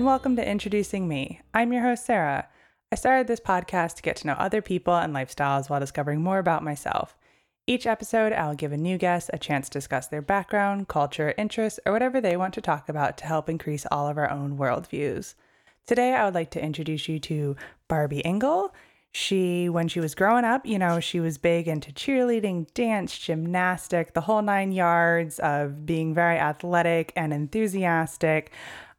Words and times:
And 0.00 0.06
welcome 0.06 0.34
to 0.36 0.50
Introducing 0.50 1.06
Me. 1.08 1.42
I'm 1.52 1.74
your 1.74 1.82
host, 1.82 2.06
Sarah. 2.06 2.48
I 2.90 2.94
started 2.94 3.26
this 3.26 3.38
podcast 3.38 3.96
to 3.96 4.02
get 4.02 4.16
to 4.16 4.26
know 4.26 4.32
other 4.32 4.62
people 4.62 4.94
and 4.94 5.14
lifestyles 5.14 5.68
while 5.68 5.78
discovering 5.78 6.22
more 6.22 6.38
about 6.38 6.64
myself. 6.64 7.18
Each 7.66 7.86
episode, 7.86 8.32
I'll 8.32 8.54
give 8.54 8.72
a 8.72 8.78
new 8.78 8.96
guest 8.96 9.28
a 9.34 9.38
chance 9.38 9.68
to 9.68 9.78
discuss 9.78 10.06
their 10.06 10.22
background, 10.22 10.88
culture, 10.88 11.34
interests, 11.36 11.78
or 11.84 11.92
whatever 11.92 12.18
they 12.18 12.34
want 12.34 12.54
to 12.54 12.62
talk 12.62 12.88
about 12.88 13.18
to 13.18 13.26
help 13.26 13.50
increase 13.50 13.84
all 13.90 14.08
of 14.08 14.16
our 14.16 14.30
own 14.30 14.56
worldviews. 14.56 15.34
Today, 15.86 16.14
I 16.14 16.24
would 16.24 16.34
like 16.34 16.50
to 16.52 16.64
introduce 16.64 17.06
you 17.06 17.18
to 17.18 17.56
Barby 17.86 18.20
Ingle. 18.20 18.74
She, 19.12 19.68
when 19.68 19.88
she 19.88 20.00
was 20.00 20.14
growing 20.14 20.46
up, 20.46 20.64
you 20.64 20.78
know, 20.78 21.00
she 21.00 21.20
was 21.20 21.36
big 21.36 21.68
into 21.68 21.92
cheerleading, 21.92 22.72
dance, 22.72 23.18
gymnastic, 23.18 24.14
the 24.14 24.22
whole 24.22 24.40
nine 24.40 24.72
yards 24.72 25.38
of 25.40 25.84
being 25.84 26.14
very 26.14 26.38
athletic 26.38 27.12
and 27.16 27.34
enthusiastic. 27.34 28.50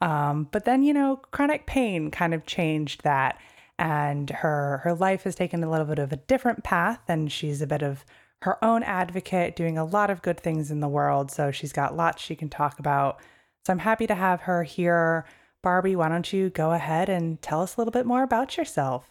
Um, 0.02 0.48
but 0.52 0.66
then, 0.66 0.84
you 0.84 0.94
know, 0.94 1.18
chronic 1.32 1.66
pain 1.66 2.12
kind 2.12 2.34
of 2.34 2.46
changed 2.46 3.04
that. 3.04 3.40
And 3.80 4.30
her 4.30 4.82
her 4.84 4.94
life 4.94 5.24
has 5.24 5.34
taken 5.34 5.64
a 5.64 5.70
little 5.70 5.88
bit 5.88 5.98
of 5.98 6.12
a 6.12 6.18
different 6.18 6.64
path, 6.64 7.00
and 7.08 7.32
she's 7.32 7.62
a 7.62 7.68
bit 7.68 7.82
of 7.82 8.06
her 8.44 8.64
own 8.64 8.84
advocate, 8.84 9.56
doing 9.56 9.78
a 9.78 9.86
lot 9.86 10.10
of 10.10 10.22
good 10.22 10.40
things 10.40 10.70
in 10.70 10.82
the 10.82 10.88
world. 10.88 11.32
So 11.32 11.52
she's 11.52 11.74
got 11.74 11.96
lots 11.96 12.22
she 12.22 12.36
can 12.36 12.50
talk 12.50 12.80
about. 12.80 13.20
So 13.66 13.74
I'm 13.74 13.80
happy 13.80 14.08
to 14.08 14.16
have 14.16 14.42
her 14.42 14.64
here. 14.64 15.26
Barby, 15.64 15.96
why 15.96 16.10
don't 16.10 16.32
you 16.34 16.50
go 16.50 16.72
ahead 16.72 17.10
and 17.10 17.42
tell 17.42 17.62
us 17.62 17.76
a 17.76 17.80
little 17.80 17.92
bit 17.92 18.06
more 18.06 18.24
about 18.24 18.58
yourself? 18.58 19.10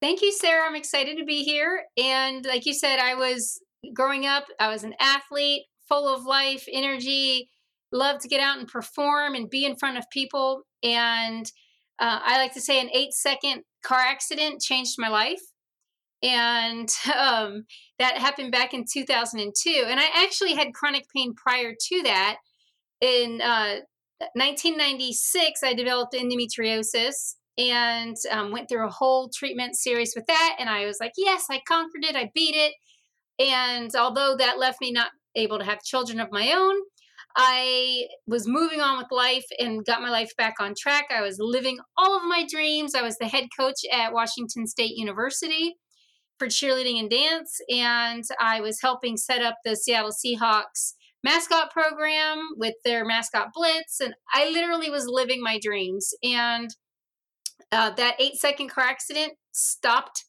Thank 0.00 0.22
you, 0.22 0.32
Sarah. 0.32 0.66
I'm 0.66 0.76
excited 0.76 1.18
to 1.18 1.24
be 1.24 1.42
here. 1.42 1.84
And 1.96 2.44
like 2.44 2.66
you 2.66 2.74
said, 2.74 3.00
I 3.00 3.14
was 3.14 3.60
growing 3.94 4.26
up, 4.26 4.44
I 4.60 4.68
was 4.68 4.84
an 4.84 4.94
athlete, 5.00 5.64
full 5.88 6.12
of 6.12 6.24
life, 6.24 6.66
energy, 6.72 7.50
loved 7.92 8.20
to 8.22 8.28
get 8.28 8.40
out 8.40 8.58
and 8.58 8.68
perform 8.68 9.34
and 9.34 9.50
be 9.50 9.64
in 9.64 9.76
front 9.76 9.98
of 9.98 10.04
people. 10.10 10.62
And 10.82 11.46
uh, 11.98 12.20
I 12.22 12.38
like 12.38 12.54
to 12.54 12.60
say 12.60 12.80
an 12.80 12.90
eight 12.92 13.12
second 13.12 13.62
car 13.84 14.00
accident 14.00 14.60
changed 14.60 14.96
my 14.98 15.08
life. 15.08 15.40
And 16.22 16.88
um, 17.16 17.64
that 17.98 18.18
happened 18.18 18.52
back 18.52 18.74
in 18.74 18.84
2002. 18.90 19.84
And 19.86 20.00
I 20.00 20.06
actually 20.14 20.54
had 20.54 20.74
chronic 20.74 21.06
pain 21.14 21.34
prior 21.34 21.72
to 21.72 22.02
that. 22.04 22.36
In 23.00 23.40
uh, 23.40 23.80
1996, 24.34 25.62
I 25.62 25.74
developed 25.74 26.14
endometriosis 26.14 27.36
and 27.56 28.16
um, 28.30 28.52
went 28.52 28.68
through 28.68 28.86
a 28.86 28.90
whole 28.90 29.30
treatment 29.34 29.76
series 29.76 30.12
with 30.14 30.26
that. 30.26 30.56
And 30.58 30.68
I 30.68 30.86
was 30.86 30.98
like, 31.00 31.12
yes, 31.16 31.46
I 31.50 31.60
conquered 31.66 32.04
it, 32.04 32.16
I 32.16 32.30
beat 32.34 32.54
it. 32.54 32.74
And 33.38 33.94
although 33.94 34.36
that 34.36 34.58
left 34.58 34.80
me 34.80 34.92
not 34.92 35.10
able 35.36 35.58
to 35.58 35.64
have 35.64 35.82
children 35.82 36.18
of 36.18 36.28
my 36.32 36.52
own, 36.52 36.76
I 37.36 38.06
was 38.26 38.48
moving 38.48 38.80
on 38.80 38.98
with 38.98 39.08
life 39.10 39.44
and 39.58 39.84
got 39.84 40.02
my 40.02 40.10
life 40.10 40.32
back 40.36 40.54
on 40.60 40.74
track. 40.78 41.06
I 41.10 41.20
was 41.20 41.36
living 41.38 41.78
all 41.96 42.16
of 42.16 42.24
my 42.24 42.46
dreams. 42.50 42.94
I 42.94 43.02
was 43.02 43.16
the 43.18 43.28
head 43.28 43.48
coach 43.58 43.80
at 43.92 44.12
Washington 44.12 44.66
State 44.66 44.96
University 44.96 45.76
for 46.38 46.46
cheerleading 46.46 46.98
and 47.00 47.10
dance, 47.10 47.60
and 47.68 48.24
I 48.40 48.60
was 48.60 48.80
helping 48.80 49.16
set 49.16 49.42
up 49.42 49.56
the 49.64 49.76
Seattle 49.76 50.12
Seahawks 50.12 50.94
mascot 51.24 51.70
program 51.72 52.50
with 52.56 52.74
their 52.84 53.04
mascot 53.04 53.48
blitz. 53.54 54.00
And 54.00 54.14
I 54.32 54.50
literally 54.50 54.90
was 54.90 55.06
living 55.06 55.42
my 55.42 55.58
dreams. 55.62 56.12
And 56.22 56.70
uh, 57.72 57.90
that 57.90 58.20
eight 58.20 58.36
second 58.36 58.68
car 58.68 58.84
accident 58.84 59.32
stopped 59.52 60.24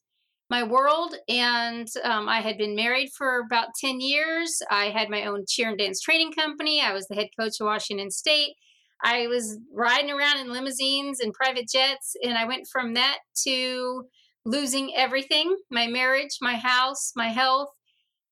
my 0.50 0.64
world 0.64 1.16
and 1.28 1.88
um, 2.04 2.27
i 2.27 2.42
had 2.42 2.58
been 2.58 2.76
married 2.76 3.10
for 3.17 3.39
about 3.39 3.70
10 3.80 3.99
years. 4.02 4.61
I 4.70 4.86
had 4.86 5.10
my 5.10 5.26
own 5.26 5.45
cheer 5.48 5.70
and 5.70 5.77
dance 5.77 6.02
training 6.02 6.32
company. 6.33 6.82
I 6.82 6.93
was 6.93 7.08
the 7.08 7.15
head 7.15 7.30
coach 7.39 7.60
of 7.60 7.65
washington 7.65 8.11
state. 8.11 8.55
I 9.04 9.27
was 9.27 9.58
riding 9.73 10.11
around 10.11 10.39
in 10.39 10.52
limousines 10.52 11.20
and 11.20 11.33
private 11.33 11.67
jets 11.71 12.15
and 12.23 12.38
i 12.38 12.45
went 12.45 12.67
from 12.71 12.93
that 12.95 13.20
to 13.48 14.04
losing 14.45 14.95
everything 14.95 15.55
my 15.70 15.88
marriage 15.88 16.38
my 16.42 16.55
house 16.55 17.11
my 17.15 17.30
health 17.30 17.70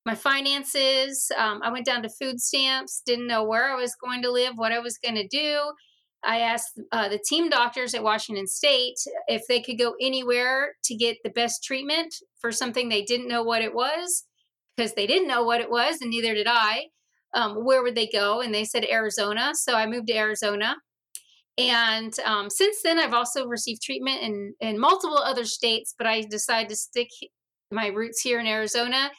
my 0.05 0.15
finances. 0.15 1.29
Um, 1.37 1.61
i 1.63 1.71
went 1.71 1.85
down 1.85 2.01
to 2.03 2.09
food 2.09 2.39
stamps 2.39 3.01
didn't 3.05 3.27
know 3.27 3.43
where 3.43 3.71
i 3.71 3.75
was 3.75 3.95
going 3.95 4.21
to 4.23 4.31
live 4.31 4.53
what 4.55 4.71
i 4.71 4.79
was 4.79 4.97
going 4.97 5.15
to 5.15 5.27
do 5.27 5.71
I 6.27 6.39
asked 6.39 6.79
uh, 6.91 7.07
the 7.07 7.19
team 7.25 7.49
doctors 7.49 7.93
at 7.93 8.03
Washington 8.03 8.47
State 8.47 8.97
if 9.29 9.43
they 9.47 9.61
could 9.61 9.79
go 9.79 9.95
anywhere 10.01 10.73
to 10.83 10.95
get 10.95 11.17
the 11.23 11.29
best 11.29 11.63
treatment 11.63 12.13
for 12.41 12.51
something 12.51 12.89
they 12.89 13.03
didn't 13.03 13.29
know 13.29 13.43
what 13.43 13.61
it 13.61 13.73
was, 13.73 14.25
because 14.75 14.93
they 14.93 15.07
didn't 15.07 15.29
know 15.29 15.43
what 15.43 15.61
it 15.61 15.71
was, 15.71 16.01
and 16.01 16.11
neither 16.11 16.33
did 16.33 16.47
I. 16.47 16.87
Um, 17.33 17.65
where 17.65 17.81
would 17.81 17.95
they 17.95 18.09
go? 18.11 18.41
And 18.41 18.53
they 18.53 18.65
said 18.65 18.85
Arizona. 18.91 19.53
So 19.55 19.73
I 19.73 19.85
moved 19.85 20.07
to 20.07 20.17
Arizona. 20.17 20.75
And 21.57 22.13
um, 22.25 22.49
since 22.49 22.81
then, 22.83 22.99
I've 22.99 23.13
also 23.13 23.47
received 23.47 23.81
treatment 23.81 24.21
in, 24.21 24.53
in 24.59 24.79
multiple 24.79 25.17
other 25.17 25.45
states, 25.45 25.95
but 25.97 26.07
I 26.07 26.21
decided 26.21 26.69
to 26.69 26.75
stick 26.75 27.07
my 27.71 27.87
roots 27.87 28.21
here 28.21 28.39
in 28.39 28.47
Arizona 28.47 29.11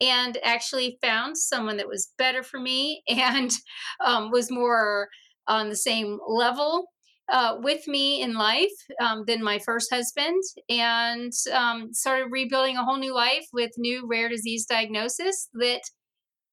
and 0.00 0.36
actually 0.42 0.98
found 1.00 1.38
someone 1.38 1.76
that 1.76 1.88
was 1.88 2.12
better 2.18 2.42
for 2.42 2.58
me 2.58 3.02
and 3.08 3.52
um, 4.04 4.30
was 4.30 4.50
more 4.50 5.08
on 5.48 5.68
the 5.68 5.76
same 5.76 6.18
level 6.26 6.86
uh, 7.32 7.56
with 7.60 7.88
me 7.88 8.22
in 8.22 8.34
life 8.34 8.70
um, 9.00 9.24
than 9.26 9.42
my 9.42 9.58
first 9.58 9.92
husband 9.92 10.42
and 10.68 11.32
um, 11.52 11.92
started 11.92 12.28
rebuilding 12.30 12.76
a 12.76 12.84
whole 12.84 12.98
new 12.98 13.14
life 13.14 13.46
with 13.52 13.70
new 13.76 14.06
rare 14.06 14.28
disease 14.28 14.66
diagnosis 14.66 15.48
that 15.54 15.82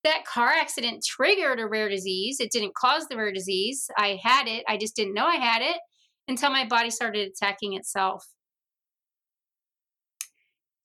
that 0.04 0.26
car 0.26 0.50
accident 0.50 1.04
triggered 1.06 1.59
a 1.59 1.68
rare 1.68 1.88
disease. 1.88 2.38
It 2.40 2.52
didn't 2.52 2.76
cause 2.76 3.08
the 3.08 3.16
rare 3.16 3.31
disease. 3.31 3.88
I 3.98 4.20
had 4.22 4.48
it. 4.48 4.66
I 4.68 4.78
just 4.78 4.98
didn't 4.98 5.14
know 5.14 5.25
i 5.25 5.38
had 5.38 5.62
it 5.62 5.78
until 6.28 6.50
my 6.50 6.66
body 6.68 6.90
started 6.90 7.30
attacking 7.30 7.74
itself. 7.74 8.25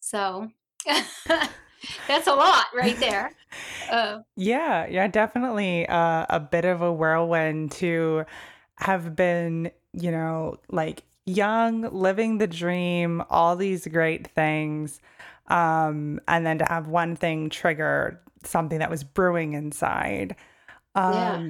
So 0.00 0.48
that's 2.06 2.26
a 2.26 2.34
lot 2.34 2.66
right 2.74 2.98
there. 2.98 3.32
Uh, 3.90 4.20
yeah, 4.36 4.86
yeah, 4.86 5.08
definitely 5.08 5.86
uh, 5.88 6.26
a 6.28 6.38
bit 6.38 6.64
of 6.64 6.82
a 6.82 6.92
whirlwind 6.92 7.72
to 7.72 8.24
have 8.76 9.16
been, 9.16 9.70
you 9.92 10.10
know, 10.10 10.58
like 10.70 11.02
young, 11.24 11.82
living 11.82 12.38
the 12.38 12.46
dream, 12.46 13.22
all 13.30 13.56
these 13.56 13.86
great 13.86 14.26
things, 14.26 15.00
um, 15.46 16.20
and 16.28 16.46
then 16.46 16.58
to 16.58 16.64
have 16.68 16.88
one 16.88 17.16
thing 17.16 17.48
trigger 17.48 18.20
something 18.44 18.78
that 18.78 18.90
was 18.90 19.04
brewing 19.04 19.54
inside. 19.54 20.36
Um, 20.94 21.14
yeah. 21.14 21.48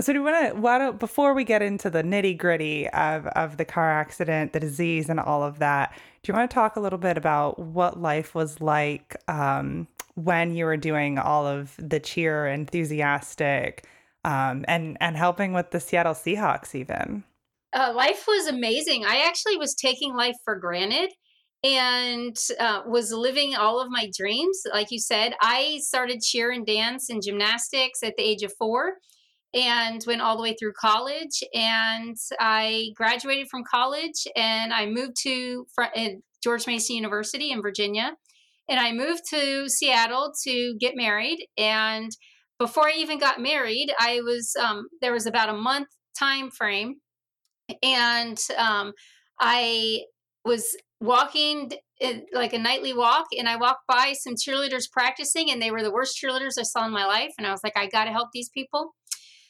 So 0.00 0.12
do 0.12 0.20
you 0.20 0.24
want 0.24 0.54
to? 0.54 0.60
Why 0.60 0.78
don't 0.78 0.98
before 0.98 1.34
we 1.34 1.42
get 1.42 1.60
into 1.60 1.90
the 1.90 2.04
nitty 2.04 2.38
gritty 2.38 2.88
of 2.90 3.26
of 3.28 3.56
the 3.56 3.64
car 3.64 3.90
accident, 3.90 4.52
the 4.52 4.60
disease, 4.60 5.08
and 5.08 5.18
all 5.18 5.42
of 5.42 5.58
that? 5.58 5.92
Do 6.22 6.30
you 6.30 6.36
want 6.36 6.48
to 6.48 6.54
talk 6.54 6.76
a 6.76 6.80
little 6.80 7.00
bit 7.00 7.16
about 7.16 7.58
what 7.58 8.00
life 8.00 8.32
was 8.32 8.60
like 8.60 9.16
um, 9.26 9.88
when 10.14 10.54
you 10.54 10.66
were 10.66 10.76
doing 10.76 11.18
all 11.18 11.46
of 11.48 11.74
the 11.78 11.98
cheer, 11.98 12.46
enthusiastic, 12.46 13.88
um, 14.24 14.64
and 14.68 14.96
and 15.00 15.16
helping 15.16 15.52
with 15.52 15.72
the 15.72 15.80
Seattle 15.80 16.14
Seahawks 16.14 16.76
even? 16.76 17.24
Uh, 17.72 17.92
life 17.92 18.24
was 18.28 18.46
amazing. 18.46 19.04
I 19.04 19.24
actually 19.26 19.56
was 19.56 19.74
taking 19.74 20.14
life 20.14 20.36
for 20.44 20.54
granted 20.54 21.10
and 21.64 22.36
uh, 22.60 22.82
was 22.86 23.12
living 23.12 23.56
all 23.56 23.80
of 23.80 23.90
my 23.90 24.08
dreams. 24.16 24.62
Like 24.72 24.92
you 24.92 25.00
said, 25.00 25.34
I 25.42 25.80
started 25.82 26.22
cheer 26.22 26.52
and 26.52 26.64
dance 26.64 27.10
and 27.10 27.20
gymnastics 27.20 28.04
at 28.04 28.14
the 28.16 28.22
age 28.22 28.44
of 28.44 28.52
four 28.56 28.94
and 29.54 30.02
went 30.06 30.20
all 30.20 30.36
the 30.36 30.42
way 30.42 30.54
through 30.58 30.72
college. 30.78 31.42
And 31.54 32.16
I 32.38 32.90
graduated 32.94 33.48
from 33.48 33.64
college 33.64 34.26
and 34.36 34.72
I 34.72 34.86
moved 34.86 35.16
to 35.22 35.66
George 36.42 36.66
Mason 36.66 36.96
University 36.96 37.50
in 37.50 37.62
Virginia. 37.62 38.12
And 38.68 38.78
I 38.78 38.92
moved 38.92 39.22
to 39.30 39.68
Seattle 39.68 40.32
to 40.44 40.76
get 40.78 40.94
married. 40.94 41.46
And 41.56 42.10
before 42.58 42.88
I 42.88 42.94
even 42.98 43.18
got 43.18 43.40
married, 43.40 43.90
I 43.98 44.20
was 44.20 44.54
um, 44.60 44.88
there 45.00 45.12
was 45.12 45.26
about 45.26 45.48
a 45.48 45.54
month 45.54 45.88
time 46.18 46.50
frame, 46.50 46.96
and 47.82 48.38
um, 48.56 48.92
I 49.40 50.00
was 50.44 50.76
walking 51.00 51.70
like 52.32 52.52
a 52.52 52.58
nightly 52.58 52.92
walk 52.92 53.26
and 53.36 53.48
i 53.48 53.54
walked 53.54 53.86
by 53.86 54.12
some 54.12 54.34
cheerleaders 54.34 54.90
practicing 54.90 55.50
and 55.50 55.62
they 55.62 55.70
were 55.70 55.82
the 55.82 55.92
worst 55.92 56.18
cheerleaders 56.20 56.58
i 56.58 56.62
saw 56.62 56.84
in 56.84 56.92
my 56.92 57.04
life 57.04 57.30
and 57.38 57.46
i 57.46 57.52
was 57.52 57.60
like 57.62 57.76
i 57.76 57.86
got 57.86 58.04
to 58.04 58.10
help 58.10 58.28
these 58.32 58.48
people 58.48 58.94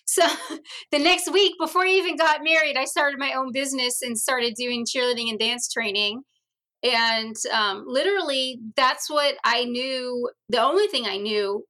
so 0.08 0.26
the 0.90 0.98
next 0.98 1.30
week, 1.30 1.54
before 1.60 1.84
I 1.84 1.90
even 1.90 2.16
got 2.16 2.42
married, 2.42 2.76
I 2.76 2.86
started 2.86 3.18
my 3.18 3.34
own 3.34 3.52
business 3.52 4.00
and 4.00 4.18
started 4.18 4.54
doing 4.54 4.86
cheerleading 4.86 5.28
and 5.28 5.38
dance 5.38 5.68
training. 5.68 6.22
And 6.82 7.36
um, 7.52 7.84
literally, 7.86 8.60
that's 8.74 9.10
what 9.10 9.34
I 9.44 9.64
knew. 9.64 10.30
The 10.48 10.62
only 10.62 10.86
thing 10.86 11.06
I 11.06 11.18
knew 11.18 11.64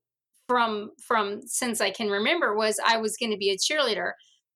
from 0.47 0.91
from 1.07 1.41
since 1.47 1.81
I 1.81 1.91
can 1.91 2.09
remember 2.09 2.55
was 2.55 2.79
I 2.87 2.99
was 2.99 3.17
going 3.17 3.33
to 3.33 3.39
be 3.39 3.51
a 3.51 3.57
cheerleader. 3.57 4.13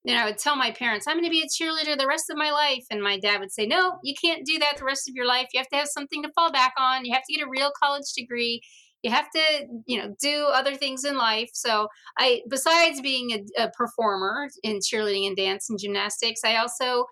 And 0.06 0.18
I 0.18 0.24
would 0.24 0.38
tell 0.38 0.56
my 0.56 0.72
parents, 0.72 1.06
I'm 1.06 1.16
going 1.16 1.24
to 1.24 1.30
be 1.30 1.42
a 1.42 1.46
cheerleader 1.46 1.96
the 1.96 2.08
rest 2.08 2.28
of 2.28 2.36
my 2.36 2.50
life. 2.50 2.84
And 2.90 3.02
my 3.02 3.18
dad 3.18 3.40
would 3.40 3.52
say, 3.52 3.66
No, 3.66 3.98
you 4.04 4.14
can't 4.20 4.46
do 4.46 4.58
that 4.60 4.76
the 4.78 4.84
rest 4.84 5.08
of 5.08 5.14
your 5.16 5.26
life. 5.26 5.48
You 5.52 5.58
have 5.58 5.68
to 5.68 5.76
have 5.76 5.88
something 5.88 6.22
to 6.22 6.32
fall 6.34 6.52
back 6.52 6.74
on. 6.78 7.04
You 7.04 7.14
have 7.14 7.24
to 7.28 7.34
get 7.34 7.44
a 7.44 7.50
real 7.50 7.72
college 7.82 8.12
degree 8.16 8.62
you 9.02 9.10
have 9.10 9.30
to 9.30 9.66
you 9.86 9.98
know 9.98 10.14
do 10.20 10.46
other 10.52 10.74
things 10.74 11.04
in 11.04 11.16
life 11.16 11.50
so 11.52 11.88
i 12.18 12.40
besides 12.48 13.00
being 13.00 13.32
a, 13.32 13.64
a 13.64 13.70
performer 13.70 14.48
in 14.62 14.78
cheerleading 14.78 15.26
and 15.26 15.36
dance 15.36 15.68
and 15.68 15.78
gymnastics 15.78 16.40
i 16.44 16.56
also 16.56 17.04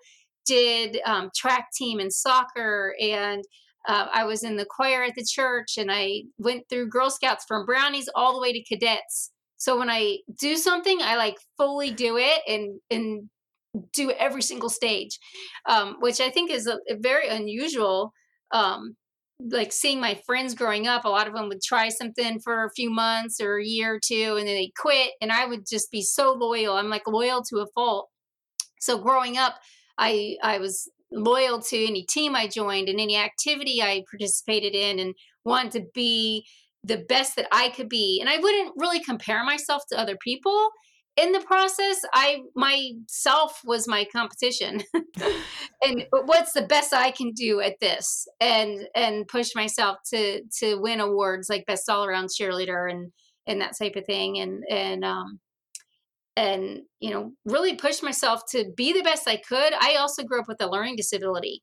did 0.45 0.99
um, 1.05 1.29
track 1.35 1.67
team 1.77 1.99
and 1.99 2.11
soccer 2.11 2.95
and 2.99 3.43
uh, 3.87 4.07
I 4.13 4.25
was 4.25 4.43
in 4.43 4.57
the 4.57 4.65
choir 4.65 5.03
at 5.03 5.15
the 5.15 5.25
church 5.25 5.77
and 5.77 5.91
I 5.91 6.23
went 6.37 6.69
through 6.69 6.89
Girl 6.89 7.09
Scouts 7.09 7.45
from 7.47 7.65
brownies 7.65 8.09
all 8.15 8.33
the 8.33 8.41
way 8.41 8.53
to 8.53 8.63
cadets. 8.63 9.31
So 9.57 9.77
when 9.77 9.89
I 9.89 10.19
do 10.39 10.55
something, 10.55 10.99
I 11.01 11.15
like 11.15 11.37
fully 11.57 11.91
do 11.91 12.17
it 12.17 12.41
and 12.47 12.79
and 12.89 13.29
do 13.93 14.11
every 14.11 14.41
single 14.41 14.69
stage, 14.69 15.17
um, 15.67 15.97
which 15.99 16.19
I 16.19 16.29
think 16.29 16.51
is 16.51 16.67
a, 16.67 16.77
a 16.89 16.95
very 16.99 17.27
unusual. 17.27 18.11
Um, 18.51 18.95
like 19.49 19.71
seeing 19.71 19.99
my 19.99 20.19
friends 20.25 20.53
growing 20.53 20.87
up, 20.87 21.05
a 21.05 21.09
lot 21.09 21.27
of 21.27 21.33
them 21.33 21.47
would 21.47 21.61
try 21.61 21.89
something 21.89 22.39
for 22.39 22.65
a 22.65 22.71
few 22.71 22.89
months 22.89 23.41
or 23.41 23.57
a 23.57 23.65
year 23.65 23.95
or 23.95 23.99
two, 23.99 24.35
and 24.37 24.47
then 24.47 24.55
they 24.55 24.71
quit. 24.77 25.11
And 25.21 25.31
I 25.31 25.45
would 25.45 25.65
just 25.67 25.91
be 25.91 26.01
so 26.01 26.33
loyal. 26.33 26.75
I'm 26.75 26.89
like 26.89 27.07
loyal 27.07 27.41
to 27.49 27.59
a 27.59 27.67
fault. 27.73 28.09
So 28.79 28.97
growing 28.97 29.37
up, 29.37 29.55
I 29.97 30.37
I 30.43 30.57
was 30.59 30.89
loyal 31.11 31.61
to 31.61 31.85
any 31.85 32.03
team 32.03 32.35
I 32.35 32.47
joined 32.47 32.89
and 32.89 32.99
any 32.99 33.17
activity 33.17 33.81
I 33.81 34.03
participated 34.09 34.73
in 34.73 34.99
and 34.99 35.13
wanted 35.43 35.71
to 35.73 35.85
be 35.93 36.45
the 36.83 36.97
best 36.97 37.35
that 37.35 37.47
I 37.51 37.69
could 37.69 37.89
be. 37.89 38.19
And 38.19 38.29
I 38.29 38.37
wouldn't 38.37 38.73
really 38.77 38.99
compare 38.99 39.43
myself 39.43 39.83
to 39.89 39.99
other 39.99 40.17
people. 40.17 40.69
In 41.17 41.33
the 41.33 41.41
process, 41.41 42.01
I 42.13 42.41
myself 42.55 43.59
was 43.65 43.87
my 43.87 44.05
competition. 44.15 44.81
and 45.81 46.05
what's 46.09 46.53
the 46.53 46.61
best 46.61 46.93
I 46.93 47.11
can 47.11 47.31
do 47.31 47.59
at 47.59 47.79
this? 47.81 48.27
And 48.39 48.87
and 48.95 49.27
push 49.27 49.49
myself 49.55 49.97
to 50.13 50.41
to 50.59 50.75
win 50.81 50.99
awards 50.99 51.49
like 51.49 51.65
best 51.65 51.89
all 51.89 52.05
around 52.05 52.29
cheerleader 52.29 52.89
and 52.89 53.11
and 53.45 53.61
that 53.61 53.77
type 53.77 53.95
of 53.95 54.05
thing. 54.05 54.39
And 54.39 54.63
and 54.69 55.03
um 55.03 55.39
and 56.37 56.79
you 56.99 57.09
know 57.09 57.31
really 57.45 57.75
push 57.75 58.01
myself 58.01 58.41
to 58.49 58.65
be 58.75 58.93
the 58.93 59.03
best 59.03 59.27
i 59.27 59.35
could 59.37 59.73
i 59.79 59.95
also 59.95 60.23
grew 60.23 60.39
up 60.39 60.47
with 60.47 60.61
a 60.61 60.69
learning 60.69 60.95
disability 60.95 61.61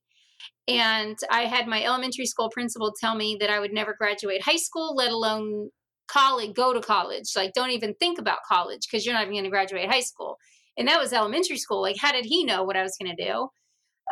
and 0.67 1.17
i 1.31 1.43
had 1.43 1.67
my 1.67 1.83
elementary 1.83 2.27
school 2.27 2.51
principal 2.51 2.93
tell 3.01 3.15
me 3.15 3.37
that 3.41 3.51
i 3.51 3.59
would 3.59 3.73
never 3.73 3.95
graduate 3.99 4.43
high 4.43 4.57
school 4.57 4.95
let 4.95 5.11
alone 5.11 5.71
college 6.09 6.55
go 6.55 6.73
to 6.73 6.81
college. 6.81 7.27
Like 7.37 7.53
don't 7.53 7.71
even 7.71 7.95
think 7.95 8.19
about 8.19 8.39
college 8.49 8.83
because 8.91 9.05
you're 9.05 9.15
not 9.15 9.23
even 9.23 9.35
going 9.35 9.45
to 9.45 9.51
graduate 9.51 9.91
high 9.91 10.01
school. 10.01 10.37
And 10.77 10.89
that 10.89 11.01
was 11.01 11.13
elementary 11.13 11.59
school. 11.59 11.83
Like 11.83 11.97
how 11.99 12.13
did 12.13 12.25
he 12.25 12.45
know 12.45 12.65
what 12.65 12.77
i 12.77 12.83
was 12.83 12.97
going 13.01 13.15
to 13.17 13.25
do? 13.25 13.49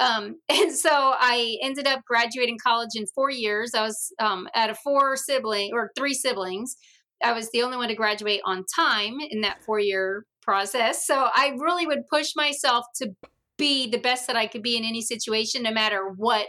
Um, 0.01 0.37
and 0.49 0.75
so 0.75 0.91
i 0.91 1.57
ended 1.63 1.87
up 1.87 2.03
graduating 2.07 2.59
college 2.63 2.91
in 2.95 3.07
four 3.15 3.31
years. 3.31 3.73
I 3.75 3.83
was 3.83 4.13
um, 4.19 4.49
out 4.55 4.71
of 4.71 4.79
four 4.79 5.17
sibling 5.17 5.71
or 5.73 5.91
three 5.97 6.15
siblings 6.15 6.77
i 7.25 7.33
was 7.33 7.51
the 7.51 7.63
only 7.63 7.79
one 7.79 7.89
to 7.89 7.95
graduate 7.95 8.43
on 8.45 8.63
time 8.77 9.15
in 9.31 9.41
that 9.41 9.65
four 9.65 9.81
year 9.81 10.27
process. 10.47 11.07
So 11.07 11.29
I 11.35 11.57
really 11.59 11.87
would 11.87 12.07
push 12.09 12.35
myself 12.37 12.87
to 12.97 13.15
be 13.59 13.91
the 13.91 13.99
best 13.99 14.27
that 14.29 14.37
I 14.37 14.47
could 14.47 14.63
be 14.63 14.77
in 14.77 14.85
any 14.85 15.03
situation, 15.03 15.65
no 15.65 15.73
matter 15.73 16.09
what 16.17 16.49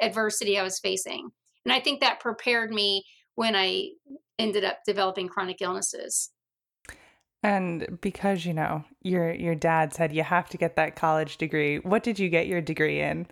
adversity 0.00 0.58
I 0.58 0.62
was 0.62 0.78
facing. 0.78 1.30
And 1.64 1.72
I 1.72 1.80
think 1.80 2.00
that 2.00 2.20
prepared 2.20 2.70
me 2.70 3.04
when 3.34 3.56
I 3.56 3.88
ended 4.38 4.64
up 4.64 4.78
developing 4.86 5.28
chronic 5.28 5.60
illnesses. 5.60 6.30
And 7.42 7.98
because 8.00 8.44
you 8.44 8.52
know 8.52 8.84
your 9.02 9.32
your 9.32 9.54
dad 9.54 9.94
said 9.94 10.12
you 10.12 10.24
have 10.24 10.48
to 10.50 10.56
get 10.56 10.76
that 10.76 10.96
college 10.96 11.36
degree, 11.36 11.78
what 11.78 12.02
did 12.02 12.18
you 12.18 12.28
get 12.28 12.48
your 12.48 12.60
degree 12.60 13.00
in? 13.00 13.28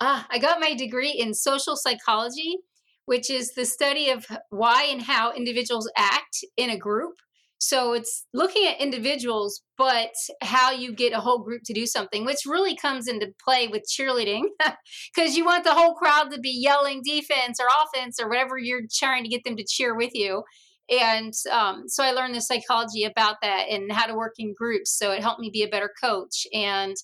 Ah, 0.00 0.26
I 0.30 0.38
got 0.38 0.60
my 0.60 0.74
degree 0.74 1.10
in 1.10 1.34
social 1.34 1.76
psychology, 1.76 2.58
which 3.06 3.28
is 3.28 3.54
the 3.54 3.66
study 3.66 4.10
of 4.10 4.26
why 4.50 4.84
and 4.84 5.02
how 5.02 5.32
individuals 5.32 5.90
act 5.96 6.44
in 6.56 6.70
a 6.70 6.76
group 6.76 7.14
so 7.62 7.92
it's 7.92 8.26
looking 8.34 8.66
at 8.66 8.80
individuals, 8.80 9.62
but 9.78 10.10
how 10.40 10.72
you 10.72 10.92
get 10.92 11.12
a 11.12 11.20
whole 11.20 11.38
group 11.38 11.62
to 11.66 11.72
do 11.72 11.86
something, 11.86 12.24
which 12.24 12.44
really 12.44 12.74
comes 12.74 13.06
into 13.06 13.28
play 13.42 13.68
with 13.68 13.84
cheerleading 13.88 14.42
because 15.14 15.36
you 15.36 15.44
want 15.44 15.62
the 15.62 15.72
whole 15.72 15.94
crowd 15.94 16.32
to 16.32 16.40
be 16.40 16.50
yelling 16.50 17.02
defense 17.04 17.60
or 17.60 17.68
offense 17.68 18.18
or 18.20 18.28
whatever 18.28 18.58
you're 18.58 18.82
trying 18.92 19.22
to 19.22 19.28
get 19.28 19.44
them 19.44 19.54
to 19.54 19.64
cheer 19.64 19.94
with 19.96 20.10
you. 20.12 20.42
And 20.90 21.32
um, 21.52 21.84
so 21.86 22.02
I 22.02 22.10
learned 22.10 22.34
the 22.34 22.40
psychology 22.40 23.04
about 23.04 23.36
that 23.42 23.68
and 23.70 23.92
how 23.92 24.06
to 24.06 24.16
work 24.16 24.34
in 24.38 24.54
groups. 24.58 24.98
So 24.98 25.12
it 25.12 25.22
helped 25.22 25.38
me 25.38 25.48
be 25.52 25.62
a 25.62 25.68
better 25.68 25.90
coach. 26.02 26.48
And, 26.52 26.96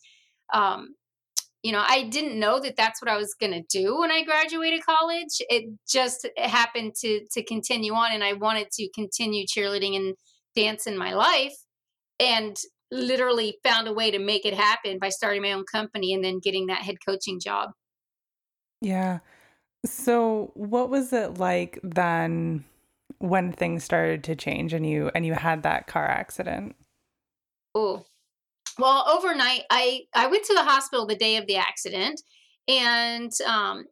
um, 0.52 0.96
you 1.62 1.70
know, 1.70 1.84
I 1.86 2.02
didn't 2.02 2.38
know 2.38 2.58
that 2.58 2.74
that's 2.76 3.00
what 3.00 3.10
I 3.12 3.16
was 3.16 3.32
going 3.40 3.52
to 3.52 3.62
do 3.70 4.00
when 4.00 4.10
I 4.10 4.24
graduated 4.24 4.84
college. 4.84 5.40
It 5.50 5.66
just 5.88 6.28
happened 6.36 6.94
to 7.02 7.20
to 7.30 7.44
continue 7.44 7.92
on, 7.94 8.12
and 8.12 8.24
I 8.24 8.32
wanted 8.32 8.70
to 8.72 8.88
continue 8.94 9.44
cheerleading 9.44 9.96
and 9.96 10.14
dance 10.58 10.86
in 10.86 10.98
my 10.98 11.14
life 11.14 11.54
and 12.18 12.56
literally 12.90 13.58
found 13.62 13.86
a 13.86 13.92
way 13.92 14.10
to 14.10 14.18
make 14.18 14.44
it 14.44 14.54
happen 14.54 14.98
by 14.98 15.08
starting 15.08 15.42
my 15.42 15.52
own 15.52 15.64
company 15.70 16.14
and 16.14 16.24
then 16.24 16.40
getting 16.42 16.66
that 16.66 16.82
head 16.82 16.96
coaching 17.06 17.38
job. 17.38 17.70
Yeah. 18.80 19.18
So 19.84 20.50
what 20.54 20.90
was 20.90 21.12
it 21.12 21.38
like 21.38 21.78
then 21.82 22.64
when 23.18 23.52
things 23.52 23.84
started 23.84 24.24
to 24.24 24.36
change 24.36 24.72
and 24.72 24.88
you 24.88 25.10
and 25.14 25.24
you 25.24 25.34
had 25.34 25.62
that 25.62 25.86
car 25.86 26.06
accident? 26.06 26.74
Oh. 27.74 28.04
Well, 28.78 29.04
overnight 29.08 29.62
I 29.70 30.02
I 30.14 30.28
went 30.28 30.44
to 30.46 30.54
the 30.54 30.64
hospital 30.64 31.06
the 31.06 31.16
day 31.16 31.36
of 31.36 31.46
the 31.46 31.56
accident 31.56 32.20
and 32.66 33.30
um 33.46 33.84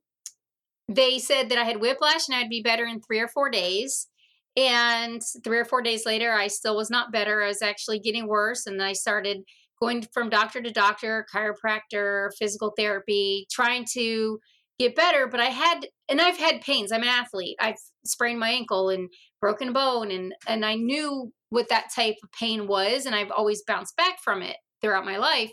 they 0.88 1.18
said 1.18 1.48
that 1.48 1.58
I 1.58 1.64
had 1.64 1.80
whiplash 1.80 2.28
and 2.28 2.36
I'd 2.36 2.48
be 2.48 2.62
better 2.62 2.84
in 2.84 3.00
3 3.00 3.20
or 3.20 3.28
4 3.28 3.50
days. 3.50 4.06
And 4.56 5.20
three 5.44 5.58
or 5.58 5.64
four 5.64 5.82
days 5.82 6.06
later, 6.06 6.32
I 6.32 6.46
still 6.46 6.76
was 6.76 6.90
not 6.90 7.12
better. 7.12 7.42
I 7.42 7.48
was 7.48 7.62
actually 7.62 7.98
getting 7.98 8.26
worse. 8.26 8.66
And 8.66 8.82
I 8.82 8.94
started 8.94 9.42
going 9.80 10.06
from 10.14 10.30
doctor 10.30 10.62
to 10.62 10.70
doctor, 10.70 11.26
chiropractor, 11.34 12.30
physical 12.38 12.72
therapy, 12.76 13.46
trying 13.52 13.84
to 13.92 14.38
get 14.78 14.96
better. 14.96 15.26
But 15.26 15.40
I 15.40 15.46
had, 15.46 15.86
and 16.08 16.20
I've 16.20 16.38
had 16.38 16.62
pains. 16.62 16.90
I'm 16.90 17.02
an 17.02 17.08
athlete. 17.08 17.56
I've 17.60 17.76
sprained 18.04 18.40
my 18.40 18.50
ankle 18.50 18.88
and 18.88 19.10
broken 19.40 19.68
a 19.68 19.72
bone. 19.72 20.10
And, 20.10 20.34
and 20.48 20.64
I 20.64 20.76
knew 20.76 21.32
what 21.50 21.68
that 21.68 21.88
type 21.94 22.16
of 22.22 22.30
pain 22.32 22.66
was. 22.66 23.04
And 23.04 23.14
I've 23.14 23.30
always 23.30 23.62
bounced 23.66 23.96
back 23.96 24.16
from 24.24 24.40
it 24.40 24.56
throughout 24.80 25.04
my 25.04 25.18
life. 25.18 25.50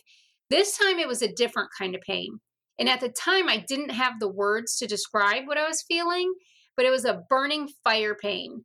This 0.50 0.78
time 0.78 1.00
it 1.00 1.08
was 1.08 1.22
a 1.22 1.34
different 1.34 1.70
kind 1.78 1.94
of 1.94 2.02
pain. 2.02 2.40
And 2.80 2.90
at 2.90 3.02
the 3.02 3.10
time, 3.10 3.50
I 3.50 3.64
didn't 3.68 3.92
have 3.92 4.20
the 4.20 4.32
words 4.32 4.78
to 4.78 4.88
describe 4.88 5.46
what 5.46 5.58
I 5.58 5.68
was 5.68 5.84
feeling, 5.88 6.34
but 6.76 6.86
it 6.86 6.90
was 6.90 7.06
a 7.06 7.22
burning 7.30 7.70
fire 7.84 8.16
pain. 8.16 8.64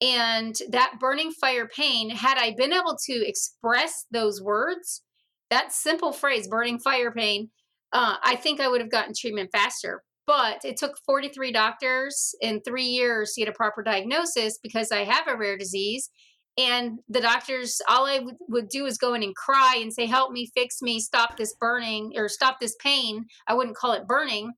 And 0.00 0.54
that 0.70 0.96
burning 1.00 1.30
fire 1.30 1.68
pain, 1.68 2.10
had 2.10 2.36
I 2.38 2.54
been 2.56 2.72
able 2.72 2.96
to 3.06 3.12
express 3.26 4.06
those 4.10 4.42
words, 4.42 5.02
that 5.50 5.72
simple 5.72 6.12
phrase, 6.12 6.48
burning 6.48 6.78
fire 6.78 7.12
pain, 7.12 7.50
uh, 7.92 8.16
I 8.22 8.36
think 8.36 8.60
I 8.60 8.68
would 8.68 8.80
have 8.80 8.90
gotten 8.90 9.14
treatment 9.16 9.50
faster. 9.52 10.02
But 10.26 10.64
it 10.64 10.76
took 10.76 10.98
43 11.06 11.52
doctors 11.52 12.34
in 12.40 12.60
three 12.62 12.86
years 12.86 13.32
to 13.32 13.42
get 13.42 13.48
a 13.48 13.52
proper 13.52 13.82
diagnosis 13.82 14.58
because 14.62 14.90
I 14.90 15.04
have 15.04 15.28
a 15.28 15.36
rare 15.36 15.58
disease. 15.58 16.10
And 16.56 17.00
the 17.08 17.20
doctors, 17.20 17.80
all 17.88 18.06
I 18.06 18.20
would, 18.20 18.36
would 18.48 18.68
do 18.68 18.86
is 18.86 18.96
go 18.96 19.14
in 19.14 19.22
and 19.22 19.34
cry 19.34 19.78
and 19.80 19.92
say, 19.92 20.06
Help 20.06 20.32
me, 20.32 20.50
fix 20.54 20.80
me, 20.80 21.00
stop 21.00 21.36
this 21.36 21.54
burning 21.60 22.12
or 22.16 22.28
stop 22.28 22.58
this 22.60 22.76
pain. 22.80 23.26
I 23.48 23.54
wouldn't 23.54 23.76
call 23.76 23.92
it 23.92 24.06
burning. 24.06 24.52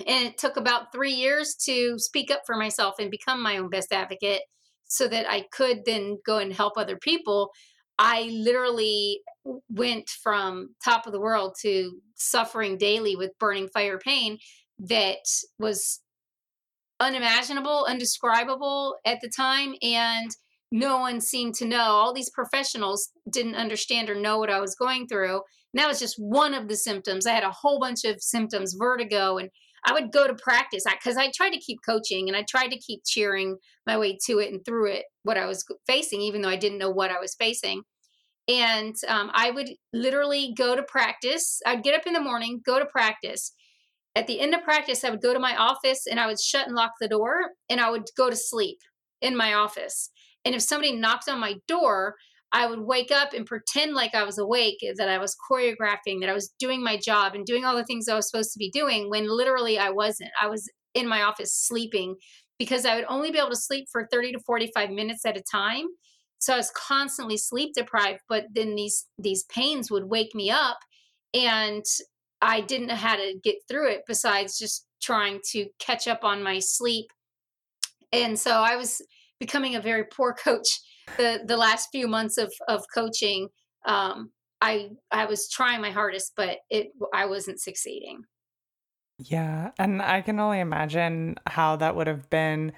And 0.00 0.26
it 0.26 0.38
took 0.38 0.56
about 0.56 0.92
three 0.92 1.12
years 1.12 1.54
to 1.66 1.98
speak 1.98 2.30
up 2.30 2.42
for 2.46 2.56
myself 2.56 2.94
and 2.98 3.10
become 3.10 3.42
my 3.42 3.58
own 3.58 3.70
best 3.70 3.92
advocate 3.92 4.42
so 4.86 5.08
that 5.08 5.28
I 5.28 5.44
could 5.52 5.82
then 5.86 6.18
go 6.26 6.38
and 6.38 6.52
help 6.52 6.74
other 6.76 6.96
people. 6.96 7.50
I 7.98 8.22
literally 8.32 9.20
went 9.68 10.10
from 10.10 10.74
top 10.84 11.06
of 11.06 11.12
the 11.12 11.20
world 11.20 11.54
to 11.62 11.92
suffering 12.16 12.76
daily 12.76 13.14
with 13.14 13.38
burning 13.38 13.68
fire 13.68 13.98
pain 13.98 14.38
that 14.78 15.18
was 15.58 16.00
unimaginable, 16.98 17.86
undescribable 17.88 18.96
at 19.04 19.20
the 19.20 19.28
time. 19.28 19.74
And 19.82 20.30
no 20.72 20.98
one 20.98 21.20
seemed 21.20 21.54
to 21.56 21.66
know. 21.66 21.78
All 21.78 22.12
these 22.12 22.30
professionals 22.30 23.10
didn't 23.30 23.54
understand 23.54 24.10
or 24.10 24.16
know 24.16 24.38
what 24.38 24.50
I 24.50 24.60
was 24.60 24.74
going 24.74 25.06
through. 25.06 25.34
And 25.72 25.80
that 25.80 25.88
was 25.88 26.00
just 26.00 26.16
one 26.18 26.52
of 26.52 26.68
the 26.68 26.76
symptoms. 26.76 27.26
I 27.26 27.32
had 27.32 27.44
a 27.44 27.50
whole 27.50 27.78
bunch 27.78 28.04
of 28.04 28.20
symptoms 28.20 28.74
vertigo 28.76 29.38
and 29.38 29.50
I 29.84 29.92
would 29.92 30.12
go 30.12 30.26
to 30.26 30.34
practice 30.34 30.84
because 30.90 31.16
I, 31.16 31.24
I 31.24 31.32
tried 31.34 31.50
to 31.50 31.60
keep 31.60 31.78
coaching 31.86 32.28
and 32.28 32.36
I 32.36 32.44
tried 32.48 32.68
to 32.68 32.78
keep 32.78 33.02
cheering 33.04 33.56
my 33.86 33.98
way 33.98 34.18
to 34.26 34.38
it 34.38 34.52
and 34.52 34.64
through 34.64 34.92
it, 34.92 35.04
what 35.22 35.36
I 35.36 35.46
was 35.46 35.64
facing, 35.86 36.20
even 36.22 36.42
though 36.42 36.48
I 36.48 36.56
didn't 36.56 36.78
know 36.78 36.90
what 36.90 37.10
I 37.10 37.20
was 37.20 37.34
facing. 37.38 37.82
And 38.48 38.94
um, 39.08 39.30
I 39.34 39.50
would 39.50 39.70
literally 39.92 40.54
go 40.56 40.76
to 40.76 40.82
practice. 40.82 41.60
I'd 41.66 41.82
get 41.82 41.94
up 41.94 42.06
in 42.06 42.12
the 42.12 42.20
morning, 42.20 42.60
go 42.64 42.78
to 42.78 42.86
practice. 42.86 43.52
At 44.16 44.26
the 44.26 44.40
end 44.40 44.54
of 44.54 44.62
practice, 44.62 45.02
I 45.04 45.10
would 45.10 45.22
go 45.22 45.32
to 45.32 45.40
my 45.40 45.56
office 45.56 46.06
and 46.08 46.20
I 46.20 46.26
would 46.26 46.40
shut 46.40 46.66
and 46.66 46.76
lock 46.76 46.92
the 47.00 47.08
door 47.08 47.50
and 47.68 47.80
I 47.80 47.90
would 47.90 48.04
go 48.16 48.30
to 48.30 48.36
sleep 48.36 48.78
in 49.20 49.36
my 49.36 49.54
office. 49.54 50.10
And 50.44 50.54
if 50.54 50.62
somebody 50.62 50.92
knocked 50.92 51.28
on 51.28 51.40
my 51.40 51.56
door, 51.66 52.14
I 52.54 52.66
would 52.66 52.80
wake 52.80 53.10
up 53.10 53.32
and 53.32 53.44
pretend 53.44 53.94
like 53.94 54.14
I 54.14 54.22
was 54.22 54.38
awake, 54.38 54.78
that 54.96 55.08
I 55.08 55.18
was 55.18 55.36
choreographing, 55.50 56.20
that 56.20 56.30
I 56.30 56.32
was 56.32 56.54
doing 56.60 56.84
my 56.84 56.96
job 56.96 57.34
and 57.34 57.44
doing 57.44 57.64
all 57.64 57.74
the 57.74 57.84
things 57.84 58.08
I 58.08 58.14
was 58.14 58.30
supposed 58.30 58.52
to 58.52 58.60
be 58.60 58.70
doing 58.70 59.10
when 59.10 59.26
literally 59.28 59.76
I 59.76 59.90
wasn't. 59.90 60.30
I 60.40 60.46
was 60.46 60.70
in 60.94 61.08
my 61.08 61.22
office 61.22 61.52
sleeping 61.52 62.14
because 62.56 62.86
I 62.86 62.94
would 62.94 63.06
only 63.08 63.32
be 63.32 63.38
able 63.38 63.50
to 63.50 63.56
sleep 63.56 63.86
for 63.90 64.06
30 64.10 64.32
to 64.32 64.38
45 64.46 64.90
minutes 64.90 65.26
at 65.26 65.36
a 65.36 65.42
time. 65.42 65.86
So 66.38 66.54
I 66.54 66.56
was 66.56 66.70
constantly 66.76 67.36
sleep 67.36 67.74
deprived, 67.74 68.20
but 68.28 68.44
then 68.54 68.76
these 68.76 69.06
these 69.18 69.42
pains 69.44 69.90
would 69.90 70.04
wake 70.04 70.32
me 70.32 70.48
up 70.52 70.78
and 71.34 71.84
I 72.40 72.60
didn't 72.60 72.86
know 72.86 72.94
how 72.94 73.16
to 73.16 73.34
get 73.42 73.56
through 73.68 73.88
it 73.90 74.02
besides 74.06 74.58
just 74.58 74.86
trying 75.02 75.40
to 75.50 75.66
catch 75.80 76.06
up 76.06 76.22
on 76.22 76.40
my 76.40 76.60
sleep. 76.60 77.06
And 78.12 78.38
so 78.38 78.52
I 78.52 78.76
was 78.76 79.02
becoming 79.40 79.74
a 79.74 79.80
very 79.80 80.04
poor 80.04 80.32
coach 80.32 80.68
the 81.16 81.42
the 81.44 81.56
last 81.56 81.88
few 81.92 82.08
months 82.08 82.38
of 82.38 82.52
of 82.68 82.84
coaching. 82.94 83.48
Um, 83.86 84.30
I 84.60 84.90
I 85.10 85.26
was 85.26 85.48
trying 85.48 85.80
my 85.80 85.90
hardest, 85.90 86.32
but 86.36 86.58
it 86.70 86.92
I 87.12 87.26
wasn't 87.26 87.60
succeeding. 87.60 88.22
Yeah, 89.18 89.70
and 89.78 90.02
I 90.02 90.22
can 90.22 90.40
only 90.40 90.60
imagine 90.60 91.36
how 91.46 91.76
that 91.76 91.94
would 91.94 92.06
have 92.06 92.28
been. 92.30 92.72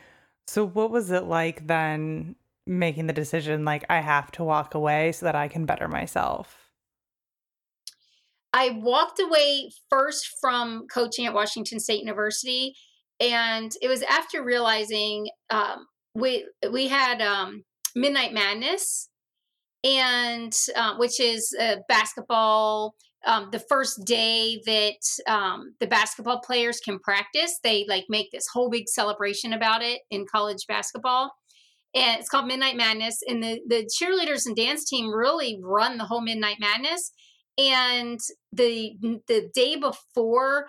So 0.46 0.66
what 0.66 0.90
was 0.90 1.10
it 1.10 1.24
like 1.24 1.66
then 1.66 2.36
making 2.66 3.06
the 3.06 3.12
decision 3.12 3.64
like 3.64 3.84
I 3.88 4.00
have 4.00 4.30
to 4.32 4.44
walk 4.44 4.74
away 4.74 5.12
so 5.12 5.26
that 5.26 5.34
I 5.34 5.48
can 5.48 5.64
better 5.64 5.88
myself? 5.88 6.70
I 8.52 8.70
walked 8.70 9.20
away 9.20 9.70
first 9.90 10.28
from 10.40 10.86
coaching 10.88 11.26
at 11.26 11.34
Washington 11.34 11.78
State 11.78 12.00
University, 12.00 12.74
and 13.20 13.72
it 13.82 13.88
was 13.88 14.02
after 14.02 14.42
realizing 14.42 15.28
um, 15.50 15.86
we 16.14 16.46
we 16.70 16.88
had 16.88 17.20
um, 17.20 17.64
Midnight 17.96 18.32
Madness, 18.32 19.08
and 19.82 20.52
uh, 20.76 20.94
which 20.98 21.18
is 21.18 21.54
a 21.58 21.78
basketball. 21.88 22.94
Um, 23.26 23.48
the 23.50 23.58
first 23.58 24.04
day 24.04 24.60
that 24.66 25.00
um, 25.26 25.74
the 25.80 25.88
basketball 25.88 26.40
players 26.40 26.78
can 26.78 27.00
practice, 27.00 27.58
they 27.64 27.84
like 27.88 28.04
make 28.08 28.30
this 28.30 28.46
whole 28.52 28.70
big 28.70 28.84
celebration 28.86 29.52
about 29.52 29.82
it 29.82 30.02
in 30.12 30.26
college 30.30 30.64
basketball 30.68 31.32
and 31.96 32.20
it's 32.20 32.28
called 32.28 32.46
Midnight 32.46 32.76
Madness. 32.76 33.20
And 33.26 33.42
the 33.42 33.60
the 33.66 33.88
cheerleaders 33.88 34.46
and 34.46 34.54
dance 34.54 34.84
team 34.84 35.10
really 35.12 35.58
run 35.62 35.96
the 35.96 36.04
whole 36.04 36.20
Midnight 36.20 36.58
Madness. 36.60 37.10
And 37.58 38.20
the 38.52 38.96
the 39.26 39.50
day 39.54 39.76
before 39.76 40.66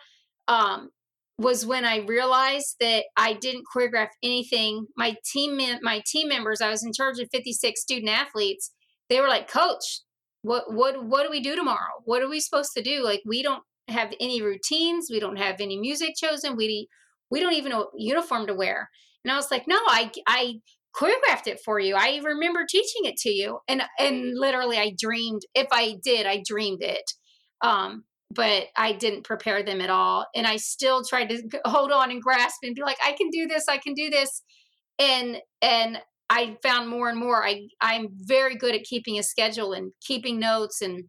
um, 0.47 0.89
was 1.37 1.65
when 1.65 1.85
I 1.85 1.97
realized 1.97 2.77
that 2.79 3.05
I 3.15 3.33
didn't 3.33 3.65
choreograph 3.75 4.09
anything. 4.23 4.87
My 4.95 5.15
team 5.31 5.59
my 5.81 6.01
team 6.05 6.27
members, 6.29 6.61
I 6.61 6.69
was 6.69 6.83
in 6.83 6.93
charge 6.93 7.19
of 7.19 7.29
56 7.31 7.79
student 7.79 8.11
athletes. 8.11 8.71
They 9.09 9.21
were 9.21 9.27
like, 9.27 9.49
"Coach, 9.49 10.01
what 10.41 10.73
what 10.73 11.05
what 11.05 11.23
do 11.23 11.29
we 11.29 11.41
do 11.41 11.55
tomorrow? 11.55 12.01
What 12.05 12.21
are 12.21 12.29
we 12.29 12.39
supposed 12.39 12.71
to 12.75 12.83
do? 12.83 13.03
Like 13.03 13.21
we 13.25 13.43
don't 13.43 13.63
have 13.87 14.13
any 14.19 14.41
routines. 14.41 15.07
We 15.11 15.19
don't 15.19 15.37
have 15.37 15.61
any 15.61 15.77
music 15.79 16.15
chosen. 16.17 16.55
We 16.55 16.87
we 17.29 17.39
don't 17.39 17.53
even 17.53 17.71
know 17.71 17.79
what 17.79 17.89
uniform 17.97 18.47
to 18.47 18.55
wear." 18.55 18.89
And 19.23 19.31
I 19.31 19.35
was 19.35 19.51
like, 19.51 19.67
"No, 19.67 19.77
I 19.87 20.11
I 20.27 20.61
choreographed 20.97 21.47
it 21.47 21.59
for 21.63 21.79
you. 21.79 21.95
I 21.95 22.19
remember 22.23 22.65
teaching 22.67 23.05
it 23.05 23.17
to 23.17 23.29
you. 23.29 23.59
And 23.67 23.83
and 23.99 24.37
literally 24.37 24.77
I 24.77 24.93
dreamed 24.97 25.43
if 25.53 25.67
I 25.71 25.97
did, 26.03 26.25
I 26.25 26.41
dreamed 26.45 26.81
it. 26.81 27.03
Um 27.61 28.05
but 28.31 28.65
I 28.75 28.93
didn't 28.93 29.23
prepare 29.23 29.63
them 29.63 29.81
at 29.81 29.89
all 29.89 30.25
and 30.35 30.45
I 30.45 30.57
still 30.57 31.03
tried 31.03 31.29
to 31.29 31.61
hold 31.65 31.91
on 31.91 32.11
and 32.11 32.21
grasp 32.21 32.57
and 32.63 32.75
be 32.75 32.81
like 32.81 32.97
I 33.05 33.13
can 33.13 33.29
do 33.29 33.47
this, 33.47 33.65
I 33.69 33.77
can 33.77 33.93
do 33.93 34.09
this. 34.09 34.41
And 34.99 35.37
and 35.61 36.01
I 36.29 36.57
found 36.61 36.89
more 36.89 37.09
and 37.09 37.19
more 37.19 37.45
I 37.45 37.67
I'm 37.81 38.09
very 38.11 38.55
good 38.55 38.75
at 38.75 38.83
keeping 38.83 39.17
a 39.17 39.23
schedule 39.23 39.73
and 39.73 39.91
keeping 40.01 40.39
notes 40.39 40.81
and 40.81 41.05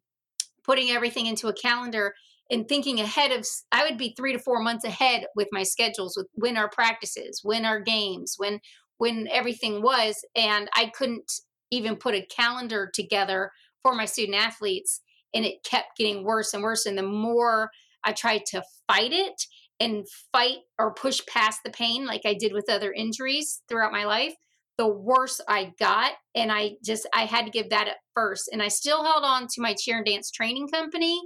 putting 0.65 0.91
everything 0.91 1.27
into 1.27 1.49
a 1.49 1.53
calendar 1.53 2.15
and 2.51 2.69
thinking 2.69 3.01
ahead 3.01 3.33
of 3.33 3.47
i 3.73 3.85
would 3.85 3.99
be 3.99 4.15
three 4.17 4.33
to 4.33 4.39
four 4.39 4.63
months 4.63 4.85
ahead 4.85 5.25
with 5.35 5.49
my 5.53 5.63
schedules 5.63 6.15
with 6.17 6.27
when 6.35 6.57
our 6.57 6.69
practices 6.69 7.41
when 7.43 7.65
our 7.65 7.81
games 7.81 8.35
when 8.37 8.61
when 8.99 9.29
everything 9.33 9.83
was 9.83 10.17
and 10.37 10.69
i 10.75 10.87
couldn't 10.87 11.31
even 11.71 11.97
put 11.97 12.15
a 12.15 12.27
calendar 12.27 12.91
together 12.95 13.51
for 13.83 13.95
my 13.95 14.05
student 14.05 14.37
athletes 14.37 15.01
and 15.35 15.45
it 15.45 15.65
kept 15.65 15.97
getting 15.97 16.25
worse 16.25 16.55
and 16.55 16.63
worse 16.63 16.87
and 16.87 16.97
the 16.97 17.03
more 17.03 17.71
i 18.05 18.13
tried 18.13 18.45
to 18.47 18.63
fight 18.87 19.13
it 19.13 19.43
and 19.81 20.07
fight 20.33 20.59
or 20.79 20.95
push 20.95 21.21
past 21.27 21.61
the 21.65 21.71
pain 21.71 22.07
like 22.07 22.23
i 22.25 22.35
did 22.35 22.53
with 22.53 22.71
other 22.71 22.93
injuries 22.93 23.63
throughout 23.69 23.93
my 23.93 24.05
life 24.05 24.35
the 24.77 24.89
worse 24.89 25.41
i 25.49 25.73
got 25.79 26.13
and 26.35 26.53
i 26.53 26.73
just 26.85 27.09
i 27.15 27.23
had 27.23 27.45
to 27.45 27.51
give 27.51 27.71
that 27.71 27.89
up 27.89 27.97
first 28.15 28.49
and 28.53 28.63
i 28.63 28.69
still 28.69 29.05
held 29.05 29.25
on 29.25 29.47
to 29.47 29.61
my 29.61 29.75
cheer 29.79 29.99
and 29.99 30.07
dance 30.07 30.31
training 30.31 30.69
company 30.69 31.21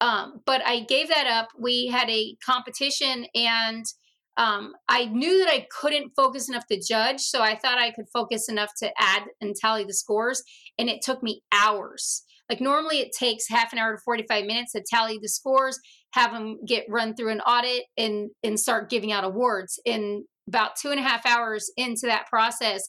um, 0.00 0.40
but 0.46 0.62
i 0.66 0.80
gave 0.80 1.08
that 1.08 1.26
up 1.26 1.48
we 1.58 1.86
had 1.86 2.08
a 2.08 2.36
competition 2.44 3.26
and 3.34 3.84
um, 4.38 4.74
I 4.88 5.06
knew 5.06 5.44
that 5.44 5.52
I 5.52 5.66
couldn't 5.68 6.12
focus 6.14 6.48
enough 6.48 6.66
to 6.68 6.80
judge, 6.80 7.20
so 7.20 7.42
I 7.42 7.56
thought 7.56 7.78
I 7.78 7.90
could 7.90 8.08
focus 8.12 8.48
enough 8.48 8.70
to 8.78 8.90
add 8.96 9.24
and 9.40 9.54
tally 9.56 9.84
the 9.84 9.92
scores, 9.92 10.44
and 10.78 10.88
it 10.88 11.02
took 11.02 11.24
me 11.24 11.42
hours. 11.52 12.22
Like 12.48 12.60
normally, 12.60 13.00
it 13.00 13.12
takes 13.18 13.48
half 13.48 13.72
an 13.72 13.78
hour 13.78 13.96
to 13.96 14.02
forty-five 14.02 14.44
minutes 14.44 14.72
to 14.72 14.82
tally 14.88 15.18
the 15.20 15.28
scores, 15.28 15.78
have 16.12 16.32
them 16.32 16.58
get 16.66 16.86
run 16.88 17.14
through 17.14 17.30
an 17.30 17.40
audit, 17.40 17.84
and 17.96 18.30
and 18.42 18.58
start 18.58 18.90
giving 18.90 19.12
out 19.12 19.24
awards. 19.24 19.78
In 19.84 20.24
about 20.48 20.76
two 20.76 20.90
and 20.90 21.00
a 21.00 21.02
half 21.02 21.26
hours 21.26 21.70
into 21.76 22.06
that 22.06 22.26
process, 22.26 22.88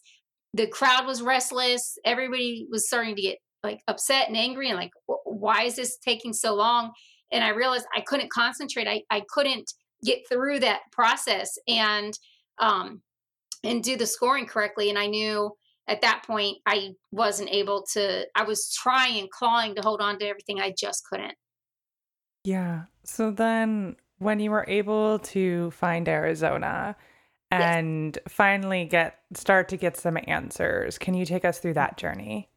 the 0.54 0.68
crowd 0.68 1.06
was 1.06 1.22
restless. 1.22 1.98
Everybody 2.06 2.66
was 2.70 2.88
starting 2.88 3.16
to 3.16 3.22
get 3.22 3.38
like 3.64 3.80
upset 3.88 4.28
and 4.28 4.38
angry, 4.38 4.70
and 4.70 4.78
like, 4.78 4.92
why 5.26 5.64
is 5.64 5.76
this 5.76 5.98
taking 5.98 6.34
so 6.34 6.56
long? 6.56 6.92
And 7.32 7.44
I 7.44 7.50
realized 7.50 7.86
I 7.96 8.02
couldn't 8.02 8.32
concentrate. 8.32 8.88
I 8.88 9.02
I 9.12 9.24
couldn't 9.30 9.70
get 10.04 10.20
through 10.32 10.60
that 10.60 10.82
process 10.92 11.58
and 11.68 12.14
um 12.60 13.02
and 13.64 13.84
do 13.84 13.98
the 13.98 14.06
scoring 14.06 14.46
correctly 14.46 14.90
and 14.90 14.98
i 14.98 15.06
knew 15.06 15.52
at 15.90 16.02
that 16.02 16.24
point 16.26 16.58
i 16.66 16.90
wasn't 17.12 17.50
able 17.50 17.84
to 17.94 18.26
i 18.36 18.44
was 18.44 18.74
trying 18.74 19.28
clawing 19.32 19.76
to 19.76 19.82
hold 19.82 20.02
on 20.02 20.18
to 20.18 20.28
everything 20.28 20.60
i 20.60 20.74
just 20.78 21.04
couldn't 21.10 21.36
yeah 22.44 22.84
so 23.04 23.32
then 23.32 23.96
when 24.20 24.40
you 24.40 24.52
were 24.52 24.66
able 24.68 25.20
to 25.20 25.72
find 25.72 26.08
arizona 26.08 26.96
and 27.52 28.18
yes. 28.18 28.34
finally 28.34 28.86
get 28.86 29.20
start 29.34 29.70
to 29.70 29.78
get 29.78 29.98
some 29.98 30.18
answers 30.28 30.98
can 30.98 31.14
you 31.14 31.26
take 31.26 31.44
us 31.44 31.60
through 31.60 31.74
that 31.74 31.98
journey 31.98 32.50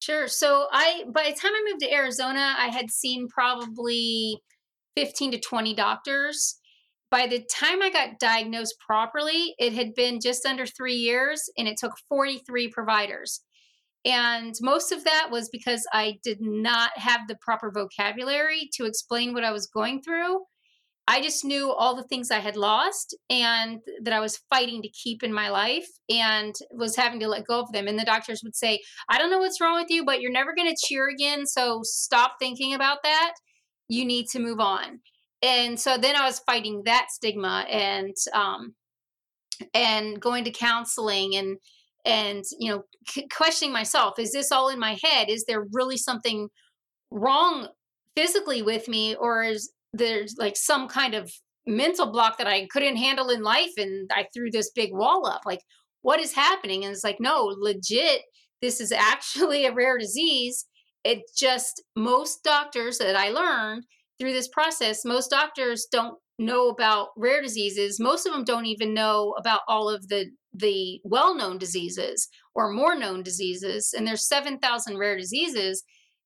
sure 0.00 0.26
so 0.26 0.66
i 0.72 1.04
by 1.08 1.30
the 1.30 1.36
time 1.36 1.52
i 1.54 1.64
moved 1.68 1.80
to 1.80 1.92
arizona 1.92 2.54
i 2.58 2.68
had 2.68 2.90
seen 2.90 3.28
probably 3.28 4.42
15 4.96 5.32
to 5.32 5.40
20 5.40 5.74
doctors. 5.74 6.58
By 7.12 7.26
the 7.26 7.44
time 7.54 7.82
I 7.82 7.90
got 7.90 8.18
diagnosed 8.18 8.76
properly, 8.80 9.54
it 9.58 9.74
had 9.74 9.94
been 9.94 10.18
just 10.18 10.46
under 10.46 10.64
three 10.64 10.94
years 10.94 11.42
and 11.58 11.68
it 11.68 11.76
took 11.76 11.92
43 12.08 12.70
providers. 12.70 13.42
And 14.06 14.54
most 14.62 14.92
of 14.92 15.04
that 15.04 15.28
was 15.30 15.50
because 15.50 15.86
I 15.92 16.14
did 16.24 16.38
not 16.40 16.92
have 16.96 17.28
the 17.28 17.36
proper 17.42 17.70
vocabulary 17.70 18.70
to 18.76 18.86
explain 18.86 19.34
what 19.34 19.44
I 19.44 19.52
was 19.52 19.66
going 19.66 20.00
through. 20.00 20.40
I 21.06 21.20
just 21.20 21.44
knew 21.44 21.70
all 21.70 21.94
the 21.94 22.04
things 22.04 22.30
I 22.30 22.38
had 22.38 22.56
lost 22.56 23.14
and 23.28 23.80
that 24.02 24.14
I 24.14 24.20
was 24.20 24.40
fighting 24.48 24.80
to 24.80 24.88
keep 24.88 25.22
in 25.22 25.34
my 25.34 25.50
life 25.50 25.88
and 26.08 26.54
was 26.70 26.96
having 26.96 27.20
to 27.20 27.28
let 27.28 27.44
go 27.44 27.60
of 27.60 27.72
them. 27.72 27.88
And 27.88 27.98
the 27.98 28.06
doctors 28.06 28.40
would 28.42 28.56
say, 28.56 28.80
I 29.10 29.18
don't 29.18 29.30
know 29.30 29.40
what's 29.40 29.60
wrong 29.60 29.78
with 29.78 29.90
you, 29.90 30.02
but 30.02 30.22
you're 30.22 30.32
never 30.32 30.54
going 30.54 30.70
to 30.70 30.86
cheer 30.86 31.10
again. 31.10 31.44
So 31.44 31.80
stop 31.82 32.36
thinking 32.38 32.72
about 32.72 33.02
that 33.02 33.34
you 33.88 34.06
need 34.06 34.28
to 34.28 34.38
move 34.38 34.60
on 34.60 35.00
and 35.42 35.78
so 35.78 35.96
then 35.98 36.16
i 36.16 36.24
was 36.24 36.40
fighting 36.40 36.82
that 36.84 37.06
stigma 37.10 37.66
and 37.68 38.14
um 38.32 38.74
and 39.74 40.20
going 40.20 40.44
to 40.44 40.50
counseling 40.50 41.36
and 41.36 41.56
and 42.04 42.44
you 42.58 42.70
know 42.70 42.82
c- 43.08 43.28
questioning 43.34 43.72
myself 43.72 44.18
is 44.18 44.32
this 44.32 44.52
all 44.52 44.68
in 44.68 44.78
my 44.78 44.96
head? 45.02 45.28
Is 45.28 45.44
there 45.46 45.66
really 45.72 45.96
something 45.96 46.48
wrong 47.10 47.68
physically 48.16 48.62
with 48.62 48.88
me? 48.88 49.14
Or 49.14 49.42
is 49.42 49.72
there's 49.92 50.36
like 50.38 50.56
some 50.56 50.88
kind 50.88 51.14
of 51.14 51.30
mental 51.64 52.10
block 52.10 52.38
that 52.38 52.48
i 52.48 52.66
couldn't 52.72 52.96
handle 52.96 53.30
in 53.30 53.40
life 53.42 53.70
and 53.76 54.10
i 54.12 54.26
threw 54.34 54.50
this 54.50 54.70
big 54.74 54.92
wall 54.92 55.26
up? 55.26 55.42
Like 55.46 55.60
what 56.02 56.20
is 56.20 56.34
happening? 56.34 56.84
And 56.84 56.92
it's 56.92 57.04
like 57.04 57.18
no 57.20 57.54
legit 57.58 58.22
this 58.60 58.80
is 58.80 58.92
actually 58.96 59.66
a 59.66 59.72
rare 59.72 59.98
disease. 59.98 60.66
It 61.04 61.22
just 61.36 61.82
most 61.96 62.44
doctors 62.44 62.98
that 62.98 63.16
I 63.16 63.30
learned 63.30 63.84
through 64.22 64.32
this 64.32 64.48
process, 64.48 65.04
most 65.04 65.30
doctors 65.30 65.88
don't 65.90 66.16
know 66.38 66.68
about 66.68 67.08
rare 67.16 67.42
diseases. 67.42 67.98
Most 67.98 68.24
of 68.24 68.32
them 68.32 68.44
don't 68.44 68.66
even 68.66 68.94
know 68.94 69.34
about 69.36 69.62
all 69.66 69.88
of 69.88 70.08
the 70.08 70.26
the 70.54 71.00
well-known 71.02 71.58
diseases 71.58 72.28
or 72.54 72.70
more 72.70 72.94
known 72.94 73.22
diseases. 73.22 73.94
And 73.96 74.06
there's 74.06 74.28
7,000 74.28 74.98
rare 74.98 75.16
diseases. 75.16 75.82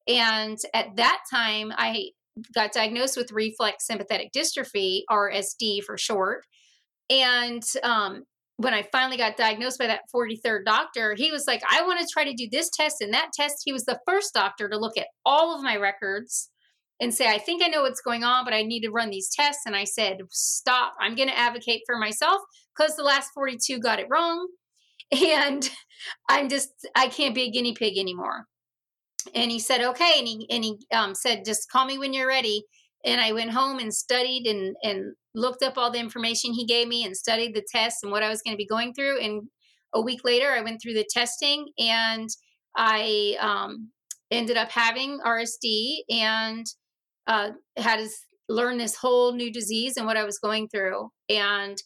And 0.09 0.59
at 0.75 0.97
that 0.97 1.21
time, 1.33 1.73
I 1.76 2.11
got 2.53 2.73
diagnosed 2.73 3.17
with 3.17 3.31
reflex 3.31 3.87
sympathetic 3.87 4.33
dystrophy, 4.37 5.03
RSD 5.09 5.85
for 5.85 5.97
short. 5.97 6.43
And 7.09 7.62
um, 7.85 8.25
when 8.57 8.75
I 8.75 8.88
finally 8.91 9.17
got 9.17 9.37
diagnosed 9.37 9.79
by 9.79 9.87
that 9.87 10.03
43rd 10.15 10.65
doctor, 10.67 11.15
he 11.17 11.31
was 11.31 11.47
like, 11.47 11.62
I 11.71 11.83
want 11.83 12.00
to 12.00 12.07
try 12.12 12.25
to 12.25 12.35
do 12.35 12.49
this 12.50 12.69
test 12.69 12.97
and 13.00 13.15
that 13.15 13.31
test. 13.33 13.62
He 13.65 13.73
was 13.73 13.85
the 13.85 14.00
first 14.07 14.35
doctor 14.35 14.69
to 14.69 14.76
look 14.76 14.99
at 14.99 15.07
all 15.25 15.57
of 15.57 15.62
my 15.62 15.76
records 15.76 16.50
and 17.00 17.12
say, 17.12 17.29
I 17.29 17.38
think 17.38 17.62
I 17.62 17.69
know 17.69 17.83
what's 17.83 18.00
going 18.00 18.25
on, 18.25 18.45
but 18.45 18.55
I 18.55 18.62
need 18.62 18.81
to 18.81 18.91
run 18.91 19.11
these 19.11 19.31
tests. 19.31 19.62
And 19.67 19.76
I 19.76 19.85
said, 19.85 20.19
Stop. 20.31 20.95
I'm 21.00 21.15
going 21.15 21.29
to 21.29 21.38
advocate 21.38 21.83
for 21.87 21.99
myself 21.99 22.41
because 22.76 22.97
the 22.97 23.03
last 23.03 23.31
42 23.35 23.79
got 23.79 24.00
it 24.00 24.07
wrong. 24.11 24.47
And 25.12 25.71
I'm 26.29 26.49
just, 26.49 26.71
I 26.97 27.07
can't 27.07 27.35
be 27.35 27.43
a 27.43 27.50
guinea 27.50 27.75
pig 27.75 27.97
anymore. 27.97 28.47
And 29.37 29.53
he 29.53 29.61
said, 29.61 29.81
Okay. 29.81 30.15
And 30.19 30.26
he, 30.26 30.47
and 30.50 30.65
he 30.65 30.79
um, 30.93 31.15
said, 31.15 31.45
Just 31.45 31.71
call 31.71 31.87
me 31.87 31.97
when 31.97 32.12
you're 32.12 32.26
ready. 32.26 32.65
And 33.05 33.21
I 33.21 33.33
went 33.33 33.53
home 33.53 33.79
and 33.79 33.95
studied 33.95 34.47
and, 34.49 34.75
and 34.83 35.15
looked 35.33 35.62
up 35.62 35.79
all 35.79 35.93
the 35.93 36.00
information 36.00 36.53
he 36.53 36.67
gave 36.67 36.88
me 36.88 37.05
and 37.05 37.17
studied 37.17 37.55
the 37.55 37.65
tests 37.73 38.03
and 38.03 38.11
what 38.11 38.25
I 38.25 38.29
was 38.29 38.43
going 38.43 38.55
to 38.55 38.59
be 38.59 38.67
going 38.67 38.95
through. 38.95 39.21
And 39.21 39.43
a 39.95 40.00
week 40.00 40.23
later, 40.25 40.50
I 40.50 40.62
went 40.62 40.81
through 40.83 40.95
the 40.95 41.07
testing 41.09 41.69
and 41.79 42.29
I 42.76 43.37
um, 43.41 43.93
ended 44.33 44.57
up 44.57 44.71
having 44.71 45.21
RSD 45.25 45.99
and 46.11 46.67
uh, 47.26 47.50
had 47.76 47.99
to 47.99 48.09
learn 48.49 48.78
this 48.78 48.97
whole 48.97 49.33
new 49.33 49.52
disease 49.52 49.97
and 49.97 50.06
what 50.06 50.16
I 50.16 50.25
was 50.25 50.38
going 50.38 50.68
through. 50.68 51.11
And 51.28 51.76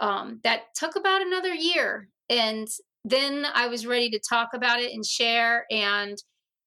um, 0.00 0.40
that 0.44 0.62
took 0.76 0.96
about 0.96 1.22
another 1.22 1.54
year. 1.54 2.08
And 2.28 2.68
then 3.04 3.46
I 3.54 3.68
was 3.68 3.86
ready 3.86 4.10
to 4.10 4.20
talk 4.28 4.50
about 4.54 4.80
it 4.80 4.92
and 4.92 5.04
share 5.04 5.66
and 5.70 6.16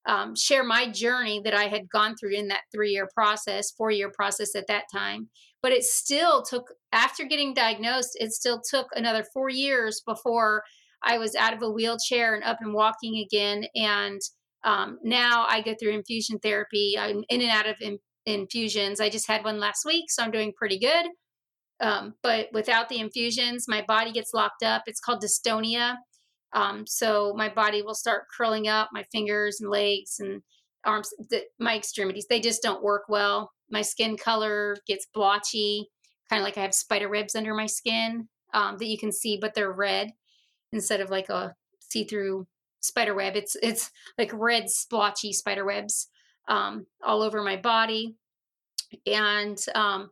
um, 0.07 0.35
share 0.35 0.63
my 0.63 0.89
journey 0.89 1.41
that 1.43 1.53
I 1.53 1.67
had 1.67 1.89
gone 1.89 2.15
through 2.15 2.33
in 2.33 2.47
that 2.47 2.61
three 2.73 2.91
year 2.91 3.09
process, 3.13 3.71
four 3.71 3.91
year 3.91 4.11
process 4.11 4.55
at 4.55 4.67
that 4.67 4.85
time. 4.93 5.29
But 5.61 5.71
it 5.73 5.83
still 5.83 6.43
took, 6.43 6.73
after 6.93 7.25
getting 7.25 7.53
diagnosed, 7.53 8.11
it 8.15 8.31
still 8.31 8.61
took 8.69 8.87
another 8.95 9.25
four 9.33 9.49
years 9.49 10.01
before 10.05 10.63
I 11.03 11.17
was 11.17 11.35
out 11.35 11.53
of 11.53 11.61
a 11.61 11.69
wheelchair 11.69 12.35
and 12.35 12.43
up 12.43 12.59
and 12.61 12.73
walking 12.73 13.17
again. 13.17 13.65
And 13.75 14.21
um, 14.63 14.99
now 15.03 15.45
I 15.47 15.61
go 15.61 15.75
through 15.79 15.91
infusion 15.93 16.39
therapy. 16.39 16.95
I'm 16.97 17.23
in 17.29 17.41
and 17.41 17.49
out 17.49 17.67
of 17.67 17.75
in, 17.81 17.99
infusions. 18.33 18.99
I 18.99 19.09
just 19.09 19.27
had 19.27 19.43
one 19.43 19.59
last 19.59 19.85
week, 19.85 20.11
so 20.11 20.23
I'm 20.23 20.31
doing 20.31 20.53
pretty 20.55 20.79
good. 20.79 21.07
Um, 21.79 22.15
but 22.23 22.49
without 22.53 22.89
the 22.89 22.99
infusions, 22.99 23.67
my 23.67 23.83
body 23.87 24.11
gets 24.11 24.33
locked 24.33 24.63
up. 24.63 24.83
It's 24.87 24.99
called 24.99 25.21
dystonia. 25.21 25.95
Um, 26.53 26.85
so 26.87 27.33
my 27.35 27.49
body 27.49 27.81
will 27.81 27.95
start 27.95 28.23
curling 28.35 28.67
up, 28.67 28.89
my 28.91 29.03
fingers 29.11 29.59
and 29.61 29.69
legs 29.69 30.19
and 30.19 30.41
arms, 30.85 31.09
the, 31.29 31.43
my 31.59 31.75
extremities, 31.75 32.27
they 32.29 32.39
just 32.39 32.63
don't 32.63 32.83
work 32.83 33.03
well. 33.09 33.51
My 33.69 33.81
skin 33.81 34.17
color 34.17 34.77
gets 34.87 35.07
blotchy, 35.13 35.89
kind 36.29 36.41
of 36.41 36.45
like 36.45 36.57
I 36.57 36.61
have 36.61 36.73
spider 36.73 37.09
webs 37.09 37.35
under 37.35 37.53
my 37.53 37.65
skin 37.65 38.29
um, 38.53 38.77
that 38.77 38.87
you 38.87 38.97
can 38.97 39.11
see, 39.11 39.37
but 39.39 39.53
they're 39.53 39.71
red 39.71 40.11
instead 40.71 41.01
of 41.01 41.09
like 41.09 41.29
a 41.29 41.53
see-through 41.79 42.47
spider 42.79 43.13
web. 43.13 43.35
It's 43.35 43.57
it's 43.61 43.91
like 44.17 44.31
red 44.33 44.69
splotchy 44.69 45.33
spider 45.33 45.65
webs 45.65 46.07
um, 46.47 46.85
all 47.03 47.21
over 47.21 47.43
my 47.43 47.57
body, 47.57 48.15
and 49.05 49.57
um, 49.75 50.09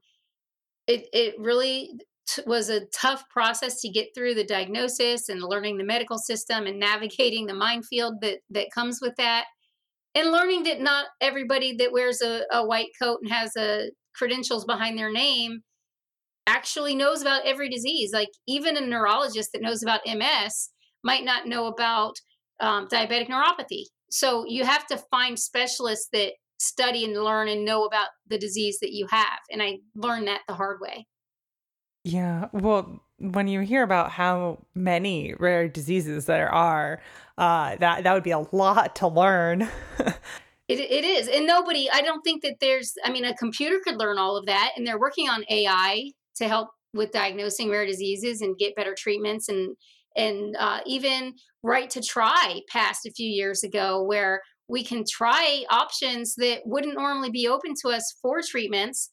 it 0.87 1.07
it 1.13 1.35
really 1.39 1.91
t- 2.27 2.43
was 2.45 2.69
a 2.69 2.85
tough 2.87 3.27
process 3.29 3.81
to 3.81 3.89
get 3.89 4.09
through 4.15 4.35
the 4.35 4.43
diagnosis 4.43 5.29
and 5.29 5.41
learning 5.41 5.77
the 5.77 5.83
medical 5.83 6.17
system 6.17 6.65
and 6.65 6.79
navigating 6.79 7.45
the 7.45 7.53
minefield 7.53 8.15
that 8.21 8.39
that 8.49 8.71
comes 8.73 8.99
with 9.01 9.15
that, 9.17 9.45
and 10.13 10.31
learning 10.31 10.63
that 10.63 10.81
not 10.81 11.07
everybody 11.21 11.75
that 11.77 11.91
wears 11.91 12.21
a, 12.21 12.43
a 12.51 12.65
white 12.65 12.89
coat 13.01 13.19
and 13.21 13.31
has 13.31 13.55
a 13.57 13.89
credentials 14.15 14.65
behind 14.65 14.97
their 14.97 15.11
name 15.11 15.61
actually 16.47 16.95
knows 16.95 17.21
about 17.21 17.45
every 17.45 17.69
disease. 17.69 18.11
Like 18.13 18.29
even 18.47 18.77
a 18.77 18.81
neurologist 18.81 19.51
that 19.53 19.61
knows 19.61 19.83
about 19.83 20.01
MS 20.05 20.69
might 21.03 21.23
not 21.23 21.47
know 21.47 21.67
about 21.67 22.15
um, 22.59 22.87
diabetic 22.87 23.29
neuropathy. 23.29 23.83
So 24.09 24.45
you 24.47 24.63
have 24.63 24.85
to 24.87 24.97
find 25.11 25.37
specialists 25.37 26.09
that 26.13 26.33
study 26.57 27.03
and 27.03 27.13
learn 27.13 27.47
and 27.47 27.65
know 27.65 27.85
about 27.85 28.09
the 28.27 28.37
disease 28.37 28.79
that 28.81 28.93
you 28.93 29.07
have. 29.09 29.39
And 29.51 29.61
I 29.61 29.79
learned 29.95 30.27
that 30.27 30.41
the 30.47 30.53
hard 30.53 30.79
way. 30.79 31.05
Yeah. 32.03 32.49
Well, 32.53 33.01
when 33.17 33.47
you 33.47 33.61
hear 33.61 33.83
about 33.83 34.11
how 34.11 34.59
many 34.73 35.33
rare 35.39 35.67
diseases 35.67 36.25
there 36.25 36.49
are, 36.49 37.01
uh, 37.37 37.75
that 37.77 38.03
that 38.03 38.13
would 38.13 38.23
be 38.23 38.31
a 38.31 38.45
lot 38.51 38.95
to 38.97 39.07
learn. 39.07 39.61
it, 40.67 40.79
it 40.79 41.03
is, 41.03 41.27
and 41.27 41.47
nobody. 41.47 41.89
I 41.91 42.01
don't 42.01 42.21
think 42.21 42.43
that 42.43 42.57
there's. 42.61 42.93
I 43.03 43.11
mean, 43.11 43.25
a 43.25 43.35
computer 43.35 43.79
could 43.83 43.97
learn 43.97 44.17
all 44.17 44.37
of 44.37 44.45
that, 44.45 44.73
and 44.75 44.85
they're 44.85 44.99
working 44.99 45.29
on 45.29 45.43
AI 45.49 46.11
to 46.35 46.47
help 46.47 46.69
with 46.93 47.11
diagnosing 47.11 47.69
rare 47.69 47.85
diseases 47.85 48.41
and 48.41 48.57
get 48.57 48.75
better 48.75 48.95
treatments 48.97 49.49
and 49.49 49.75
and 50.15 50.55
uh, 50.57 50.79
even 50.85 51.33
right 51.63 51.89
to 51.89 52.01
try 52.01 52.61
passed 52.69 53.05
a 53.05 53.11
few 53.11 53.29
years 53.29 53.63
ago 53.63 54.03
where 54.03 54.41
we 54.67 54.83
can 54.83 55.03
try 55.09 55.63
options 55.69 56.35
that 56.35 56.61
wouldn't 56.65 56.95
normally 56.95 57.29
be 57.29 57.47
open 57.47 57.73
to 57.81 57.89
us 57.89 58.15
for 58.21 58.41
treatments 58.41 59.11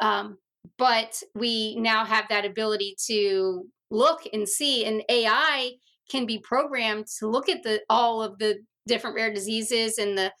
um, 0.00 0.36
but 0.78 1.20
we 1.34 1.76
now 1.76 2.04
have 2.04 2.24
that 2.28 2.44
ability 2.44 2.96
to 3.06 3.64
look 3.90 4.22
and 4.32 4.48
see 4.48 4.84
and 4.84 5.02
ai 5.08 5.70
can 6.10 6.26
be 6.26 6.38
programmed 6.38 7.06
to 7.18 7.28
look 7.28 7.48
at 7.48 7.62
the 7.62 7.80
all 7.88 8.22
of 8.22 8.38
the 8.38 8.58
different 8.86 9.16
rare 9.16 9.32
diseases 9.32 9.98
and 9.98 10.16
the 10.16 10.32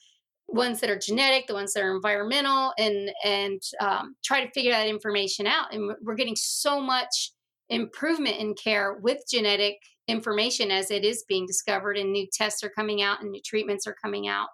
ones 0.48 0.80
that 0.80 0.90
are 0.90 0.98
genetic, 0.98 1.46
the 1.46 1.54
ones 1.54 1.72
that 1.72 1.82
are 1.82 1.94
environmental, 1.94 2.72
and 2.78 3.10
and 3.24 3.60
um, 3.80 4.14
try 4.24 4.44
to 4.44 4.50
figure 4.52 4.72
that 4.72 4.86
information 4.86 5.46
out. 5.46 5.72
And 5.72 5.92
we're 6.02 6.14
getting 6.14 6.36
so 6.36 6.80
much 6.80 7.32
improvement 7.70 8.36
in 8.36 8.54
care 8.54 8.94
with 9.00 9.18
genetic 9.30 9.76
information 10.08 10.70
as 10.70 10.90
it 10.90 11.04
is 11.04 11.24
being 11.28 11.46
discovered, 11.46 11.96
and 11.96 12.12
new 12.12 12.26
tests 12.32 12.62
are 12.62 12.70
coming 12.70 13.02
out, 13.02 13.22
and 13.22 13.30
new 13.30 13.40
treatments 13.44 13.86
are 13.86 13.96
coming 14.02 14.28
out. 14.28 14.48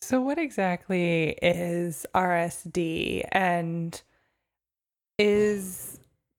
So, 0.00 0.20
what 0.20 0.38
exactly 0.38 1.38
is 1.42 2.06
RSD, 2.14 3.24
and 3.32 4.00
is 5.18 5.98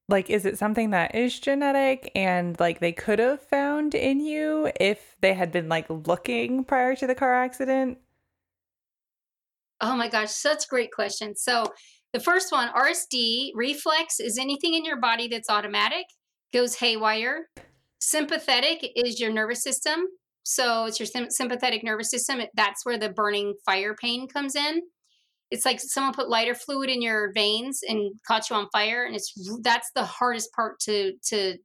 like 0.09 0.29
is 0.29 0.45
it 0.45 0.57
something 0.57 0.89
that 0.89 1.15
is 1.15 1.39
genetic 1.39 2.11
and 2.15 2.59
like 2.59 2.79
they 2.79 2.91
could 2.91 3.19
have 3.19 3.39
found 3.39 3.95
in 3.95 4.19
you 4.19 4.69
if 4.79 5.15
they 5.21 5.33
had 5.33 5.51
been 5.51 5.69
like 5.69 5.85
looking 5.89 6.63
prior 6.63 6.95
to 6.95 7.05
the 7.07 7.15
car 7.15 7.33
accident 7.33 7.99
Oh 9.81 9.95
my 9.95 10.07
gosh, 10.07 10.29
such 10.29 10.67
great 10.67 10.91
question. 10.91 11.35
So, 11.35 11.65
the 12.13 12.19
first 12.19 12.51
one, 12.51 12.69
RSD, 12.69 13.51
reflex 13.55 14.19
is 14.19 14.37
anything 14.37 14.75
in 14.75 14.85
your 14.85 14.99
body 14.99 15.27
that's 15.27 15.49
automatic, 15.49 16.05
goes 16.53 16.75
haywire. 16.75 17.47
Sympathetic 17.99 18.91
is 18.95 19.19
your 19.19 19.31
nervous 19.31 19.63
system. 19.63 20.05
So, 20.43 20.85
it's 20.85 20.99
your 20.99 21.07
sympathetic 21.29 21.83
nervous 21.83 22.09
system. 22.09 22.41
That's 22.55 22.85
where 22.85 22.97
the 22.97 23.09
burning 23.09 23.53
fire 23.65 23.95
pain 23.95 24.27
comes 24.27 24.55
in. 24.55 24.81
It's 25.51 25.65
like 25.65 25.79
someone 25.81 26.13
put 26.13 26.29
lighter 26.29 26.55
fluid 26.55 26.89
in 26.89 27.01
your 27.01 27.31
veins 27.33 27.81
and 27.87 28.13
caught 28.25 28.49
you 28.49 28.55
on 28.55 28.69
fire, 28.71 29.03
and 29.03 29.15
it's 29.15 29.33
that's 29.61 29.91
the 29.93 30.05
hardest 30.05 30.51
part 30.53 30.79
to 30.81 31.13
to 31.27 31.57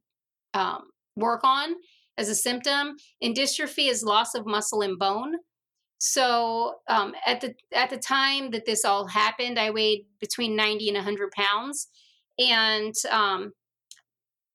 um, 0.53 0.83
work 1.15 1.41
on 1.43 1.73
as 2.17 2.29
a 2.29 2.35
symptom. 2.35 2.95
And 3.21 3.35
dystrophy 3.35 3.89
is 3.89 4.03
loss 4.03 4.35
of 4.35 4.45
muscle 4.45 4.81
and 4.81 4.99
bone. 4.99 5.35
So 5.99 6.75
um, 6.89 7.15
at 7.25 7.41
the 7.41 7.55
at 7.73 7.89
the 7.89 7.97
time 7.97 8.51
that 8.51 8.65
this 8.65 8.83
all 8.83 9.07
happened, 9.07 9.57
I 9.57 9.71
weighed 9.71 10.05
between 10.19 10.55
ninety 10.55 10.89
and 10.89 10.97
hundred 10.97 11.31
pounds, 11.31 11.87
and 12.37 12.93
um, 13.09 13.53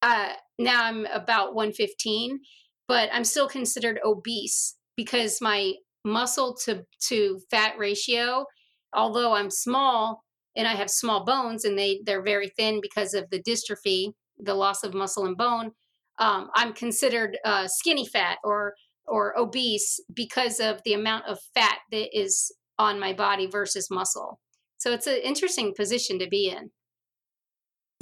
uh, 0.02 0.32
now 0.58 0.84
I'm 0.84 1.06
about 1.06 1.54
one 1.54 1.72
fifteen. 1.72 2.40
But 2.88 3.08
I'm 3.12 3.24
still 3.24 3.48
considered 3.48 4.00
obese 4.04 4.76
because 4.96 5.40
my 5.40 5.74
muscle 6.04 6.54
to 6.64 6.84
to 7.08 7.40
fat 7.50 7.78
ratio, 7.78 8.44
although 8.92 9.32
I'm 9.32 9.50
small 9.50 10.24
and 10.56 10.66
I 10.66 10.74
have 10.74 10.90
small 10.90 11.24
bones 11.24 11.64
and 11.64 11.78
they 11.78 12.00
they're 12.04 12.24
very 12.24 12.50
thin 12.58 12.80
because 12.82 13.14
of 13.14 13.30
the 13.30 13.40
dystrophy, 13.40 14.12
the 14.36 14.54
loss 14.54 14.82
of 14.82 14.94
muscle 14.94 15.24
and 15.24 15.36
bone. 15.36 15.70
Um, 16.18 16.50
I'm 16.54 16.74
considered 16.74 17.38
uh, 17.44 17.68
skinny 17.68 18.06
fat 18.06 18.38
or 18.44 18.74
or 19.06 19.38
obese 19.38 20.00
because 20.12 20.60
of 20.60 20.80
the 20.84 20.92
amount 20.92 21.26
of 21.26 21.38
fat 21.54 21.78
that 21.92 22.08
is 22.12 22.52
on 22.78 23.00
my 23.00 23.12
body 23.12 23.46
versus 23.46 23.88
muscle. 23.90 24.40
So 24.78 24.92
it's 24.92 25.06
an 25.06 25.20
interesting 25.22 25.72
position 25.74 26.18
to 26.18 26.28
be 26.28 26.50
in. 26.50 26.72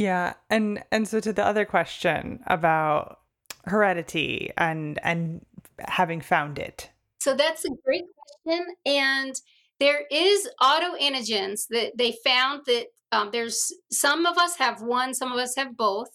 Yeah, 0.01 0.33
and 0.49 0.83
and 0.91 1.07
so 1.07 1.21
to 1.21 1.31
the 1.31 1.45
other 1.45 1.67
question 1.67 2.43
about 2.47 3.21
heredity 3.67 4.51
and 4.57 4.99
and 5.03 5.45
having 5.79 6.23
found 6.23 6.59
it. 6.59 6.89
So 7.19 7.35
that's 7.35 7.67
a 7.67 7.71
great 7.85 8.05
question 8.17 8.67
and 8.87 9.35
there 9.79 10.05
is 10.11 10.49
autoantigens 10.63 11.67
that 11.69 11.93
they 11.99 12.15
found 12.25 12.63
that 12.67 12.87
um, 13.13 13.29
there's 13.31 13.73
some 13.93 14.25
of 14.25 14.39
us 14.39 14.57
have 14.57 14.81
one, 14.81 15.13
some 15.13 15.33
of 15.33 15.39
us 15.39 15.55
have 15.57 15.77
both. 15.77 16.09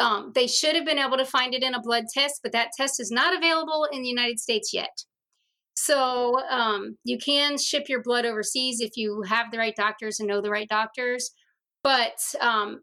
Um, 0.00 0.32
they 0.34 0.48
should 0.48 0.74
have 0.74 0.84
been 0.84 0.98
able 0.98 1.16
to 1.16 1.24
find 1.24 1.54
it 1.54 1.62
in 1.62 1.74
a 1.74 1.82
blood 1.82 2.06
test, 2.12 2.40
but 2.42 2.50
that 2.50 2.70
test 2.76 2.98
is 2.98 3.12
not 3.12 3.36
available 3.36 3.86
in 3.92 4.02
the 4.02 4.08
United 4.08 4.40
States 4.40 4.72
yet. 4.74 5.04
So 5.76 6.40
um, 6.50 6.96
you 7.04 7.16
can 7.18 7.58
ship 7.58 7.88
your 7.88 8.02
blood 8.02 8.24
overseas 8.24 8.80
if 8.80 8.96
you 8.96 9.22
have 9.22 9.52
the 9.52 9.58
right 9.58 9.76
doctors 9.76 10.18
and 10.18 10.28
know 10.28 10.40
the 10.40 10.50
right 10.50 10.68
doctors. 10.68 11.30
But 11.84 12.18
um, 12.40 12.80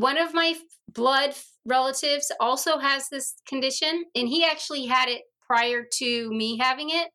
one 0.00 0.16
of 0.16 0.32
my 0.32 0.54
blood 0.88 1.34
relatives 1.66 2.32
also 2.40 2.78
has 2.78 3.08
this 3.10 3.34
condition, 3.46 4.04
and 4.14 4.28
he 4.28 4.44
actually 4.44 4.86
had 4.86 5.08
it 5.10 5.22
prior 5.46 5.84
to 5.98 6.30
me 6.30 6.56
having 6.58 6.88
it, 6.88 7.08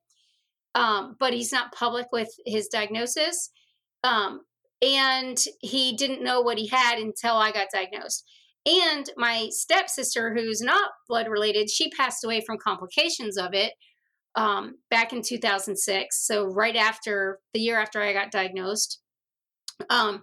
um, 0.76 1.16
but 1.20 1.34
he's 1.34 1.52
not 1.52 1.74
public 1.74 2.06
with 2.12 2.30
his 2.46 2.68
diagnosis. 2.68 3.50
Um, 4.04 4.42
and 4.84 5.38
he 5.62 5.96
didn't 5.96 6.24
know 6.24 6.42
what 6.42 6.60
he 6.60 6.68
had 6.68 7.00
until 7.00 7.36
I 7.36 7.52
got 7.52 7.70
diagnosed. 7.74 8.24
And 8.68 9.10
my 9.18 9.48
stepsister, 9.50 10.36
who's 10.36 10.62
not 10.62 10.92
blood 11.10 11.28
related, 11.28 11.72
she 11.72 11.90
passed 11.90 12.24
away 12.24 12.42
from 12.42 12.58
complications 12.58 13.36
of 13.36 13.54
it 13.54 13.74
um, 14.36 14.76
back 14.92 15.12
in 15.12 15.24
2006. 15.24 16.28
So, 16.28 16.46
right 16.46 16.76
after 16.76 17.40
the 17.54 17.60
year 17.60 17.80
after 17.80 18.02
I 18.02 18.14
got 18.14 18.32
diagnosed. 18.32 19.00
Um, 19.90 20.22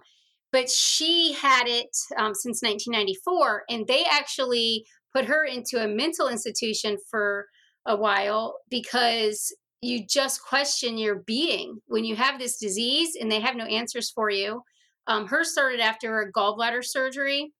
but 0.53 0.69
she 0.69 1.33
had 1.33 1.67
it 1.67 1.89
um, 2.15 2.35
since 2.35 2.61
1994, 2.61 3.63
and 3.69 3.87
they 3.87 4.05
actually 4.09 4.85
put 5.11 5.25
her 5.25 5.43
into 5.43 5.83
a 5.83 5.87
mental 5.87 6.29
institution 6.29 6.95
for 7.09 7.47
a 7.87 7.97
while 7.97 8.59
because 8.69 9.53
you 9.81 10.05
just 10.07 10.43
question 10.43 10.97
your 10.97 11.23
being 11.25 11.79
when 11.87 12.05
you 12.05 12.15
have 12.15 12.39
this 12.39 12.57
disease 12.57 13.17
and 13.19 13.31
they 13.31 13.39
have 13.39 13.55
no 13.55 13.65
answers 13.65 14.11
for 14.11 14.29
you. 14.29 14.61
Um, 15.07 15.27
hers 15.27 15.51
started 15.51 15.81
after 15.81 16.21
a 16.21 16.31
gallbladder 16.31 16.83
surgery. 16.83 17.51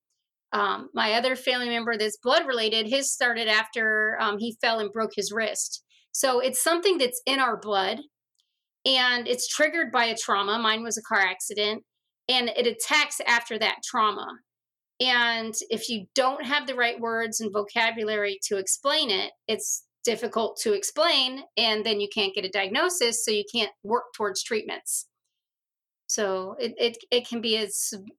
Um, 0.54 0.90
my 0.94 1.14
other 1.14 1.36
family 1.36 1.70
member 1.70 1.98
that's 1.98 2.18
blood 2.24 2.46
related, 2.46 2.86
his 2.86 3.12
started 3.12 3.48
after 3.48 4.18
um, 4.22 4.38
he 4.38 4.56
fell 4.62 4.80
and 4.80 4.92
broke 4.92 5.12
his 5.16 5.32
wrist. 5.32 5.84
So 6.12 6.40
it's 6.40 6.64
something 6.64 7.00
that's 7.00 7.22
in 7.26 7.40
our 7.40 7.60
blood 7.60 8.00
and 8.86 9.28
it's 9.28 9.48
triggered 9.48 9.92
by 9.92 10.06
a 10.06 10.16
trauma. 10.16 10.60
Mine 10.60 10.84
was 10.84 10.98
a 10.98 11.02
car 11.02 11.20
accident 11.20 11.84
and 12.30 12.50
it 12.50 12.68
attacks 12.68 13.20
after 13.28 13.58
that 13.60 13.78
trauma. 13.84 14.28
And 15.00 15.54
if 15.70 15.90
you 15.90 16.06
don't 16.16 16.46
have 16.46 16.68
the 16.68 16.76
right 16.76 17.00
words 17.00 17.42
and 17.42 17.52
vocabulary 17.52 18.40
to 18.48 18.58
explain 18.58 19.10
it, 19.10 19.32
it's 19.48 19.86
difficult 20.04 20.58
to 20.62 20.74
explain. 20.74 21.44
And 21.58 21.86
then 21.86 22.00
you 22.00 22.08
can't 22.14 22.34
get 22.34 22.46
a 22.46 22.50
diagnosis, 22.50 23.26
so 23.26 23.32
you 23.32 23.44
can't 23.54 23.72
work 23.84 24.06
towards 24.16 24.44
treatments. 24.44 25.08
So 26.08 26.56
it, 26.60 26.74
it, 26.78 26.98
it 27.12 27.28
can 27.28 27.42
be 27.42 27.58
a, 27.58 27.68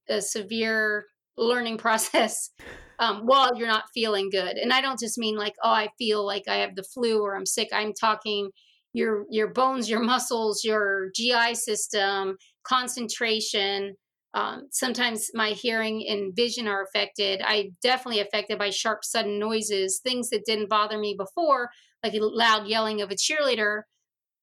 a 0.08 0.20
severe 0.20 1.06
learning 1.36 1.78
process 1.78 2.50
um, 2.98 3.22
while 3.24 3.50
you're 3.56 3.68
not 3.68 3.84
feeling 3.94 4.30
good. 4.30 4.56
And 4.56 4.72
I 4.72 4.80
don't 4.80 4.98
just 4.98 5.18
mean 5.18 5.36
like, 5.36 5.54
oh, 5.62 5.70
I 5.70 5.88
feel 5.98 6.26
like 6.26 6.44
I 6.48 6.56
have 6.56 6.74
the 6.74 6.82
flu 6.82 7.22
or 7.22 7.36
I'm 7.36 7.46
sick. 7.46 7.68
I'm 7.72 7.92
talking 7.92 8.50
your 8.92 9.24
your 9.28 9.48
bones, 9.48 9.90
your 9.90 10.00
muscles, 10.00 10.62
your 10.64 11.10
GI 11.16 11.54
system, 11.54 12.36
concentration. 12.64 13.94
Um, 14.34 14.66
sometimes 14.70 15.30
my 15.32 15.50
hearing 15.50 16.04
and 16.08 16.34
vision 16.34 16.66
are 16.66 16.82
affected. 16.82 17.40
I 17.44 17.70
definitely 17.82 18.20
affected 18.20 18.58
by 18.58 18.70
sharp, 18.70 19.04
sudden 19.04 19.38
noises, 19.38 20.00
things 20.02 20.30
that 20.30 20.44
didn't 20.44 20.68
bother 20.68 20.98
me 20.98 21.14
before, 21.16 21.70
like 22.02 22.14
loud 22.16 22.66
yelling 22.66 23.00
of 23.00 23.10
a 23.10 23.14
cheerleader, 23.14 23.82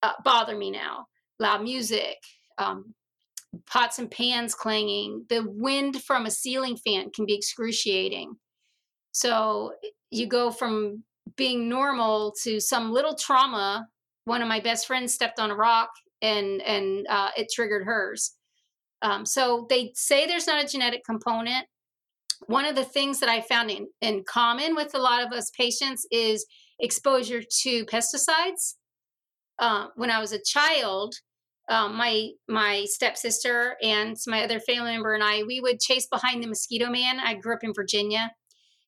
uh, 0.02 0.14
bother 0.24 0.56
me 0.56 0.72
now. 0.72 1.08
Loud 1.40 1.64
music, 1.64 2.18
um, 2.58 2.94
pots 3.66 4.00
and 4.00 4.10
pans 4.10 4.56
clanging, 4.56 5.26
the 5.30 5.44
wind 5.46 6.02
from 6.04 6.26
a 6.26 6.32
ceiling 6.32 6.78
fan 6.78 7.10
can 7.10 7.26
be 7.26 7.36
excruciating. 7.36 8.36
So 9.12 9.74
you 10.10 10.28
go 10.28 10.52
from 10.52 11.04
being 11.36 11.68
normal 11.68 12.34
to 12.44 12.60
some 12.60 12.92
little 12.92 13.16
trauma. 13.16 13.88
One 14.26 14.42
of 14.42 14.48
my 14.48 14.60
best 14.60 14.88
friends 14.88 15.14
stepped 15.14 15.40
on 15.40 15.52
a 15.52 15.56
rock 15.56 15.90
and 16.22 16.62
and 16.62 17.08
uh, 17.10 17.30
it 17.38 17.48
triggered 17.54 17.86
hers. 17.86 18.36
Um, 19.02 19.26
so 19.26 19.66
they 19.70 19.92
say 19.96 20.28
there's 20.28 20.48
not 20.48 20.64
a 20.64 20.68
genetic 20.68 21.04
component. 21.04 21.66
One 22.48 22.66
of 22.66 22.76
the 22.76 22.86
things 22.86 23.20
that 23.20 23.30
I 23.30 23.42
found 23.42 23.72
in, 23.72 23.88
in 24.02 24.24
common 24.28 24.76
with 24.76 24.96
a 24.96 25.00
lot 25.00 25.24
of 25.26 25.32
us 25.32 25.52
patients 25.58 26.08
is 26.12 26.46
exposure 26.80 27.42
to 27.62 27.86
pesticides. 27.86 28.76
Uh, 29.60 29.88
when 29.96 30.10
I 30.10 30.20
was 30.20 30.32
a 30.32 30.42
child, 30.44 31.16
um, 31.70 31.96
my 31.96 32.30
my 32.48 32.86
stepsister 32.90 33.76
and 33.82 34.18
my 34.28 34.44
other 34.44 34.60
family 34.60 34.92
member 34.92 35.14
and 35.14 35.24
I, 35.24 35.44
we 35.44 35.62
would 35.62 35.80
chase 35.80 36.08
behind 36.08 36.44
the 36.44 36.48
mosquito 36.48 36.90
man. 36.90 37.20
I 37.20 37.36
grew 37.36 37.54
up 37.54 37.64
in 37.64 37.74
Virginia, 37.74 38.32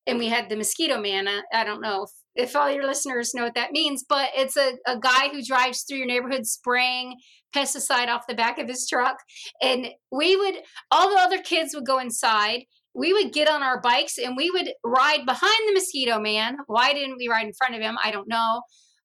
and 0.07 0.17
we 0.17 0.27
had 0.27 0.49
the 0.49 0.55
mosquito 0.55 0.99
man. 0.99 1.27
I, 1.27 1.41
I 1.53 1.63
don't 1.63 1.81
know 1.81 2.03
if, 2.03 2.09
if, 2.35 2.55
all 2.55 2.71
your 2.71 2.85
listeners 2.85 3.33
know 3.33 3.43
what 3.43 3.55
that 3.55 3.71
means, 3.71 4.03
but 4.07 4.29
it's 4.35 4.57
a, 4.57 4.73
a 4.87 4.97
guy 4.99 5.29
who 5.29 5.43
drives 5.43 5.83
through 5.83 5.97
your 5.97 6.07
neighborhood 6.07 6.45
spraying 6.45 7.15
pesticide 7.55 8.07
off 8.07 8.27
the 8.27 8.33
back 8.33 8.57
of 8.57 8.67
his 8.67 8.87
truck. 8.89 9.17
And 9.61 9.87
we 10.11 10.35
would, 10.35 10.55
all 10.91 11.09
the 11.09 11.19
other 11.19 11.41
kids 11.41 11.73
would 11.75 11.85
go 11.85 11.99
inside. 11.99 12.63
We 12.95 13.13
would 13.13 13.33
get 13.33 13.49
on 13.49 13.63
our 13.63 13.81
bikes 13.81 14.17
and 14.17 14.35
we 14.37 14.49
would 14.49 14.69
ride 14.83 15.25
behind 15.25 15.59
the 15.67 15.73
mosquito 15.73 16.19
man. 16.19 16.57
Why 16.67 16.93
didn't 16.93 17.17
we 17.17 17.27
ride 17.27 17.45
in 17.45 17.53
front 17.53 17.75
of 17.75 17.81
him? 17.81 17.97
I 18.03 18.11
don't 18.11 18.27
know. 18.27 18.61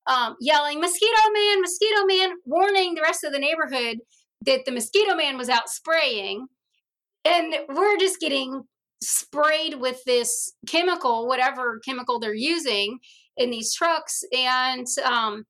Um, 0.07 0.37
yelling, 0.41 0.81
Mosquito 0.81 1.13
man, 1.35 1.61
Mosquito 1.61 2.07
man, 2.07 2.31
warning 2.47 2.95
the 2.95 3.03
rest 3.03 3.25
of 3.25 3.33
the 3.33 3.39
neighborhood 3.39 3.99
that 4.47 4.65
the 4.65 4.73
mosquito 4.73 5.15
man 5.15 5.37
was 5.37 5.51
out 5.51 5.69
spraying. 5.69 6.47
And 7.27 7.55
we're 7.69 7.99
just 7.99 8.19
getting 8.19 8.63
sprayed 9.03 9.81
with 9.81 10.03
this 10.05 10.53
chemical, 10.67 11.27
whatever 11.27 11.81
chemical 11.85 12.19
they're 12.19 12.35
using 12.35 12.99
in 13.37 13.51
these 13.51 13.75
trucks. 13.75 14.23
And 14.37 14.87
um, 15.05 15.45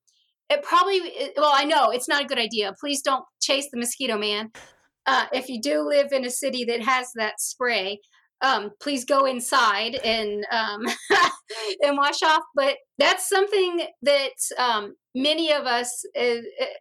it 0.49 0.63
probably, 0.63 1.01
well, 1.35 1.51
I 1.53 1.65
know 1.65 1.89
it's 1.89 2.07
not 2.07 2.23
a 2.23 2.27
good 2.27 2.39
idea. 2.39 2.75
Please 2.79 3.01
don't 3.01 3.25
chase 3.41 3.67
the 3.71 3.79
mosquito 3.79 4.17
man. 4.17 4.51
Uh, 5.05 5.25
if 5.33 5.49
you 5.49 5.59
do 5.61 5.81
live 5.87 6.11
in 6.11 6.25
a 6.25 6.29
city 6.29 6.65
that 6.65 6.81
has 6.83 7.11
that 7.15 7.39
spray, 7.39 7.99
um, 8.41 8.71
please 8.81 9.05
go 9.05 9.25
inside 9.25 9.95
and 9.95 10.45
um, 10.51 10.85
and 11.81 11.97
wash 11.97 12.21
off. 12.23 12.43
But 12.55 12.77
that's 12.97 13.27
something 13.27 13.85
that 14.03 14.33
um, 14.57 14.95
many 15.15 15.51
of 15.51 15.65
us 15.65 16.03
uh, 16.19 16.35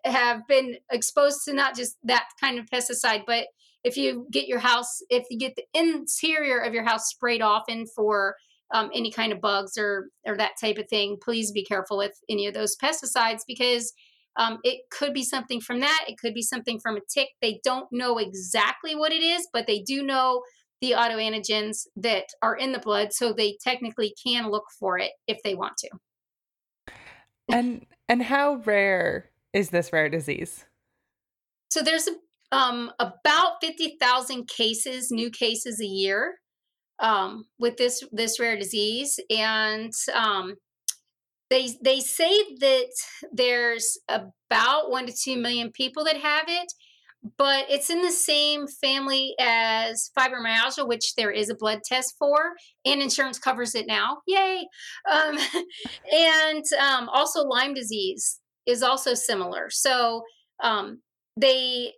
have 0.04 0.42
been 0.48 0.76
exposed 0.90 1.40
to, 1.46 1.54
not 1.54 1.74
just 1.74 1.96
that 2.04 2.26
kind 2.40 2.58
of 2.58 2.66
pesticide, 2.66 3.22
but 3.26 3.46
if 3.84 3.96
you 3.96 4.26
get 4.30 4.48
your 4.48 4.58
house, 4.58 5.00
if 5.10 5.26
you 5.30 5.38
get 5.38 5.56
the 5.56 5.64
interior 5.74 6.58
of 6.58 6.74
your 6.74 6.84
house 6.84 7.08
sprayed 7.08 7.42
often 7.42 7.86
for 7.86 8.36
um, 8.74 8.90
any 8.94 9.10
kind 9.10 9.32
of 9.32 9.40
bugs 9.40 9.78
or 9.78 10.08
or 10.26 10.36
that 10.36 10.52
type 10.60 10.78
of 10.78 10.88
thing, 10.88 11.16
please 11.22 11.52
be 11.52 11.64
careful 11.64 11.96
with 11.96 12.12
any 12.28 12.46
of 12.46 12.54
those 12.54 12.76
pesticides 12.76 13.40
because 13.46 13.92
um, 14.36 14.58
it 14.62 14.82
could 14.90 15.12
be 15.12 15.24
something 15.24 15.60
from 15.60 15.80
that. 15.80 16.04
It 16.06 16.18
could 16.18 16.34
be 16.34 16.42
something 16.42 16.78
from 16.78 16.96
a 16.96 17.00
tick. 17.12 17.28
They 17.40 17.60
don't 17.64 17.88
know 17.90 18.18
exactly 18.18 18.94
what 18.94 19.12
it 19.12 19.22
is, 19.22 19.48
but 19.52 19.66
they 19.66 19.80
do 19.80 20.02
know 20.02 20.42
the 20.80 20.92
autoantigens 20.92 21.86
that 21.96 22.26
are 22.40 22.54
in 22.54 22.70
the 22.70 22.78
blood, 22.78 23.12
so 23.12 23.32
they 23.32 23.58
technically 23.62 24.14
can 24.24 24.50
look 24.50 24.66
for 24.78 24.98
it 24.98 25.10
if 25.26 25.42
they 25.42 25.54
want 25.54 25.76
to. 25.78 25.88
And 27.48 27.86
and 28.08 28.22
how 28.22 28.56
rare 28.64 29.30
is 29.52 29.70
this 29.70 29.92
rare 29.92 30.08
disease? 30.08 30.66
So 31.70 31.82
there's 31.82 32.06
a 32.06 32.12
um, 32.52 32.90
about 32.98 33.54
50,000 33.60 34.48
cases, 34.48 35.10
new 35.10 35.30
cases 35.30 35.80
a 35.80 35.86
year 35.86 36.36
um, 37.00 37.44
with 37.58 37.76
this 37.76 38.02
this 38.12 38.40
rare 38.40 38.56
disease, 38.56 39.20
and 39.30 39.92
um, 40.14 40.54
they 41.50 41.68
they 41.82 42.00
say 42.00 42.30
that 42.60 42.90
there's 43.32 43.98
about 44.08 44.90
one 44.90 45.06
to 45.06 45.12
two 45.12 45.36
million 45.36 45.70
people 45.72 46.04
that 46.04 46.16
have 46.16 46.46
it, 46.48 46.72
but 47.36 47.66
it's 47.68 47.90
in 47.90 48.02
the 48.02 48.10
same 48.10 48.66
family 48.66 49.34
as 49.38 50.10
fibromyalgia, 50.18 50.88
which 50.88 51.14
there 51.16 51.30
is 51.30 51.50
a 51.50 51.54
blood 51.54 51.80
test 51.84 52.14
for, 52.18 52.52
and 52.84 53.00
insurance 53.00 53.38
covers 53.38 53.74
it 53.74 53.86
now. 53.86 54.18
Yay! 54.26 54.66
Um, 55.10 55.38
and 56.12 56.64
um, 56.80 57.08
also 57.10 57.42
Lyme 57.44 57.74
disease 57.74 58.40
is 58.66 58.82
also 58.82 59.14
similar. 59.14 59.68
So 59.70 60.22
um, 60.62 61.00
they 61.36 61.92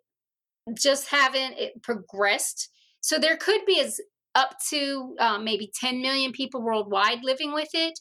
just 0.75 1.09
haven't 1.09 1.57
progressed. 1.83 2.69
So 3.01 3.19
there 3.19 3.37
could 3.37 3.65
be 3.67 3.81
as 3.81 4.01
up 4.35 4.55
to 4.71 5.15
um, 5.19 5.45
maybe 5.45 5.73
10 5.81 6.01
million 6.01 6.33
people 6.33 6.63
worldwide 6.63 7.23
living 7.23 7.53
with 7.53 7.71
it. 7.75 7.99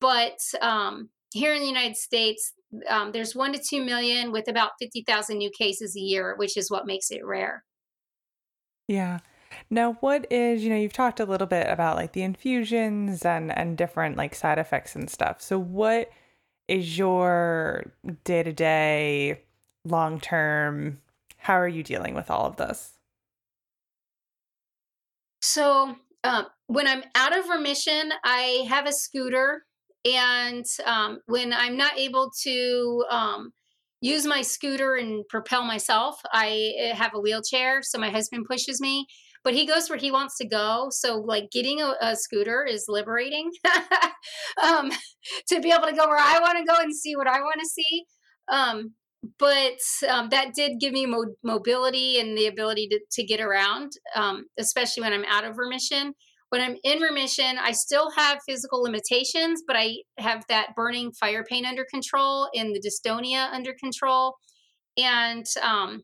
But 0.00 0.38
um, 0.60 1.10
here 1.32 1.54
in 1.54 1.60
the 1.60 1.66
United 1.66 1.96
States, 1.96 2.52
um, 2.88 3.12
there's 3.12 3.34
one 3.34 3.52
to 3.52 3.58
two 3.58 3.84
million 3.84 4.32
with 4.32 4.48
about 4.48 4.72
50,000 4.80 5.36
new 5.36 5.50
cases 5.50 5.96
a 5.96 6.00
year, 6.00 6.34
which 6.36 6.56
is 6.56 6.70
what 6.70 6.86
makes 6.86 7.10
it 7.10 7.24
rare. 7.24 7.64
Yeah. 8.88 9.18
Now, 9.70 9.94
what 10.00 10.30
is, 10.30 10.64
you 10.64 10.70
know, 10.70 10.76
you've 10.76 10.92
talked 10.92 11.20
a 11.20 11.24
little 11.24 11.46
bit 11.46 11.68
about 11.68 11.96
like 11.96 12.12
the 12.12 12.22
infusions 12.22 13.24
and 13.24 13.56
and 13.56 13.76
different 13.76 14.16
like 14.16 14.34
side 14.34 14.58
effects 14.58 14.96
and 14.96 15.10
stuff. 15.10 15.42
So 15.42 15.58
what 15.58 16.10
is 16.68 16.96
your 16.96 17.92
day-to-day 18.24 19.42
long-term 19.84 20.98
how 21.42 21.54
are 21.54 21.68
you 21.68 21.82
dealing 21.82 22.14
with 22.14 22.30
all 22.30 22.46
of 22.46 22.56
this? 22.56 22.92
So, 25.40 25.96
um, 26.22 26.46
when 26.68 26.86
I'm 26.86 27.02
out 27.16 27.36
of 27.36 27.48
remission, 27.48 28.12
I 28.24 28.64
have 28.68 28.86
a 28.86 28.92
scooter. 28.92 29.64
And 30.04 30.64
um, 30.86 31.18
when 31.26 31.52
I'm 31.52 31.76
not 31.76 31.98
able 31.98 32.30
to 32.42 33.04
um, 33.10 33.52
use 34.00 34.24
my 34.24 34.42
scooter 34.42 34.94
and 34.94 35.24
propel 35.28 35.64
myself, 35.64 36.20
I 36.32 36.74
eh, 36.78 36.94
have 36.94 37.12
a 37.14 37.20
wheelchair. 37.20 37.82
So 37.82 37.98
my 37.98 38.10
husband 38.10 38.46
pushes 38.48 38.80
me, 38.80 39.06
but 39.42 39.54
he 39.54 39.66
goes 39.66 39.90
where 39.90 39.98
he 39.98 40.12
wants 40.12 40.38
to 40.38 40.46
go. 40.46 40.88
So, 40.90 41.18
like, 41.18 41.50
getting 41.50 41.80
a, 41.80 41.94
a 42.00 42.14
scooter 42.14 42.64
is 42.64 42.84
liberating 42.88 43.50
um, 44.62 44.92
to 45.48 45.60
be 45.60 45.72
able 45.72 45.88
to 45.88 45.96
go 45.96 46.06
where 46.06 46.18
I 46.18 46.38
want 46.40 46.58
to 46.58 46.64
go 46.64 46.78
and 46.80 46.94
see 46.94 47.16
what 47.16 47.26
I 47.26 47.40
want 47.40 47.58
to 47.60 47.68
see. 47.68 48.04
But 49.38 49.78
um, 50.08 50.30
that 50.30 50.54
did 50.54 50.80
give 50.80 50.92
me 50.92 51.06
mo- 51.06 51.34
mobility 51.44 52.18
and 52.18 52.36
the 52.36 52.46
ability 52.46 52.88
to, 52.88 53.00
to 53.12 53.24
get 53.24 53.40
around, 53.40 53.92
um, 54.16 54.46
especially 54.58 55.02
when 55.02 55.12
I'm 55.12 55.24
out 55.24 55.44
of 55.44 55.58
remission. 55.58 56.14
When 56.48 56.60
I'm 56.60 56.76
in 56.84 57.00
remission, 57.00 57.56
I 57.62 57.72
still 57.72 58.10
have 58.10 58.40
physical 58.46 58.82
limitations, 58.82 59.62
but 59.66 59.76
I 59.76 59.98
have 60.18 60.44
that 60.48 60.74
burning 60.76 61.12
fire 61.12 61.44
pain 61.48 61.64
under 61.64 61.86
control 61.90 62.48
and 62.54 62.74
the 62.74 62.80
dystonia 62.80 63.50
under 63.52 63.72
control. 63.80 64.34
And 64.98 65.46
um, 65.62 66.02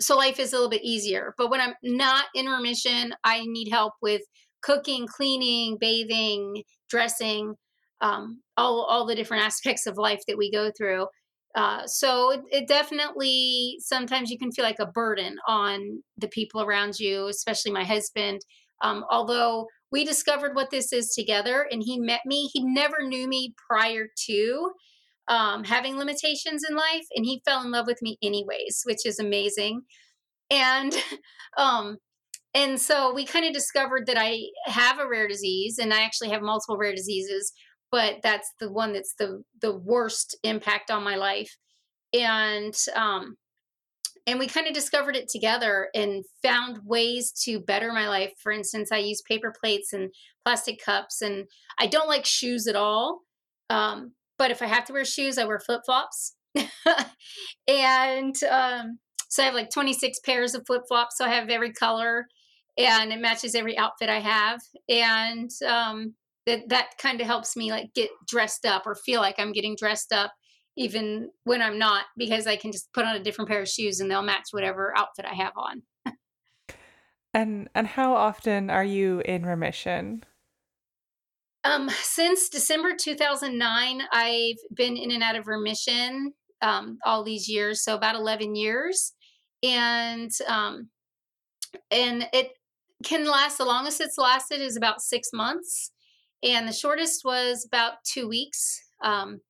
so 0.00 0.16
life 0.16 0.40
is 0.40 0.52
a 0.52 0.56
little 0.56 0.70
bit 0.70 0.82
easier. 0.82 1.34
But 1.36 1.50
when 1.50 1.60
I'm 1.60 1.74
not 1.82 2.24
in 2.34 2.46
remission, 2.46 3.14
I 3.24 3.44
need 3.44 3.70
help 3.70 3.92
with 4.00 4.22
cooking, 4.62 5.06
cleaning, 5.06 5.76
bathing, 5.78 6.62
dressing, 6.88 7.54
um, 8.00 8.40
all 8.56 8.84
all 8.84 9.06
the 9.06 9.14
different 9.14 9.44
aspects 9.46 9.86
of 9.86 9.98
life 9.98 10.20
that 10.26 10.38
we 10.38 10.50
go 10.50 10.70
through. 10.76 11.06
Uh, 11.54 11.86
so 11.86 12.30
it, 12.30 12.40
it, 12.50 12.68
definitely 12.68 13.76
sometimes 13.78 14.30
you 14.30 14.38
can 14.38 14.50
feel 14.50 14.64
like 14.64 14.78
a 14.78 14.86
burden 14.86 15.36
on 15.46 16.02
the 16.16 16.28
people 16.28 16.62
around 16.62 16.98
you, 16.98 17.26
especially 17.26 17.70
my 17.70 17.84
husband. 17.84 18.40
Um, 18.82 19.04
although 19.10 19.66
we 19.90 20.04
discovered 20.04 20.56
what 20.56 20.70
this 20.70 20.92
is 20.92 21.12
together, 21.14 21.66
and 21.70 21.82
he 21.84 21.98
met 22.00 22.22
me, 22.24 22.48
he 22.52 22.64
never 22.64 23.02
knew 23.02 23.28
me 23.28 23.54
prior 23.68 24.06
to 24.26 24.70
um, 25.28 25.64
having 25.64 25.96
limitations 25.96 26.62
in 26.68 26.74
life, 26.74 27.04
and 27.14 27.24
he 27.24 27.42
fell 27.44 27.62
in 27.62 27.70
love 27.70 27.86
with 27.86 28.00
me 28.00 28.16
anyways, 28.22 28.82
which 28.84 29.04
is 29.04 29.18
amazing. 29.18 29.82
And 30.50 30.94
um, 31.58 31.98
and 32.54 32.80
so 32.80 33.14
we 33.14 33.24
kind 33.24 33.46
of 33.46 33.52
discovered 33.52 34.06
that 34.06 34.18
I 34.18 34.40
have 34.66 34.98
a 34.98 35.08
rare 35.08 35.28
disease, 35.28 35.78
and 35.78 35.92
I 35.92 36.02
actually 36.02 36.30
have 36.30 36.42
multiple 36.42 36.76
rare 36.76 36.94
diseases, 36.94 37.52
but 37.92 38.16
that's 38.22 38.50
the 38.58 38.72
one 38.72 38.94
that's 38.94 39.14
the 39.18 39.44
the 39.60 39.76
worst 39.76 40.36
impact 40.42 40.90
on 40.90 41.04
my 41.04 41.14
life. 41.14 41.56
And 42.12 42.74
um, 42.96 43.36
and 44.26 44.38
we 44.38 44.46
kind 44.46 44.66
of 44.66 44.74
discovered 44.74 45.14
it 45.14 45.28
together 45.28 45.88
and 45.94 46.24
found 46.42 46.78
ways 46.84 47.32
to 47.44 47.60
better 47.60 47.92
my 47.92 48.08
life. 48.08 48.32
For 48.42 48.50
instance, 48.50 48.90
I 48.90 48.98
use 48.98 49.22
paper 49.22 49.52
plates 49.58 49.92
and 49.92 50.10
plastic 50.44 50.82
cups, 50.82 51.22
and 51.22 51.44
I 51.78 51.86
don't 51.86 52.08
like 52.08 52.24
shoes 52.24 52.66
at 52.66 52.76
all. 52.76 53.20
Um, 53.68 54.12
but 54.38 54.50
if 54.50 54.62
I 54.62 54.66
have 54.66 54.84
to 54.86 54.92
wear 54.92 55.04
shoes, 55.04 55.38
I 55.38 55.44
wear 55.44 55.60
flip 55.60 55.82
flops. 55.84 56.34
and 57.68 58.34
um, 58.50 58.98
so 59.28 59.42
I 59.42 59.46
have 59.46 59.54
like 59.54 59.70
26 59.70 60.18
pairs 60.20 60.54
of 60.54 60.64
flip 60.66 60.82
flops. 60.88 61.16
So 61.16 61.24
I 61.24 61.28
have 61.28 61.48
every 61.48 61.72
color 61.72 62.26
and 62.76 63.12
it 63.12 63.20
matches 63.20 63.54
every 63.54 63.78
outfit 63.78 64.10
I 64.10 64.20
have. 64.20 64.60
And 64.88 65.50
um, 65.66 66.14
that, 66.46 66.68
that 66.68 66.90
kind 66.98 67.20
of 67.20 67.26
helps 67.26 67.56
me 67.56 67.70
like 67.70 67.94
get 67.94 68.10
dressed 68.26 68.66
up 68.66 68.86
or 68.86 68.94
feel 68.94 69.20
like 69.20 69.36
I'm 69.38 69.52
getting 69.52 69.76
dressed 69.76 70.12
up 70.12 70.32
even 70.76 71.30
when 71.44 71.60
I'm 71.60 71.78
not 71.78 72.06
because 72.16 72.46
I 72.46 72.56
can 72.56 72.72
just 72.72 72.92
put 72.92 73.04
on 73.04 73.16
a 73.16 73.22
different 73.22 73.48
pair 73.48 73.60
of 73.60 73.68
shoes 73.68 74.00
and 74.00 74.10
they'll 74.10 74.22
match 74.22 74.48
whatever 74.52 74.92
outfit 74.96 75.26
I 75.30 75.34
have 75.34 75.52
on. 75.56 75.82
and 77.34 77.68
and 77.74 77.86
how 77.86 78.14
often 78.14 78.70
are 78.70 78.84
you 78.84 79.20
in 79.24 79.44
remission? 79.44 80.24
Um, 81.64 81.88
since 81.90 82.48
December 82.48 82.94
2009, 82.98 84.02
I've 84.12 84.56
been 84.74 84.96
in 84.96 85.12
and 85.12 85.22
out 85.22 85.36
of 85.36 85.46
remission 85.46 86.32
um, 86.60 86.98
all 87.04 87.22
these 87.22 87.48
years, 87.48 87.84
so 87.84 87.94
about 87.94 88.16
11 88.16 88.54
years, 88.56 89.12
and 89.62 90.30
um, 90.48 90.88
and 91.90 92.28
it 92.32 92.50
can 93.04 93.26
last. 93.26 93.58
The 93.58 93.64
longest 93.64 94.00
it's 94.00 94.18
lasted 94.18 94.60
is 94.60 94.76
about 94.76 95.02
six 95.02 95.28
months, 95.32 95.92
and 96.42 96.66
the 96.66 96.72
shortest 96.72 97.22
was 97.24 97.64
about 97.66 97.94
two 98.04 98.28
weeks. 98.28 98.80
Um, 99.02 99.40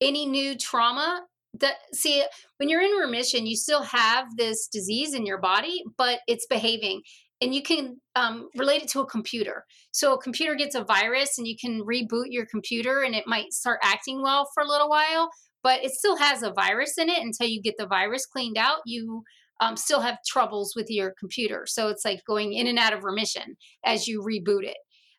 any 0.00 0.26
new 0.26 0.56
trauma 0.56 1.22
that 1.60 1.76
see 1.92 2.24
when 2.58 2.68
you're 2.68 2.82
in 2.82 2.92
remission, 2.92 3.46
you 3.46 3.56
still 3.56 3.82
have 3.82 4.26
this 4.36 4.68
disease 4.68 5.14
in 5.14 5.26
your 5.26 5.38
body, 5.38 5.82
but 5.96 6.20
it's 6.26 6.46
behaving 6.46 7.02
and 7.42 7.54
you 7.54 7.62
can 7.62 8.00
um, 8.14 8.48
relate 8.56 8.82
it 8.82 8.88
to 8.90 9.00
a 9.00 9.06
computer. 9.06 9.64
So 9.90 10.14
a 10.14 10.22
computer 10.22 10.54
gets 10.54 10.76
a 10.76 10.84
virus 10.84 11.38
and 11.38 11.46
you 11.46 11.56
can 11.60 11.82
reboot 11.82 12.26
your 12.28 12.46
computer 12.46 13.02
and 13.02 13.14
it 13.14 13.26
might 13.26 13.52
start 13.52 13.80
acting 13.82 14.22
well 14.22 14.48
for 14.54 14.62
a 14.62 14.68
little 14.68 14.88
while, 14.88 15.28
but 15.62 15.84
it 15.84 15.90
still 15.90 16.16
has 16.16 16.42
a 16.42 16.52
virus 16.52 16.98
in 16.98 17.08
it 17.08 17.20
until 17.20 17.48
you 17.48 17.60
get 17.60 17.74
the 17.78 17.86
virus 17.86 18.26
cleaned 18.26 18.56
out. 18.56 18.78
You 18.86 19.24
um, 19.60 19.76
still 19.76 20.00
have 20.00 20.18
troubles 20.26 20.74
with 20.76 20.86
your 20.88 21.14
computer. 21.18 21.64
So 21.66 21.88
it's 21.88 22.04
like 22.04 22.20
going 22.26 22.52
in 22.52 22.68
and 22.68 22.78
out 22.78 22.92
of 22.92 23.04
remission 23.04 23.56
as 23.84 24.06
you 24.06 24.22
reboot 24.22 24.64
it. 24.64 24.76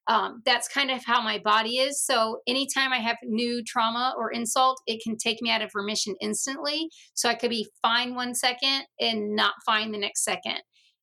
Um, 0.07 0.41
that's 0.45 0.67
kind 0.67 0.91
of 0.91 1.03
how 1.05 1.21
my 1.21 1.39
body 1.39 1.77
is. 1.77 2.03
So 2.03 2.39
anytime 2.45 2.91
I 2.91 2.97
have 2.97 3.15
new 3.23 3.63
trauma 3.65 4.13
or 4.17 4.31
insult, 4.31 4.81
it 4.85 5.01
can 5.01 5.15
take 5.17 5.41
me 5.41 5.49
out 5.49 5.61
of 5.61 5.71
remission 5.73 6.15
instantly. 6.21 6.89
So 7.13 7.29
I 7.29 7.35
could 7.35 7.49
be 7.49 7.69
fine 7.81 8.13
one 8.13 8.35
second 8.35 8.83
and 8.99 9.35
not 9.35 9.53
fine 9.65 9.91
the 9.91 9.97
next 9.97 10.23
second. 10.23 10.59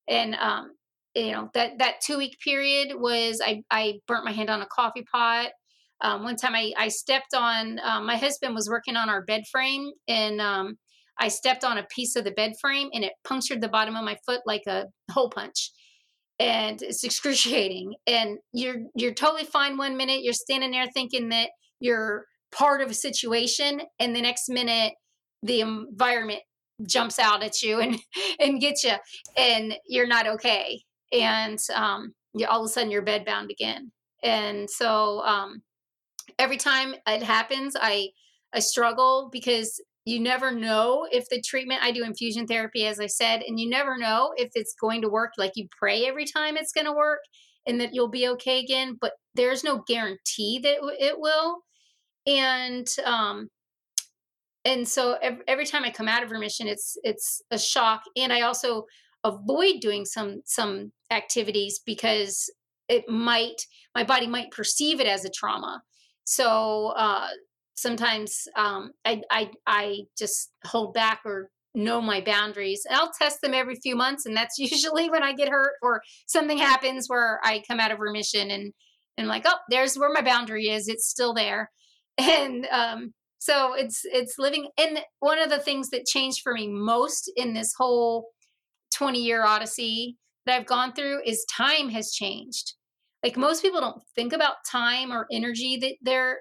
And 0.07 0.35
um, 0.35 0.73
you 1.15 1.33
know 1.33 1.49
that 1.55 1.79
that 1.79 2.01
two 2.05 2.19
week 2.19 2.37
period 2.43 2.93
was 2.99 3.41
I 3.45 3.63
I 3.71 3.95
burnt 4.07 4.25
my 4.25 4.33
hand 4.33 4.51
on 4.51 4.63
a 4.63 4.67
coffee 4.67 5.05
pot. 5.13 5.51
Um, 6.03 6.23
one 6.23 6.37
time 6.37 6.55
I 6.55 6.73
I 6.77 6.89
stepped 6.89 7.35
on 7.35 7.79
um, 7.81 8.07
my 8.07 8.17
husband 8.17 8.55
was 8.55 8.69
working 8.69 8.97
on 8.97 9.09
our 9.09 9.25
bed 9.25 9.43
frame 9.51 9.91
and 10.09 10.41
um, 10.41 10.77
I 11.19 11.29
stepped 11.29 11.65
on 11.65 11.79
a 11.79 11.87
piece 11.95 12.17
of 12.17 12.25
the 12.25 12.31
bed 12.31 12.53
frame 12.61 12.89
and 12.93 13.05
it 13.05 13.13
punctured 13.25 13.61
the 13.61 13.69
bottom 13.69 13.97
of 13.97 14.05
my 14.05 14.17
foot 14.27 14.41
like 14.47 14.63
a 14.67 14.87
hole 15.11 15.31
punch. 15.31 15.71
And 16.41 16.83
it's 16.83 17.05
excruciating. 17.05 17.95
And 18.07 18.39
you're 18.53 18.79
you're 18.97 19.15
totally 19.15 19.45
fine 19.45 19.77
one 19.77 19.97
minute. 19.97 20.23
You're 20.23 20.33
standing 20.33 20.73
there 20.73 20.89
thinking 20.93 21.29
that 21.29 21.51
you're 21.79 22.25
part 22.51 22.81
of 22.81 22.91
a 22.91 22.95
situation, 22.95 23.83
and 24.01 24.17
the 24.17 24.23
next 24.23 24.49
minute 24.49 24.95
the 25.43 25.61
environment 25.61 26.41
jumps 26.87 27.19
out 27.19 27.43
at 27.43 27.63
you 27.63 27.79
and 27.81 27.99
and 28.41 28.61
gets 28.61 28.83
you, 28.83 28.95
and 29.37 29.75
you're 29.87 30.09
not 30.09 30.27
okay 30.27 30.83
and 31.13 31.59
um, 31.75 32.15
you, 32.35 32.47
all 32.47 32.61
of 32.61 32.67
a 32.67 32.69
sudden 32.69 32.91
you're 32.91 33.05
bedbound 33.05 33.51
again. 33.51 33.91
And 34.23 34.69
so 34.69 35.21
um, 35.23 35.63
every 36.39 36.57
time 36.57 36.95
it 37.07 37.23
happens, 37.23 37.77
I 37.81 38.11
I 38.53 38.59
struggle 38.59 39.29
because 39.33 39.81
you 40.05 40.21
never 40.21 40.51
know 40.51 41.07
if 41.11 41.29
the 41.29 41.43
treatment 41.43 41.83
I 41.83 41.93
do 41.93 42.05
infusion 42.05 42.47
therapy, 42.47 42.87
as 42.87 42.99
I 42.99 43.07
said, 43.07 43.43
and 43.47 43.61
you 43.61 43.69
never 43.69 43.99
know 43.99 44.33
if 44.37 44.51
it's 44.55 44.75
going 44.81 45.03
to 45.03 45.09
work. 45.09 45.33
Like 45.37 45.53
you 45.55 45.69
pray 45.79 46.07
every 46.07 46.25
time 46.25 46.57
it's 46.57 46.73
going 46.73 46.87
to 46.87 46.93
work 46.93 47.21
and 47.67 47.81
that 47.81 47.91
you'll 47.93 48.09
be 48.09 48.29
okay 48.29 48.61
again, 48.61 48.97
but 49.01 49.13
there's 49.35 49.63
no 49.63 49.83
guarantee 49.87 50.59
that 50.63 50.77
it 50.99 51.17
will. 51.19 51.59
And 52.27 52.89
um, 53.05 53.49
and 54.65 54.87
so 54.87 55.17
every, 55.49 55.65
time 55.65 55.85
I 55.85 55.91
come 55.91 56.09
out 56.09 56.23
of 56.23 56.31
remission, 56.31 56.67
it's 56.67 56.97
it's 57.03 57.43
a 57.51 57.59
shock. 57.59 58.03
And 58.17 58.33
I 58.33 58.43
also 58.43 58.85
avoid 59.25 59.81
doing 59.81 60.05
some 60.05 60.43
some 60.45 60.93
activities 61.11 61.81
because 61.85 62.51
it 62.89 63.09
might 63.09 63.67
my 63.95 64.05
body 64.05 64.27
might 64.27 64.51
perceive 64.51 65.01
it 65.01 65.07
as 65.07 65.25
a 65.25 65.31
trauma 65.31 65.83
so 66.31 66.93
uh, 66.97 67.27
sometimes 67.81 68.47
um, 68.57 68.93
I, 69.05 69.23
I 69.31 69.51
i 69.67 69.99
just 70.19 70.53
hold 70.65 70.95
back 70.95 71.21
or 71.25 71.51
know 71.73 72.01
my 72.01 72.21
boundaries. 72.21 72.83
I'll 72.91 73.13
test 73.17 73.41
them 73.43 73.55
every 73.55 73.77
few 73.77 73.95
months 73.95 74.27
and 74.27 74.37
that's 74.37 74.59
usually 74.59 75.09
when 75.09 75.23
i 75.23 75.33
get 75.33 75.49
hurt 75.49 75.75
or 75.83 76.03
something 76.27 76.59
happens 76.59 77.07
where 77.09 77.41
i 77.45 77.63
come 77.69 77.81
out 77.81 77.93
of 77.93 78.01
remission 78.01 78.51
and 78.51 78.73
and 79.17 79.29
like 79.29 79.45
oh 79.47 79.59
there's 79.71 79.97
where 79.97 80.13
my 80.13 80.23
boundary 80.23 80.69
is. 80.69 80.89
It's 80.89 81.09
still 81.09 81.35
there. 81.35 81.71
And 82.19 82.67
um, 82.67 83.15
so 83.39 83.73
it's 83.73 84.03
it's 84.05 84.35
living 84.39 84.69
and 84.77 85.01
one 85.21 85.39
of 85.39 85.49
the 85.49 85.59
things 85.59 85.89
that 85.89 86.05
changed 86.05 86.41
for 86.43 86.53
me 86.53 86.69
most 86.69 87.33
in 87.35 87.55
this 87.55 87.73
whole 87.79 88.27
20 88.95 89.19
year 89.19 89.43
odyssey 89.43 90.19
that 90.45 90.61
I've 90.61 90.67
gone 90.67 90.93
through 90.93 91.23
is 91.25 91.47
time 91.51 91.89
has 91.91 92.13
changed. 92.13 92.75
Like 93.25 93.39
most 93.39 93.63
people 93.63 93.81
don't 93.81 94.03
think 94.15 94.35
about 94.35 94.57
time 94.71 95.13
or 95.13 95.27
energy 95.33 95.79
that 95.81 95.95
they're 96.03 96.41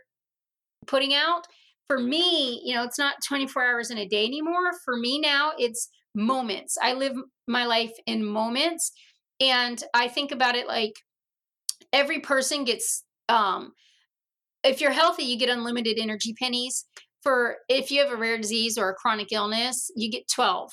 putting 0.90 1.14
out. 1.14 1.46
For 1.88 1.98
me, 1.98 2.62
you 2.64 2.76
know, 2.76 2.84
it's 2.84 3.00
not 3.00 3.16
24 3.28 3.64
hours 3.64 3.92
in 3.92 3.98
a 3.98 4.08
day 4.08 4.26
anymore. 4.26 4.72
For 4.86 4.96
me 4.98 5.20
now, 5.20 5.54
it's 5.58 5.90
moments. 6.14 6.78
I 6.82 6.94
live 6.94 7.14
my 7.48 7.66
life 7.66 7.92
in 8.06 8.26
moments. 8.26 8.92
And 9.40 9.82
I 9.94 10.08
think 10.08 10.32
about 10.32 10.56
it 10.56 10.68
like 10.68 10.94
every 11.92 12.20
person 12.20 12.64
gets, 12.64 13.04
um, 13.28 13.72
if 14.64 14.82
you're 14.82 14.92
healthy, 14.92 15.24
you 15.24 15.40
get 15.40 15.50
unlimited 15.50 15.98
energy 16.00 16.36
pennies. 16.40 16.86
For 17.24 17.58
if 17.70 17.92
you 17.92 18.02
have 18.02 18.12
a 18.12 18.18
rare 18.18 18.38
disease 18.38 18.78
or 18.78 18.90
a 18.90 18.94
chronic 18.94 19.32
illness, 19.32 19.90
you 19.96 20.12
get 20.12 20.28
12 20.34 20.70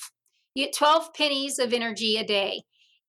you 0.57 0.65
get 0.65 0.73
12 0.75 1.13
pennies 1.13 1.59
of 1.59 1.71
energy 1.71 2.17
a 2.17 2.25
day 2.25 2.63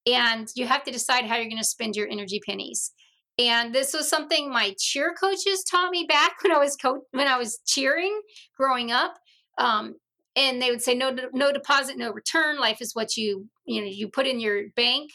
and 0.05 0.47
you 0.55 0.67
have 0.67 0.83
to 0.83 0.91
decide 0.91 1.25
how 1.25 1.35
you're 1.35 1.45
going 1.45 1.57
to 1.57 1.63
spend 1.63 1.95
your 1.95 2.07
energy 2.07 2.39
pennies 2.47 2.91
and 3.39 3.73
this 3.73 3.93
was 3.93 4.07
something 4.07 4.51
my 4.51 4.75
cheer 4.77 5.15
coaches 5.19 5.63
taught 5.63 5.89
me 5.89 6.05
back 6.07 6.43
when 6.43 6.51
i 6.51 6.59
was 6.59 6.75
co- 6.75 7.01
when 7.11 7.27
i 7.27 7.37
was 7.37 7.59
cheering 7.65 8.21
growing 8.57 8.91
up. 8.91 9.15
Um, 9.57 9.95
and 10.35 10.61
they 10.61 10.69
would 10.69 10.81
say 10.81 10.95
no 10.95 11.15
no 11.33 11.51
deposit 11.51 11.97
no 11.97 12.11
return. 12.11 12.59
Life 12.59 12.81
is 12.81 12.93
what 12.93 13.17
you 13.17 13.47
you 13.65 13.81
know 13.81 13.87
you 13.87 14.07
put 14.07 14.27
in 14.27 14.39
your 14.39 14.63
bank 14.75 15.11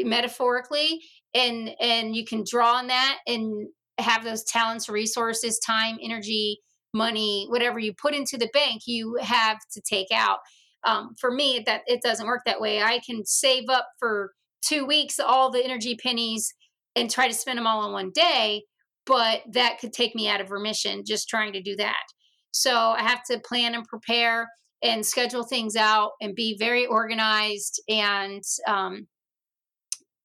metaphorically. 0.00 1.00
And 1.34 1.70
and 1.80 2.16
you 2.16 2.24
can 2.24 2.44
draw 2.48 2.74
on 2.74 2.88
that 2.88 3.18
and 3.26 3.68
have 3.98 4.24
those 4.24 4.44
talents 4.44 4.88
resources 4.88 5.58
time 5.58 5.98
energy 6.02 6.60
money 6.94 7.46
whatever 7.50 7.78
you 7.78 7.92
put 7.92 8.14
into 8.14 8.38
the 8.38 8.48
bank 8.52 8.82
you 8.86 9.18
have 9.20 9.58
to 9.72 9.80
take 9.80 10.08
out. 10.12 10.38
Um, 10.86 11.14
for 11.20 11.30
me 11.30 11.62
that 11.66 11.82
it 11.86 12.00
doesn't 12.02 12.26
work 12.26 12.42
that 12.46 12.60
way. 12.60 12.82
I 12.82 13.00
can 13.04 13.24
save 13.26 13.68
up 13.68 13.88
for 13.98 14.32
two 14.62 14.86
weeks 14.86 15.18
all 15.20 15.50
the 15.50 15.64
energy 15.64 15.96
pennies 15.96 16.52
and 17.00 17.10
try 17.10 17.28
to 17.28 17.34
spend 17.34 17.58
them 17.58 17.66
all 17.66 17.86
in 17.86 17.92
one 17.92 18.10
day 18.14 18.62
but 19.06 19.40
that 19.50 19.78
could 19.80 19.92
take 19.92 20.14
me 20.14 20.28
out 20.28 20.40
of 20.40 20.50
remission 20.50 21.02
just 21.06 21.28
trying 21.28 21.52
to 21.52 21.62
do 21.62 21.76
that 21.76 22.04
so 22.52 22.74
i 22.74 23.02
have 23.02 23.22
to 23.24 23.40
plan 23.40 23.74
and 23.74 23.84
prepare 23.84 24.48
and 24.82 25.04
schedule 25.04 25.44
things 25.44 25.76
out 25.76 26.12
and 26.20 26.34
be 26.34 26.56
very 26.58 26.86
organized 26.86 27.82
and 27.88 28.42
um, 28.66 29.06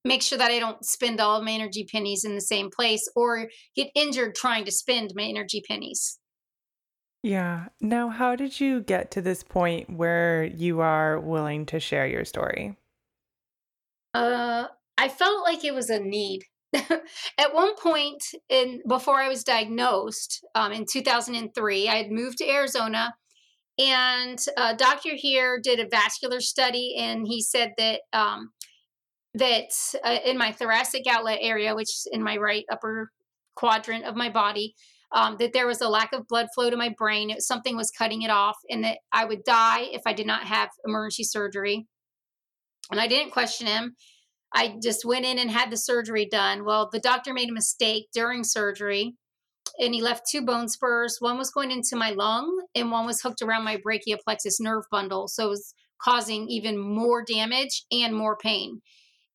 make 0.05 0.21
sure 0.21 0.37
that 0.37 0.51
I 0.51 0.59
don't 0.59 0.83
spend 0.85 1.19
all 1.19 1.37
of 1.37 1.43
my 1.43 1.51
energy 1.51 1.87
pennies 1.89 2.23
in 2.25 2.35
the 2.35 2.41
same 2.41 2.69
place 2.69 3.07
or 3.15 3.49
get 3.75 3.89
injured 3.95 4.35
trying 4.35 4.65
to 4.65 4.71
spend 4.71 5.13
my 5.15 5.23
energy 5.23 5.63
pennies. 5.67 6.19
Yeah. 7.23 7.67
Now, 7.79 8.09
how 8.09 8.35
did 8.35 8.59
you 8.59 8.81
get 8.81 9.11
to 9.11 9.21
this 9.21 9.43
point 9.43 9.89
where 9.89 10.43
you 10.43 10.81
are 10.81 11.19
willing 11.19 11.65
to 11.67 11.79
share 11.79 12.05
your 12.05 12.25
story? 12.25 12.75
Uh, 14.13 14.65
I 14.97 15.07
felt 15.07 15.43
like 15.43 15.63
it 15.63 15.73
was 15.73 15.89
a 15.89 15.99
need. 15.99 16.43
At 17.37 17.53
one 17.53 17.75
point 17.75 18.23
in 18.49 18.81
before 18.87 19.21
I 19.21 19.29
was 19.29 19.43
diagnosed 19.43 20.43
um, 20.55 20.71
in 20.71 20.85
2003, 20.91 21.87
I 21.87 21.95
had 21.95 22.11
moved 22.11 22.39
to 22.39 22.49
Arizona, 22.49 23.13
and 23.77 24.39
a 24.57 24.75
doctor 24.75 25.11
here 25.13 25.59
did 25.61 25.79
a 25.79 25.87
vascular 25.87 26.39
study, 26.39 26.95
and 26.97 27.27
he 27.27 27.41
said 27.41 27.73
that 27.77 28.01
um, 28.11 28.49
that 29.35 29.69
uh, 30.03 30.17
in 30.25 30.37
my 30.37 30.51
thoracic 30.51 31.03
outlet 31.07 31.39
area, 31.41 31.75
which 31.75 31.89
is 31.89 32.07
in 32.11 32.23
my 32.23 32.37
right 32.37 32.65
upper 32.71 33.11
quadrant 33.55 34.05
of 34.05 34.15
my 34.15 34.29
body, 34.29 34.73
um, 35.11 35.37
that 35.39 35.53
there 35.53 35.67
was 35.67 35.81
a 35.81 35.89
lack 35.89 36.11
of 36.11 36.27
blood 36.27 36.47
flow 36.55 36.69
to 36.69 36.77
my 36.77 36.93
brain. 36.97 37.29
It, 37.29 37.41
something 37.41 37.77
was 37.77 37.91
cutting 37.91 38.23
it 38.23 38.31
off, 38.31 38.57
and 38.69 38.83
that 38.83 38.97
I 39.11 39.25
would 39.25 39.43
die 39.43 39.81
if 39.91 40.01
I 40.05 40.13
did 40.13 40.27
not 40.27 40.45
have 40.45 40.69
emergency 40.85 41.23
surgery. 41.23 41.85
And 42.91 42.99
I 42.99 43.07
didn't 43.07 43.31
question 43.31 43.67
him. 43.67 43.95
I 44.53 44.75
just 44.81 45.03
went 45.05 45.25
in 45.25 45.39
and 45.39 45.49
had 45.49 45.71
the 45.71 45.77
surgery 45.77 46.27
done. 46.29 46.63
Well, 46.63 46.89
the 46.91 46.99
doctor 46.99 47.33
made 47.33 47.49
a 47.49 47.53
mistake 47.53 48.07
during 48.13 48.43
surgery 48.43 49.15
and 49.79 49.93
he 49.93 50.01
left 50.01 50.29
two 50.29 50.43
bone 50.43 50.69
spurs. 50.69 51.17
One 51.19 51.37
was 51.37 51.51
going 51.51 51.71
into 51.71 51.95
my 51.95 52.11
lung 52.11 52.63
and 52.75 52.91
one 52.91 53.05
was 53.05 53.21
hooked 53.21 53.41
around 53.41 53.63
my 53.63 53.77
brachial 53.81 54.19
plexus 54.23 54.59
nerve 54.59 54.83
bundle. 54.91 55.27
So 55.27 55.47
it 55.47 55.49
was 55.49 55.73
causing 56.01 56.47
even 56.49 56.77
more 56.77 57.23
damage 57.23 57.85
and 57.91 58.15
more 58.15 58.37
pain. 58.37 58.81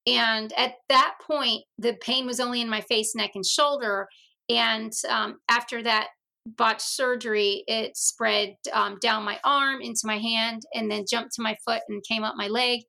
And 0.07 0.53
at 0.57 0.75
that 0.89 1.15
point, 1.27 1.65
the 1.77 1.95
pain 1.95 2.27
was 2.27 2.41
only 2.41 2.61
in 2.61 2.69
my 2.69 2.81
face, 2.83 3.15
neck, 3.15 3.33
and 3.35 3.45
shoulder. 3.45 4.07
And 4.49 4.93
um, 5.09 5.39
after 5.51 5.83
that 5.83 6.09
botched 6.47 6.83
surgery, 6.83 7.65
it 7.67 7.97
spread 7.97 8.55
um, 8.73 8.99
down 9.03 9.25
my 9.25 9.39
arm 9.45 9.83
into 9.83 10.03
my 10.05 10.19
hand 10.19 10.63
and 10.73 10.91
then 10.91 11.05
jumped 11.11 11.35
to 11.35 11.43
my 11.43 11.57
foot 11.67 11.83
and 11.89 12.03
came 12.09 12.25
up 12.25 12.37
my 12.37 12.49
leg. 12.49 12.81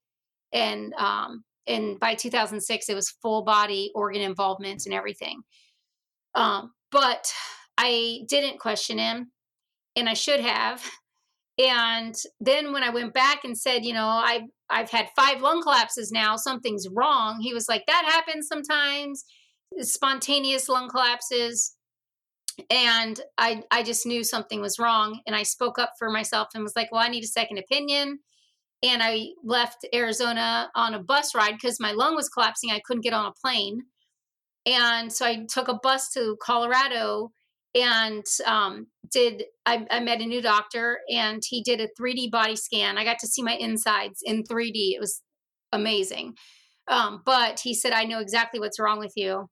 And 0.53 0.93
um, 0.93 1.43
and 1.69 1.99
by 1.99 2.15
2006 2.15 2.89
it 2.89 2.95
was 2.95 3.09
full 3.21 3.43
body 3.43 3.91
organ 3.95 4.21
involvement 4.21 4.85
and 4.85 4.93
everything. 4.93 5.41
Um, 6.35 6.73
but 6.91 7.31
i 7.77 8.21
didn't 8.27 8.59
question 8.59 8.97
him 8.97 9.31
and 9.95 10.09
i 10.09 10.13
should 10.13 10.41
have. 10.41 10.83
And 11.57 12.15
then 12.39 12.71
when 12.73 12.83
i 12.83 12.89
went 12.89 13.13
back 13.13 13.43
and 13.43 13.57
said 13.57 13.85
you 13.85 13.93
know 13.93 14.07
i 14.07 14.41
i've 14.69 14.89
had 14.89 15.09
five 15.15 15.41
lung 15.41 15.61
collapses 15.61 16.11
now 16.11 16.35
something's 16.35 16.87
wrong 16.89 17.39
he 17.41 17.53
was 17.53 17.69
like 17.69 17.85
that 17.87 18.05
happens 18.05 18.47
sometimes 18.47 19.25
spontaneous 19.81 20.67
lung 20.67 20.89
collapses. 20.89 21.75
And 22.69 23.19
i 23.37 23.61
i 23.71 23.83
just 23.83 24.05
knew 24.05 24.23
something 24.23 24.59
was 24.59 24.79
wrong 24.79 25.21
and 25.25 25.35
i 25.35 25.43
spoke 25.43 25.79
up 25.79 25.93
for 25.97 26.09
myself 26.09 26.49
and 26.53 26.63
was 26.63 26.75
like 26.75 26.91
well 26.91 27.01
i 27.01 27.07
need 27.07 27.23
a 27.23 27.27
second 27.27 27.57
opinion 27.57 28.19
and 28.81 29.01
I 29.03 29.29
left 29.43 29.85
Arizona 29.93 30.69
on 30.75 30.93
a 30.93 31.03
bus 31.03 31.35
ride 31.35 31.53
because 31.53 31.79
my 31.79 31.91
lung 31.91 32.15
was 32.15 32.29
collapsing. 32.29 32.71
I 32.71 32.81
couldn't 32.85 33.03
get 33.03 33.13
on 33.13 33.25
a 33.25 33.33
plane. 33.41 33.81
And 34.65 35.11
so 35.11 35.25
I 35.25 35.45
took 35.49 35.67
a 35.67 35.79
bus 35.81 36.09
to 36.13 36.37
Colorado 36.41 37.31
and 37.75 38.25
um, 38.45 38.87
did 39.11 39.43
I, 39.65 39.85
I, 39.91 39.99
met 39.99 40.21
a 40.21 40.25
new 40.25 40.41
doctor 40.41 40.99
and 41.09 41.41
he 41.47 41.61
did 41.61 41.79
a 41.79 41.87
3D 41.99 42.31
body 42.31 42.55
scan. 42.55 42.97
I 42.97 43.03
got 43.03 43.19
to 43.19 43.27
see 43.27 43.43
my 43.43 43.55
insides 43.55 44.21
in 44.23 44.43
3D. 44.43 44.93
It 44.95 44.99
was 44.99 45.21
amazing. 45.71 46.33
Um, 46.87 47.21
but 47.25 47.59
he 47.59 47.75
said, 47.75 47.93
I 47.93 48.05
know 48.05 48.19
exactly 48.19 48.59
what's 48.59 48.79
wrong 48.79 48.97
with 48.97 49.13
you. 49.15 49.47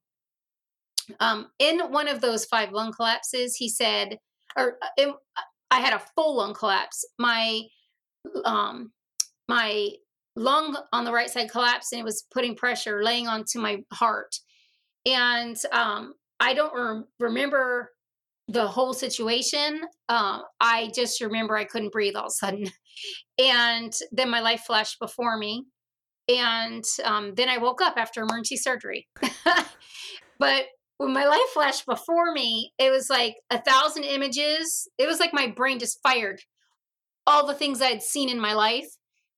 Um, 1.20 1.48
in 1.58 1.78
one 1.92 2.08
of 2.08 2.20
those 2.20 2.44
five 2.44 2.72
lung 2.72 2.92
collapses, 2.92 3.56
he 3.56 3.68
said, 3.68 4.18
or 4.56 4.78
uh, 4.98 5.12
I 5.70 5.80
had 5.80 5.94
a 5.94 6.02
full 6.16 6.36
lung 6.36 6.54
collapse. 6.54 7.04
My 7.18 7.62
um, 8.44 8.90
my 9.48 9.88
lung 10.36 10.76
on 10.92 11.04
the 11.04 11.12
right 11.12 11.30
side 11.30 11.50
collapsed 11.50 11.92
and 11.92 12.00
it 12.00 12.04
was 12.04 12.26
putting 12.32 12.54
pressure 12.54 13.02
laying 13.02 13.26
onto 13.26 13.58
my 13.58 13.78
heart. 13.92 14.36
And 15.06 15.56
um, 15.72 16.14
i 16.40 16.54
don't 16.54 16.74
re- 16.74 17.04
remember 17.18 17.90
the 18.46 18.66
whole 18.66 18.92
situation. 18.92 19.82
Um, 20.08 20.42
i 20.60 20.90
just 20.94 21.20
remember 21.20 21.56
i 21.56 21.64
couldn't 21.64 21.92
breathe 21.92 22.16
all 22.16 22.26
of 22.26 22.28
a 22.28 22.46
sudden. 22.46 22.66
And 23.38 23.92
then 24.10 24.28
my 24.28 24.40
life 24.40 24.62
flashed 24.66 24.98
before 24.98 25.38
me. 25.38 25.66
And 26.28 26.84
um, 27.04 27.34
then 27.36 27.48
i 27.48 27.58
woke 27.58 27.80
up 27.80 27.94
after 27.96 28.22
emergency 28.22 28.56
surgery. 28.56 29.08
But 30.40 30.66
when 30.98 31.12
my 31.12 31.26
life 31.26 31.48
flashed 31.52 31.84
before 31.84 32.32
me 32.32 32.72
it 32.78 32.90
was 32.90 33.10
like 33.10 33.34
a 33.50 33.60
thousand 33.60 34.04
images. 34.04 34.88
It 34.98 35.06
was 35.06 35.18
like 35.18 35.32
my 35.32 35.48
brain 35.48 35.80
just 35.80 36.00
fired 36.02 36.40
all 37.28 37.46
the 37.46 37.54
things 37.54 37.82
i'd 37.82 38.02
seen 38.02 38.30
in 38.30 38.40
my 38.40 38.54
life 38.54 38.88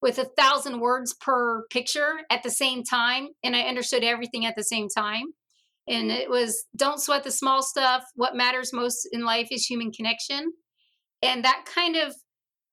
with 0.03 0.19
a 0.19 0.29
thousand 0.37 0.81
words 0.81 1.15
per 1.15 1.65
picture 1.71 2.21
at 2.31 2.43
the 2.43 2.51
same 2.51 2.83
time 2.83 3.29
and 3.45 3.55
i 3.55 3.61
understood 3.63 4.03
everything 4.03 4.47
at 4.47 4.55
the 4.57 4.65
same 4.65 4.89
time. 4.89 5.25
And 5.89 6.11
it 6.11 6.31
was 6.31 6.65
don't 6.77 7.01
sweat 7.01 7.25
the 7.25 7.33
small 7.33 7.63
stuff. 7.63 8.05
What 8.15 8.37
matters 8.37 8.73
most 8.73 9.09
in 9.13 9.25
life 9.25 9.49
is 9.51 9.67
human 9.67 9.91
connection. 9.91 10.53
And 11.23 11.45
that 11.45 11.65
kind 11.67 11.97
of 11.97 12.15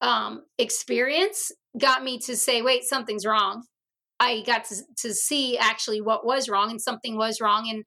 um, 0.01 0.43
experience 0.59 1.51
got 1.79 2.03
me 2.03 2.19
to 2.25 2.35
say 2.35 2.61
wait 2.61 2.83
something's 2.83 3.25
wrong. 3.25 3.63
I 4.19 4.43
got 4.45 4.65
to, 4.65 4.75
to 4.99 5.13
see 5.13 5.57
actually 5.57 6.01
what 6.01 6.25
was 6.25 6.49
wrong 6.49 6.69
and 6.69 6.81
something 6.81 7.17
was 7.17 7.39
wrong 7.41 7.69
and 7.69 7.83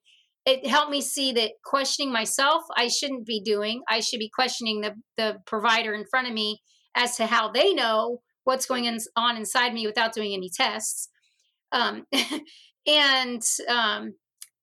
it 0.46 0.66
helped 0.66 0.90
me 0.90 1.00
see 1.00 1.32
that 1.32 1.50
questioning 1.64 2.10
myself 2.10 2.62
i 2.76 2.88
shouldn't 2.88 3.26
be 3.26 3.42
doing 3.42 3.82
i 3.90 4.00
should 4.00 4.18
be 4.18 4.30
questioning 4.34 4.80
the, 4.80 4.94
the 5.18 5.36
provider 5.46 5.92
in 5.92 6.04
front 6.10 6.26
of 6.26 6.32
me 6.32 6.60
as 6.96 7.16
to 7.16 7.26
how 7.26 7.50
they 7.50 7.74
know 7.74 8.20
what's 8.50 8.66
going 8.66 8.98
on 9.14 9.36
inside 9.36 9.72
me 9.72 9.86
without 9.86 10.12
doing 10.12 10.34
any 10.34 10.50
tests. 10.50 11.08
Um, 11.70 12.04
and 12.86 13.42
um, 13.68 14.14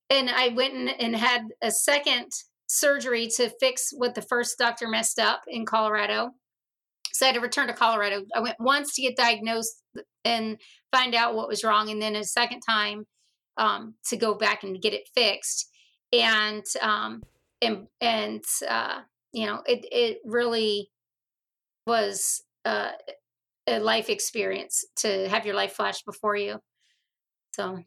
and 0.09 0.29
I 0.29 0.49
went 0.49 0.73
and, 0.73 0.89
and 0.89 1.15
had 1.15 1.43
a 1.61 1.71
second 1.71 2.27
surgery 2.67 3.29
to 3.37 3.49
fix 3.61 3.91
what 3.93 4.13
the 4.13 4.21
first 4.21 4.57
doctor 4.57 4.89
messed 4.89 5.19
up 5.19 5.43
in 5.47 5.65
Colorado. 5.65 6.31
So 7.13 7.25
I 7.25 7.27
had 7.27 7.35
to 7.35 7.41
return 7.41 7.67
to 7.67 7.73
Colorado. 7.73 8.23
I 8.35 8.41
went 8.41 8.57
once 8.59 8.93
to 8.95 9.01
get 9.01 9.15
diagnosed 9.15 9.81
and 10.25 10.59
find 10.91 11.15
out 11.15 11.33
what 11.33 11.47
was 11.47 11.63
wrong, 11.63 11.89
and 11.89 12.01
then 12.01 12.17
a 12.17 12.25
second 12.25 12.59
time 12.67 13.05
um, 13.55 13.95
to 14.09 14.17
go 14.17 14.35
back 14.35 14.63
and 14.63 14.81
get 14.81 14.93
it 14.93 15.07
fixed. 15.15 15.69
And 16.11 16.65
um, 16.81 17.21
and 17.61 17.87
and 18.01 18.43
uh, 18.67 18.99
you 19.31 19.45
know, 19.45 19.61
it 19.65 19.85
it 19.93 20.17
really 20.25 20.89
was 21.85 22.43
uh, 22.65 22.91
a 23.67 23.79
life 23.79 24.09
experience 24.09 24.85
to 24.97 25.27
have 25.29 25.45
your 25.45 25.55
life 25.55 25.73
flash 25.73 26.01
before 26.03 26.35
you. 26.35 26.59
So, 27.53 27.79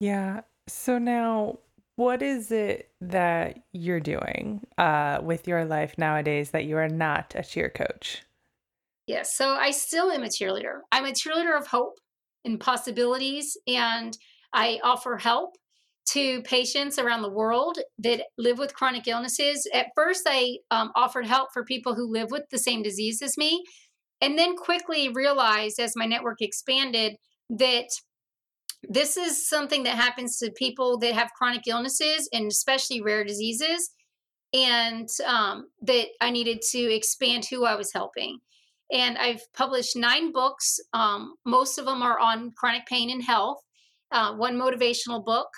yeah. 0.00 0.42
So 0.68 0.98
now, 0.98 1.58
what 1.96 2.22
is 2.22 2.50
it 2.50 2.90
that 3.00 3.60
you're 3.72 4.00
doing 4.00 4.66
uh, 4.76 5.20
with 5.22 5.48
your 5.48 5.64
life 5.64 5.96
nowadays 5.96 6.50
that 6.50 6.64
you 6.64 6.76
are 6.76 6.88
not 6.88 7.34
a 7.36 7.42
cheer 7.42 7.70
coach? 7.70 8.22
Yes. 9.06 9.36
So 9.36 9.54
I 9.54 9.70
still 9.70 10.10
am 10.10 10.22
a 10.22 10.26
cheerleader. 10.26 10.80
I'm 10.90 11.04
a 11.04 11.12
cheerleader 11.12 11.56
of 11.56 11.68
hope 11.68 11.98
and 12.44 12.58
possibilities, 12.58 13.56
and 13.66 14.16
I 14.52 14.80
offer 14.82 15.16
help 15.16 15.54
to 16.10 16.40
patients 16.42 16.98
around 16.98 17.22
the 17.22 17.30
world 17.30 17.78
that 17.98 18.22
live 18.38 18.58
with 18.58 18.74
chronic 18.74 19.08
illnesses. 19.08 19.68
At 19.72 19.86
first, 19.94 20.22
I 20.26 20.58
um, 20.70 20.92
offered 20.94 21.26
help 21.26 21.48
for 21.52 21.64
people 21.64 21.94
who 21.94 22.10
live 22.10 22.30
with 22.30 22.44
the 22.50 22.58
same 22.58 22.82
disease 22.82 23.22
as 23.22 23.36
me, 23.36 23.64
and 24.20 24.38
then 24.38 24.56
quickly 24.56 25.08
realized 25.08 25.78
as 25.78 25.94
my 25.96 26.06
network 26.06 26.40
expanded 26.40 27.16
that 27.50 27.88
this 28.88 29.16
is 29.16 29.48
something 29.48 29.82
that 29.84 29.96
happens 29.96 30.38
to 30.38 30.50
people 30.52 30.98
that 30.98 31.14
have 31.14 31.32
chronic 31.36 31.62
illnesses 31.66 32.28
and 32.32 32.46
especially 32.46 33.00
rare 33.00 33.24
diseases 33.24 33.90
and 34.52 35.08
um, 35.26 35.66
that 35.82 36.06
i 36.20 36.30
needed 36.30 36.60
to 36.62 36.78
expand 36.78 37.44
who 37.50 37.64
i 37.64 37.74
was 37.74 37.92
helping. 37.92 38.38
And 38.92 39.18
i've 39.18 39.42
published 39.54 39.96
nine 39.96 40.32
books 40.32 40.78
um, 40.92 41.34
most 41.44 41.78
of 41.78 41.84
them 41.84 42.02
are 42.02 42.18
on 42.18 42.52
chronic 42.56 42.86
pain 42.86 43.10
and 43.10 43.22
health 43.22 43.58
uh, 44.12 44.34
one 44.34 44.56
motivational 44.56 45.24
book 45.24 45.48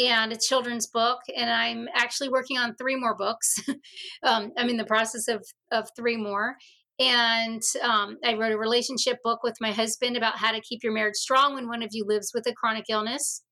and 0.00 0.32
a 0.32 0.36
children's 0.36 0.86
book 0.86 1.18
and 1.36 1.50
i'm 1.50 1.88
actually 1.94 2.28
working 2.28 2.56
on 2.58 2.76
three 2.76 2.96
more 2.96 3.16
books. 3.16 3.60
Um, 4.22 4.52
i'm 4.56 4.68
in 4.68 4.76
the 4.76 4.84
process 4.84 5.28
of, 5.28 5.44
of 5.70 5.88
three 5.96 6.16
more 6.16 6.56
and 6.98 7.62
um, 7.82 8.16
I 8.24 8.34
wrote 8.34 8.52
a 8.52 8.58
relationship 8.58 9.18
book 9.22 9.42
with 9.42 9.56
my 9.60 9.72
husband 9.72 10.16
about 10.16 10.38
how 10.38 10.50
to 10.50 10.60
keep 10.60 10.82
your 10.82 10.92
marriage 10.92 11.16
strong 11.16 11.54
when 11.54 11.68
one 11.68 11.82
of 11.82 11.90
you 11.92 12.04
lives 12.06 12.32
with 12.34 12.46
a 12.46 12.52
chronic 12.52 12.86
illness. 12.88 13.42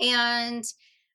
And 0.00 0.64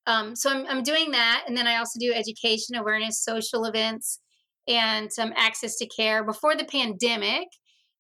um, 0.06 0.36
so 0.36 0.52
I'm, 0.52 0.68
I'm, 0.68 0.84
doing 0.84 1.12
that. 1.12 1.46
And 1.48 1.58
then 1.58 1.66
I 1.66 1.78
also 1.78 1.98
do 2.00 2.14
education, 2.14 2.76
awareness, 2.76 3.24
social 3.24 3.66
events, 3.66 4.20
and 4.68 5.10
um, 5.20 5.34
access 5.36 5.78
to 5.78 5.88
care. 5.88 6.24
Before 6.24 6.56
the 6.56 6.66
pandemic, 6.66 7.48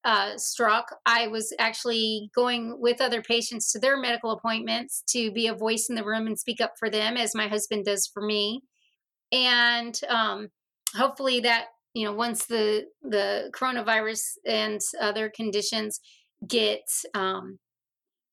uh, 0.04 0.38
struck, 0.38 0.86
I 1.08 1.28
was 1.28 1.52
actually 1.58 2.30
going 2.36 2.78
with 2.80 3.02
other 3.02 3.24
patients 3.24 3.72
to 3.72 3.80
their 3.80 3.98
medical 3.98 4.32
appointments 4.32 5.04
to 5.10 5.32
be 5.32 5.48
a 5.48 5.56
voice 5.56 5.88
in 5.90 5.96
the 5.96 6.06
room 6.06 6.28
and 6.28 6.38
speak 6.38 6.62
up 6.62 6.74
for 6.78 6.92
them, 6.92 7.18
as 7.18 7.34
my 7.34 7.48
husband 7.48 7.86
does 7.86 8.08
for 8.14 8.24
me. 8.24 8.62
And 9.32 10.00
um, 10.08 10.50
hopefully, 10.96 11.40
that 11.40 11.66
you 11.96 12.04
know, 12.04 12.14
once 12.14 12.46
the 12.46 12.86
the 13.02 13.50
coronavirus 13.56 14.22
and 14.46 14.82
other 15.02 15.32
conditions 15.34 16.02
get 16.46 16.84
um, 17.14 17.58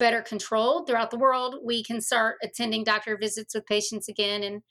better 0.00 0.20
controlled 0.20 0.86
throughout 0.86 1.12
the 1.12 1.18
world, 1.18 1.54
we 1.64 1.84
can 1.84 2.00
start 2.00 2.36
attending 2.42 2.82
doctor 2.82 3.16
visits 3.16 3.54
with 3.54 3.64
patients 3.66 4.08
again. 4.08 4.42
And 4.42 4.62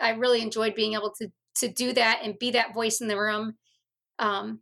I 0.00 0.10
really 0.10 0.42
enjoyed 0.42 0.74
being 0.74 0.94
able 0.94 1.14
to 1.20 1.28
to 1.56 1.68
do 1.68 1.92
that 1.92 2.20
and 2.24 2.38
be 2.40 2.50
that 2.50 2.74
voice 2.74 3.00
in 3.00 3.06
the 3.06 3.20
room 3.20 3.54
um, 4.18 4.60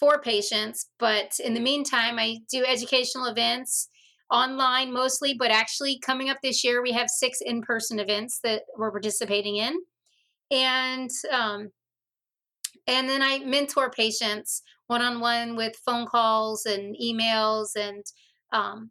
for 0.00 0.20
patients. 0.20 0.88
But 0.98 1.34
in 1.42 1.54
the 1.54 1.60
meantime, 1.60 2.18
I 2.18 2.38
do 2.50 2.64
educational 2.66 3.26
events 3.26 3.88
online 4.28 4.92
mostly, 4.92 5.34
but 5.38 5.52
actually 5.52 6.00
coming 6.00 6.30
up 6.30 6.38
this 6.42 6.64
year, 6.64 6.82
we 6.82 6.92
have 6.92 7.08
six 7.08 7.40
in 7.40 7.62
person 7.62 8.00
events 8.00 8.40
that 8.42 8.62
we're 8.76 8.90
participating 8.90 9.56
in. 9.56 9.76
And 10.50 11.10
um, 11.30 11.70
and 12.86 13.08
then 13.08 13.22
I 13.22 13.38
mentor 13.40 13.90
patients 13.90 14.62
one 14.86 15.02
on 15.02 15.20
one 15.20 15.56
with 15.56 15.74
phone 15.84 16.06
calls 16.06 16.66
and 16.66 16.96
emails 17.02 17.68
and 17.76 18.04
um, 18.52 18.90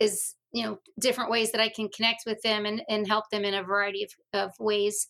is 0.00 0.34
you 0.52 0.62
know 0.64 0.78
different 1.00 1.30
ways 1.30 1.52
that 1.52 1.60
I 1.60 1.68
can 1.68 1.88
connect 1.88 2.22
with 2.26 2.40
them 2.42 2.66
and, 2.66 2.82
and 2.88 3.06
help 3.06 3.24
them 3.30 3.44
in 3.44 3.54
a 3.54 3.62
variety 3.62 4.04
of, 4.04 4.40
of 4.40 4.50
ways. 4.58 5.08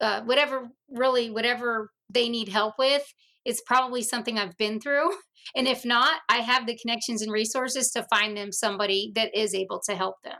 Uh, 0.00 0.22
whatever 0.22 0.68
really 0.88 1.30
whatever 1.30 1.90
they 2.08 2.28
need 2.28 2.48
help 2.48 2.74
with 2.78 3.04
it's 3.44 3.62
probably 3.62 4.02
something 4.02 4.38
I've 4.38 4.56
been 4.56 4.80
through. 4.80 5.10
And 5.56 5.66
if 5.66 5.86
not, 5.86 6.20
I 6.28 6.42
have 6.42 6.66
the 6.66 6.76
connections 6.76 7.22
and 7.22 7.32
resources 7.32 7.90
to 7.92 8.06
find 8.10 8.36
them 8.36 8.52
somebody 8.52 9.10
that 9.14 9.34
is 9.34 9.54
able 9.54 9.80
to 9.88 9.96
help 9.96 10.16
them. 10.22 10.36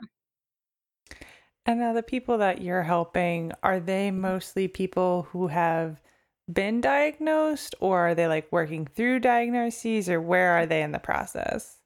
And 1.65 1.79
now, 1.79 1.91
the 1.91 2.03
people 2.03 2.37
that 2.37 2.61
you're 2.61 2.83
helping, 2.83 3.51
are 3.63 3.79
they 3.79 4.11
mostly 4.11 4.67
people 4.67 5.23
who 5.31 5.47
have 5.47 5.99
been 6.53 6.81
diagnosed, 6.81 7.75
or 7.79 8.09
are 8.09 8.15
they 8.15 8.27
like 8.27 8.51
working 8.51 8.85
through 8.85 9.19
diagnoses, 9.19 10.09
or 10.09 10.21
where 10.21 10.51
are 10.51 10.65
they 10.65 10.81
in 10.81 10.91
the 10.91 10.99
process? 10.99 11.77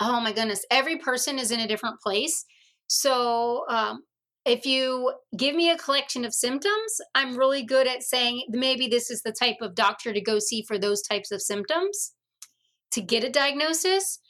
Oh 0.00 0.20
my 0.20 0.32
goodness. 0.32 0.64
Every 0.70 0.98
person 0.98 1.38
is 1.38 1.50
in 1.50 1.60
a 1.60 1.68
different 1.68 2.00
place. 2.00 2.44
So, 2.86 3.64
um, 3.68 4.02
if 4.44 4.64
you 4.64 5.12
give 5.36 5.56
me 5.56 5.70
a 5.70 5.78
collection 5.78 6.24
of 6.24 6.32
symptoms, 6.32 7.00
I'm 7.16 7.36
really 7.36 7.64
good 7.64 7.88
at 7.88 8.04
saying 8.04 8.44
maybe 8.48 8.86
this 8.86 9.10
is 9.10 9.22
the 9.22 9.32
type 9.32 9.56
of 9.60 9.74
doctor 9.74 10.12
to 10.12 10.20
go 10.20 10.38
see 10.38 10.62
for 10.62 10.78
those 10.78 11.02
types 11.02 11.32
of 11.32 11.42
symptoms 11.42 12.12
to 12.92 13.00
get 13.00 13.24
a 13.24 13.30
diagnosis. 13.30 14.20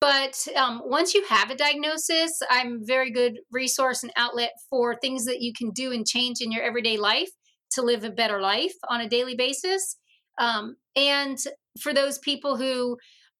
But 0.00 0.46
um, 0.56 0.80
once 0.84 1.12
you 1.12 1.24
have 1.28 1.50
a 1.50 1.56
diagnosis, 1.56 2.40
I'm 2.48 2.86
very 2.86 3.10
good 3.10 3.38
resource 3.52 4.02
and 4.02 4.12
outlet 4.16 4.52
for 4.70 4.96
things 4.96 5.26
that 5.26 5.40
you 5.40 5.52
can 5.52 5.70
do 5.70 5.92
and 5.92 6.06
change 6.06 6.38
in 6.40 6.52
your 6.52 6.62
everyday 6.62 6.96
life 6.96 7.28
to 7.72 7.82
live 7.82 8.04
a 8.04 8.10
better 8.10 8.40
life 8.40 8.74
on 8.88 9.00
a 9.00 9.08
daily 9.08 9.34
basis. 9.34 9.96
Um, 10.38 10.76
and 10.94 11.38
for 11.80 11.92
those 11.92 12.18
people 12.18 12.56
who 12.56 12.96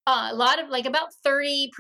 uh, 0.06 0.28
a 0.30 0.36
lot 0.36 0.62
of 0.62 0.70
like 0.70 0.86
about 0.86 1.08
30% 1.26 1.70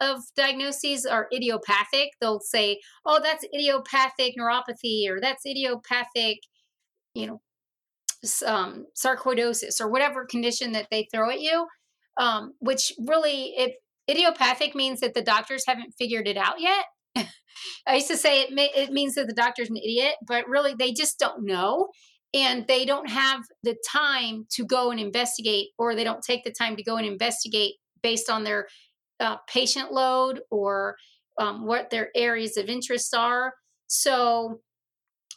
of 0.00 0.20
diagnoses 0.36 1.04
are 1.04 1.26
idiopathic. 1.34 2.10
They'll 2.20 2.40
say, 2.40 2.80
oh, 3.04 3.20
that's 3.20 3.44
idiopathic 3.52 4.34
neuropathy 4.38 5.08
or 5.08 5.20
that's 5.20 5.44
idiopathic, 5.44 6.38
you 7.14 7.26
know, 7.26 7.40
um, 8.46 8.86
sarcoidosis 8.96 9.80
or 9.80 9.90
whatever 9.90 10.24
condition 10.24 10.72
that 10.72 10.86
they 10.90 11.08
throw 11.12 11.30
at 11.30 11.40
you. 11.40 11.66
Um, 12.16 12.52
which 12.60 12.92
really, 13.08 13.54
if 13.56 13.74
idiopathic 14.08 14.76
means 14.76 15.00
that 15.00 15.14
the 15.14 15.22
doctors 15.22 15.64
haven't 15.66 15.94
figured 15.98 16.28
it 16.28 16.36
out 16.36 16.60
yet. 16.60 16.84
I 17.86 17.96
used 17.96 18.08
to 18.08 18.16
say 18.16 18.42
it, 18.42 18.52
may, 18.52 18.70
it 18.74 18.90
means 18.90 19.14
that 19.14 19.26
the 19.26 19.34
doctor's 19.34 19.70
an 19.70 19.76
idiot, 19.76 20.14
but 20.26 20.48
really 20.48 20.74
they 20.78 20.92
just 20.92 21.18
don't 21.18 21.44
know. 21.44 21.88
And 22.32 22.66
they 22.66 22.84
don't 22.84 23.08
have 23.08 23.42
the 23.62 23.76
time 23.92 24.46
to 24.54 24.64
go 24.64 24.90
and 24.90 24.98
investigate 24.98 25.68
or 25.78 25.94
they 25.94 26.02
don't 26.02 26.22
take 26.22 26.42
the 26.42 26.50
time 26.50 26.74
to 26.76 26.82
go 26.82 26.96
and 26.96 27.06
investigate 27.06 27.74
based 28.02 28.28
on 28.28 28.42
their 28.42 28.66
uh, 29.20 29.36
patient 29.48 29.92
load 29.92 30.40
or 30.50 30.96
um, 31.38 31.64
what 31.64 31.90
their 31.90 32.10
areas 32.16 32.56
of 32.56 32.68
interest 32.68 33.14
are. 33.14 33.54
So 33.86 34.60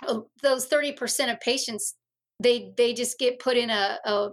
uh, 0.07 0.21
those 0.41 0.67
30% 0.67 1.31
of 1.31 1.39
patients 1.39 1.95
they 2.39 2.71
they 2.77 2.93
just 2.93 3.17
get 3.17 3.39
put 3.39 3.57
in 3.57 3.69
a, 3.69 3.97
a 4.05 4.29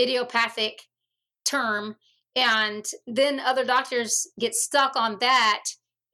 idiopathic 0.00 0.80
term 1.44 1.96
and 2.36 2.86
then 3.06 3.40
other 3.40 3.64
doctors 3.64 4.28
get 4.38 4.54
stuck 4.54 4.96
on 4.96 5.18
that 5.20 5.64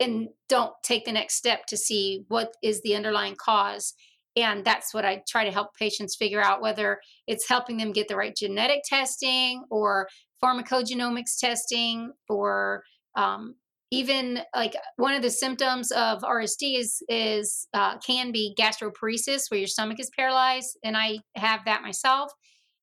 and 0.00 0.28
don't 0.48 0.72
take 0.82 1.04
the 1.04 1.12
next 1.12 1.36
step 1.36 1.66
to 1.66 1.76
see 1.76 2.24
what 2.28 2.52
is 2.62 2.80
the 2.82 2.94
underlying 2.94 3.36
cause 3.36 3.94
and 4.36 4.64
that's 4.64 4.92
what 4.92 5.04
I 5.04 5.22
try 5.28 5.44
to 5.44 5.52
help 5.52 5.74
patients 5.78 6.16
figure 6.16 6.42
out 6.42 6.60
whether 6.60 7.00
it's 7.26 7.48
helping 7.48 7.76
them 7.76 7.92
get 7.92 8.08
the 8.08 8.16
right 8.16 8.34
genetic 8.34 8.80
testing 8.84 9.64
or 9.70 10.08
pharmacogenomics 10.42 11.38
testing 11.38 12.12
or 12.28 12.82
um, 13.14 13.54
even 13.90 14.40
like 14.54 14.74
one 14.96 15.14
of 15.14 15.22
the 15.22 15.30
symptoms 15.30 15.92
of 15.92 16.22
RSD 16.22 16.78
is 16.78 17.02
is 17.08 17.68
uh, 17.74 17.98
can 17.98 18.32
be 18.32 18.54
gastroparesis 18.58 19.50
where 19.50 19.58
your 19.58 19.68
stomach 19.68 20.00
is 20.00 20.10
paralyzed, 20.16 20.76
and 20.82 20.96
I 20.96 21.18
have 21.36 21.60
that 21.66 21.82
myself. 21.82 22.32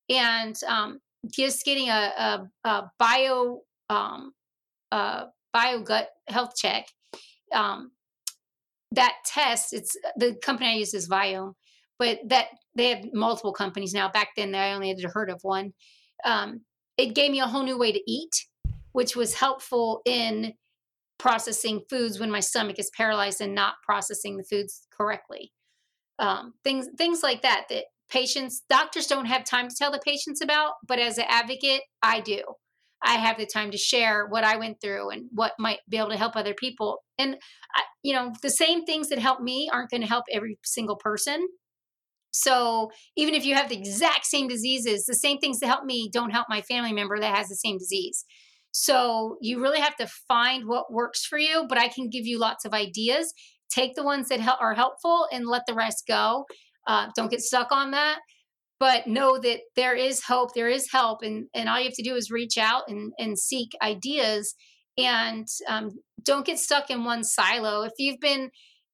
And 0.10 0.56
um, 0.68 1.00
just 1.30 1.66
getting 1.66 1.90
a, 1.90 2.12
a, 2.18 2.70
a 2.70 2.92
bio 2.98 3.60
um, 3.90 4.32
bio 4.90 5.82
gut 5.84 6.08
health 6.30 6.54
check 6.56 6.86
um, 7.54 7.92
that 8.92 9.14
test, 9.26 9.74
it's 9.74 9.96
the 10.18 10.36
company 10.42 10.70
I 10.70 10.74
use 10.76 10.94
is 10.94 11.10
Viome, 11.10 11.54
but 11.98 12.20
that 12.28 12.48
they 12.76 12.90
have 12.90 13.06
multiple 13.14 13.54
companies 13.54 13.94
now. 13.94 14.10
Back 14.10 14.30
then, 14.36 14.54
I 14.56 14.74
only 14.74 14.90
had 14.90 15.00
heard 15.14 15.30
of 15.30 15.40
one. 15.44 15.74
Um, 16.26 16.62
it 16.98 17.16
gave 17.16 17.32
me 17.32 17.40
a 17.40 17.48
whole 17.48 17.64
new 17.64 17.78
way 17.78 17.92
to 17.92 18.12
eat, 18.12 18.46
which 18.92 19.16
was 19.16 19.34
helpful 19.34 20.02
in 20.06 20.54
processing 21.20 21.82
foods 21.90 22.20
when 22.20 22.32
my 22.32 22.40
stomach 22.40 22.80
is 22.80 22.90
paralyzed 22.98 23.42
and 23.42 23.54
not 23.54 23.76
processing 23.86 24.38
the 24.38 24.44
foods 24.44 24.88
correctly. 24.92 25.52
Um, 26.20 26.54
things 26.64 26.88
things 26.98 27.24
like 27.24 27.42
that 27.44 27.66
that 27.70 27.86
patients 28.10 28.64
doctors 28.70 29.08
don't 29.08 29.26
have 29.26 29.44
time 29.44 29.70
to 29.70 29.76
tell 29.76 29.92
the 29.92 30.02
patients 30.06 30.42
about, 30.42 30.74
but 30.88 31.00
as 31.00 31.18
an 31.18 31.26
advocate, 31.30 31.82
I 32.04 32.20
do. 32.20 32.42
I 33.04 33.14
have 33.14 33.38
the 33.38 33.46
time 33.46 33.72
to 33.72 33.78
share 33.78 34.28
what 34.28 34.44
I 34.44 34.58
went 34.58 34.80
through 34.82 35.10
and 35.10 35.26
what 35.32 35.54
might 35.58 35.80
be 35.90 35.98
able 35.98 36.10
to 36.10 36.18
help 36.18 36.36
other 36.36 36.54
people. 36.54 37.04
And, 37.18 37.36
I, 37.76 37.84
you 38.04 38.14
know, 38.14 38.32
the 38.42 38.50
same 38.50 38.86
things 38.86 39.10
that 39.10 39.20
help 39.20 39.42
me 39.42 39.70
aren't 39.72 39.90
going 39.90 40.02
to 40.02 40.08
help 40.08 40.26
every 40.32 40.58
single 40.64 40.98
person. 40.98 41.48
So 42.32 42.92
even 43.18 43.34
if 43.34 43.44
you 43.46 43.56
have 43.56 43.70
the 43.70 43.78
exact 43.78 44.26
same 44.26 44.48
diseases, 44.48 45.06
the 45.06 45.16
same 45.16 45.40
things 45.40 45.60
that 45.60 45.68
help 45.68 45.84
me 45.84 46.10
don't 46.14 46.30
help 46.32 46.48
my 46.50 46.62
family 46.62 46.94
member 46.94 47.20
that 47.20 47.36
has 47.36 47.50
the 47.50 47.56
same 47.56 47.78
disease. 47.78 48.24
So 48.72 49.38
you 49.42 49.62
really 49.62 49.82
have 49.82 49.98
to 49.98 50.08
find 50.28 50.68
what 50.68 50.94
works 50.94 51.26
for 51.26 51.38
you, 51.38 51.66
but 51.68 51.78
I 51.78 51.90
can 51.90 52.10
give 52.10 52.26
you 52.26 52.40
lots 52.40 52.64
of 52.64 52.74
ideas. 52.74 53.34
Take 53.70 53.96
the 53.96 54.04
ones 54.04 54.30
that 54.30 54.40
are 54.62 54.74
helpful 54.74 55.28
and 55.32 55.46
let 55.46 55.64
the 55.68 55.74
rest 55.74 56.04
go. 56.08 56.46
Uh, 56.88 57.08
don't 57.16 57.32
get 57.32 57.42
stuck 57.42 57.72
on 57.72 57.92
that 57.92 58.20
but 58.82 59.06
know 59.06 59.38
that 59.38 59.60
there 59.76 59.96
is 59.96 60.24
hope 60.24 60.56
there 60.56 60.68
is 60.68 60.92
help 60.92 61.22
and 61.22 61.46
and 61.54 61.70
all 61.70 61.78
you 61.78 61.86
have 61.86 61.94
to 61.94 62.04
do 62.04 62.16
is 62.16 62.32
reach 62.32 62.58
out 62.58 62.82
and 62.88 63.14
and 63.20 63.38
seek 63.38 63.70
ideas. 63.82 64.56
And 64.98 65.48
um, 65.70 65.92
don't 66.26 66.46
get 66.46 66.60
stuck 66.60 66.90
in 66.90 67.06
one 67.06 67.24
silo. 67.24 67.84
If 67.84 67.94
you've 68.00 68.20
been 68.20 68.50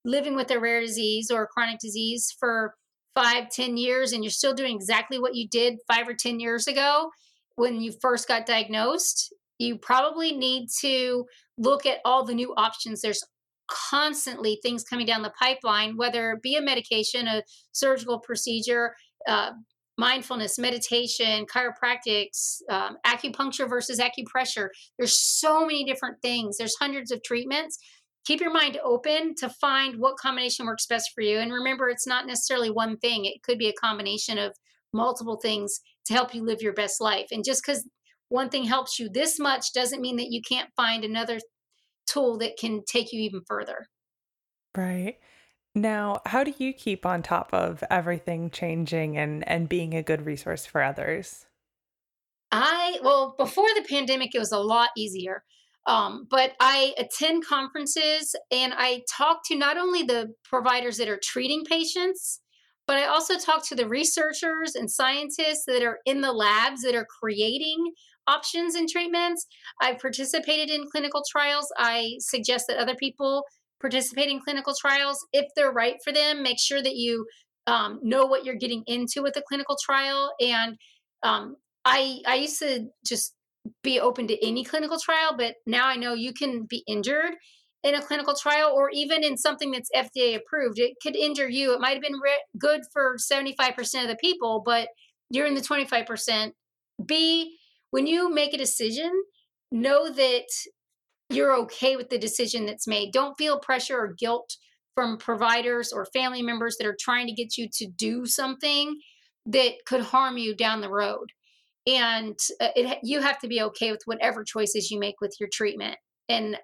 living 0.06 0.36
with 0.36 0.52
a 0.52 0.60
rare 0.60 0.82
disease 0.82 1.32
or 1.32 1.44
a 1.44 1.48
chronic 1.48 1.80
disease 1.80 2.36
for 2.38 2.76
five 3.16 3.50
ten 3.50 3.78
years 3.78 4.12
and 4.12 4.26
you're 4.26 4.30
still 4.30 4.54
doing 4.54 4.76
exactly 4.76 5.20
what 5.20 5.36
you 5.36 5.48
did 5.50 5.76
five 5.88 6.08
or 6.08 6.14
ten 6.14 6.42
years 6.42 6.68
ago 6.68 7.10
when 7.56 7.80
you 7.80 7.94
first 8.02 8.28
got 8.28 8.46
diagnosed 8.46 9.34
you 9.58 9.78
probably 9.78 10.34
need 10.38 10.68
to 10.82 11.26
look 11.58 11.86
at 11.88 11.98
all 12.06 12.24
the 12.24 12.36
new 12.36 12.54
options. 12.58 13.02
There's 13.02 13.24
constantly 13.68 14.60
things 14.62 14.84
coming 14.84 15.06
down 15.06 15.22
the 15.22 15.34
pipeline 15.42 15.98
whether 15.98 16.32
it 16.32 16.42
be 16.42 16.56
a 16.56 16.62
medication 16.62 17.28
a 17.28 17.44
surgical 17.72 18.20
procedure 18.20 18.94
uh, 19.28 19.52
mindfulness, 19.98 20.60
meditation, 20.60 21.46
chiropractics, 21.46 22.62
um, 22.70 22.98
acupuncture 23.06 23.68
versus 23.68 24.00
acupressure. 24.00 24.70
There's 24.98 25.20
so 25.20 25.62
many 25.62 25.84
different 25.84 26.22
things. 26.22 26.58
There's 26.58 26.76
hundreds 26.80 27.12
of 27.12 27.24
treatments. 27.24 27.78
Keep 28.26 28.42
your 28.42 28.54
mind 28.54 28.78
open 28.84 29.36
to 29.36 29.50
find 29.50 29.98
what 29.98 30.18
combination 30.18 30.66
works 30.66 30.86
best 30.86 31.12
for 31.16 31.22
you. 31.22 31.40
And 31.40 31.52
remember, 31.52 31.90
it's 31.90 32.06
not 32.06 32.28
necessarily 32.28 32.70
one 32.70 32.98
thing, 32.98 33.26
it 33.26 33.42
could 33.42 33.58
be 33.58 33.70
a 33.70 33.74
combination 33.74 34.38
of 34.38 34.54
multiple 34.94 35.40
things 35.42 35.80
to 36.06 36.14
help 36.14 36.34
you 36.34 36.44
live 36.44 36.62
your 36.62 36.74
best 36.74 37.02
life. 37.02 37.28
And 37.32 37.44
just 37.44 37.64
because 37.66 37.88
one 38.30 38.50
thing 38.50 38.66
helps 38.66 39.00
you 39.00 39.10
this 39.10 39.40
much 39.40 39.74
doesn't 39.74 40.02
mean 40.02 40.18
that 40.18 40.32
you 40.32 40.42
can't 40.42 40.70
find 40.76 41.04
another 41.04 41.40
tool 42.06 42.38
that 42.40 42.58
can 42.58 42.84
take 42.86 43.12
you 43.12 43.22
even 43.22 43.42
further. 43.48 43.88
Right. 44.76 45.18
Now, 45.78 46.22
how 46.26 46.44
do 46.44 46.56
you 46.58 46.74
keep 46.74 47.06
on 47.06 47.22
top 47.22 47.54
of 47.54 47.84
everything 47.92 48.50
changing 48.50 49.16
and, 49.16 49.48
and 49.48 49.70
being 49.70 49.94
a 49.94 50.02
good 50.02 50.26
resource 50.26 50.66
for 50.66 50.82
others? 50.82 51.46
I, 52.52 52.98
well, 53.04 53.36
before 53.38 53.68
the 53.76 53.86
pandemic, 53.88 54.34
it 54.34 54.40
was 54.40 54.52
a 54.52 54.58
lot 54.58 54.90
easier. 54.98 55.44
Um, 55.86 56.26
but 56.32 56.54
I 56.60 56.96
attend 56.98 57.46
conferences 57.46 58.36
and 58.52 58.74
I 58.76 59.04
talk 59.16 59.42
to 59.46 59.56
not 59.56 59.78
only 59.78 60.02
the 60.02 60.34
providers 60.44 60.98
that 60.98 61.10
are 61.10 61.20
treating 61.24 61.64
patients, 61.64 62.42
but 62.88 62.98
I 62.98 63.06
also 63.06 63.38
talk 63.38 63.64
to 63.68 63.76
the 63.76 63.88
researchers 63.88 64.74
and 64.74 64.90
scientists 64.90 65.66
that 65.68 65.84
are 65.84 66.00
in 66.08 66.22
the 66.22 66.34
labs 66.34 66.82
that 66.82 66.96
are 66.96 67.06
creating 67.22 67.92
options 68.26 68.74
and 68.74 68.90
treatments. 68.90 69.46
I've 69.80 70.00
participated 70.00 70.72
in 70.72 70.90
clinical 70.92 71.22
trials. 71.30 71.72
I 71.78 72.16
suggest 72.18 72.66
that 72.68 72.78
other 72.78 72.96
people 72.96 73.44
participate 73.80 74.30
in 74.30 74.40
clinical 74.40 74.74
trials 74.80 75.26
if 75.34 75.46
they're 75.56 75.72
right 75.72 75.96
for 76.04 76.12
them. 76.12 76.44
Make 76.44 76.60
sure 76.60 76.82
that 76.82 76.96
you 76.96 77.26
um, 77.68 78.00
know 78.02 78.26
what 78.26 78.46
you're 78.46 78.56
getting 78.56 78.84
into 78.88 79.22
with 79.22 79.36
a 79.38 79.44
clinical 79.48 79.78
trial. 79.84 80.32
And 80.40 80.78
um, 81.24 81.56
I 81.86 82.20
I 82.26 82.36
used 82.36 82.60
to 82.60 82.88
just 83.06 83.34
be 83.84 84.00
open 84.00 84.28
to 84.28 84.48
any 84.48 84.64
clinical 84.64 84.98
trial, 85.00 85.36
but 85.38 85.56
now 85.66 85.88
I 85.88 85.96
know 85.96 86.14
you 86.14 86.34
can 86.34 86.66
be 86.70 86.84
injured 86.88 87.34
in 87.84 87.96
a 87.96 88.02
clinical 88.02 88.34
trial 88.34 88.72
or 88.74 88.90
even 88.92 89.24
in 89.24 89.38
something 89.38 89.72
that's 89.72 89.90
FDA 89.96 90.36
approved. 90.36 90.80
It 90.80 90.94
could 91.02 91.16
injure 91.16 91.50
you. 91.50 91.74
It 91.74 91.80
might 91.80 91.94
have 91.94 92.02
been 92.02 92.20
re- 92.22 92.44
good 92.58 92.82
for 92.92 93.18
75% 93.18 94.02
of 94.02 94.08
the 94.08 94.18
people, 94.20 94.62
but 94.66 94.90
you're 95.30 95.46
in 95.46 95.56
the 95.56 95.62
25%. 95.62 96.52
B, 97.06 97.58
when 97.92 98.08
you 98.08 98.34
make 98.34 98.54
a 98.54 98.58
decision, 98.58 99.12
know 99.72 100.10
that 100.10 100.48
you're 101.30 101.56
okay 101.56 101.96
with 101.96 102.10
the 102.10 102.18
decision 102.18 102.66
that's 102.66 102.88
made. 102.88 103.12
Don't 103.12 103.38
feel 103.38 103.60
pressure 103.60 103.98
or 103.98 104.14
guilt 104.18 104.56
from 104.96 105.18
providers 105.18 105.92
or 105.94 106.06
family 106.06 106.42
members 106.42 106.78
that 106.78 106.88
are 106.88 106.98
trying 107.00 107.28
to 107.28 107.34
get 107.34 107.58
you 107.58 107.68
to 107.74 107.88
do 107.88 108.26
something 108.26 109.00
that 109.46 109.74
could 109.86 110.02
harm 110.02 110.38
you 110.38 110.56
down 110.56 110.82
the 110.82 110.90
road. 110.90 111.32
And 111.86 112.38
uh, 112.60 112.70
it, 112.76 113.00
you 113.04 113.22
have 113.22 113.40
to 113.40 113.48
be 113.48 113.62
okay 113.62 113.92
with 113.92 114.02
whatever 114.06 114.44
choices 114.44 114.92
you 114.92 115.00
make 115.00 115.22
with 115.22 115.36
your 115.40 115.50
treatment. 115.52 115.98
And 116.30 116.58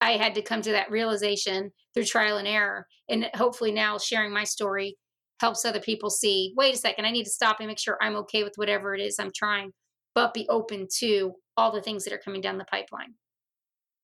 i 0.00 0.12
had 0.12 0.34
to 0.34 0.42
come 0.42 0.62
to 0.62 0.72
that 0.72 0.90
realization 0.90 1.72
through 1.92 2.04
trial 2.04 2.36
and 2.36 2.46
error. 2.46 2.86
And 3.08 3.28
hopefully 3.34 3.72
now 3.72 3.98
sharing 3.98 4.32
my 4.32 4.44
story 4.44 4.96
helps 5.40 5.64
other 5.64 5.80
people 5.80 6.10
see 6.10 6.52
wait 6.56 6.74
a 6.74 6.78
second 6.78 7.04
i 7.04 7.10
need 7.10 7.24
to 7.24 7.30
stop 7.30 7.58
and 7.60 7.68
make 7.68 7.78
sure 7.78 7.96
i'm 8.00 8.16
okay 8.16 8.42
with 8.42 8.54
whatever 8.56 8.94
it 8.94 9.00
is 9.00 9.18
i'm 9.18 9.30
trying 9.34 9.70
but 10.14 10.34
be 10.34 10.46
open 10.48 10.86
to 10.98 11.32
all 11.56 11.70
the 11.72 11.82
things 11.82 12.04
that 12.04 12.12
are 12.12 12.20
coming 12.24 12.40
down 12.40 12.58
the 12.58 12.64
pipeline 12.64 13.14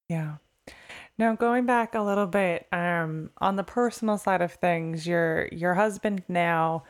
yeah 0.09 0.37
now 1.19 1.35
going 1.35 1.67
back 1.67 1.95
a 1.95 2.01
little 2.01 2.27
bit 2.27 2.67
um, 2.73 3.31
on 3.39 3.57
the 3.57 3.65
personal 3.65 4.19
side 4.19 4.43
of 4.43 4.53
things 4.53 5.07
your 5.07 5.49
your 5.53 5.75
husband 5.75 6.23
now 6.29 6.83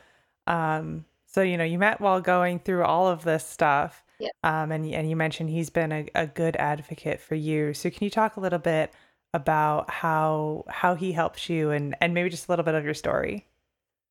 um, 0.46 1.04
so, 1.34 1.42
you 1.42 1.56
know, 1.56 1.64
you 1.64 1.80
met 1.80 2.00
while 2.00 2.20
going 2.20 2.60
through 2.60 2.84
all 2.84 3.08
of 3.08 3.24
this 3.24 3.44
stuff. 3.44 4.04
Yeah. 4.20 4.28
Um, 4.44 4.70
and, 4.70 4.86
and 4.86 5.10
you 5.10 5.16
mentioned 5.16 5.50
he's 5.50 5.68
been 5.68 5.90
a, 5.90 6.06
a 6.14 6.28
good 6.28 6.54
advocate 6.56 7.20
for 7.20 7.34
you. 7.34 7.74
So 7.74 7.90
can 7.90 8.04
you 8.04 8.10
talk 8.10 8.36
a 8.36 8.40
little 8.40 8.60
bit 8.60 8.92
about 9.32 9.90
how 9.90 10.64
how 10.68 10.94
he 10.94 11.10
helps 11.10 11.50
you 11.50 11.72
and, 11.72 11.96
and 12.00 12.14
maybe 12.14 12.30
just 12.30 12.46
a 12.46 12.52
little 12.52 12.64
bit 12.64 12.76
of 12.76 12.84
your 12.84 12.94
story? 12.94 13.46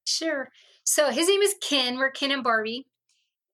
Sure. 0.05 0.49
So 0.83 1.11
his 1.11 1.29
name 1.29 1.41
is 1.41 1.55
Ken. 1.61 1.97
We're 1.97 2.11
Ken 2.11 2.31
and 2.31 2.43
Barbie. 2.43 2.87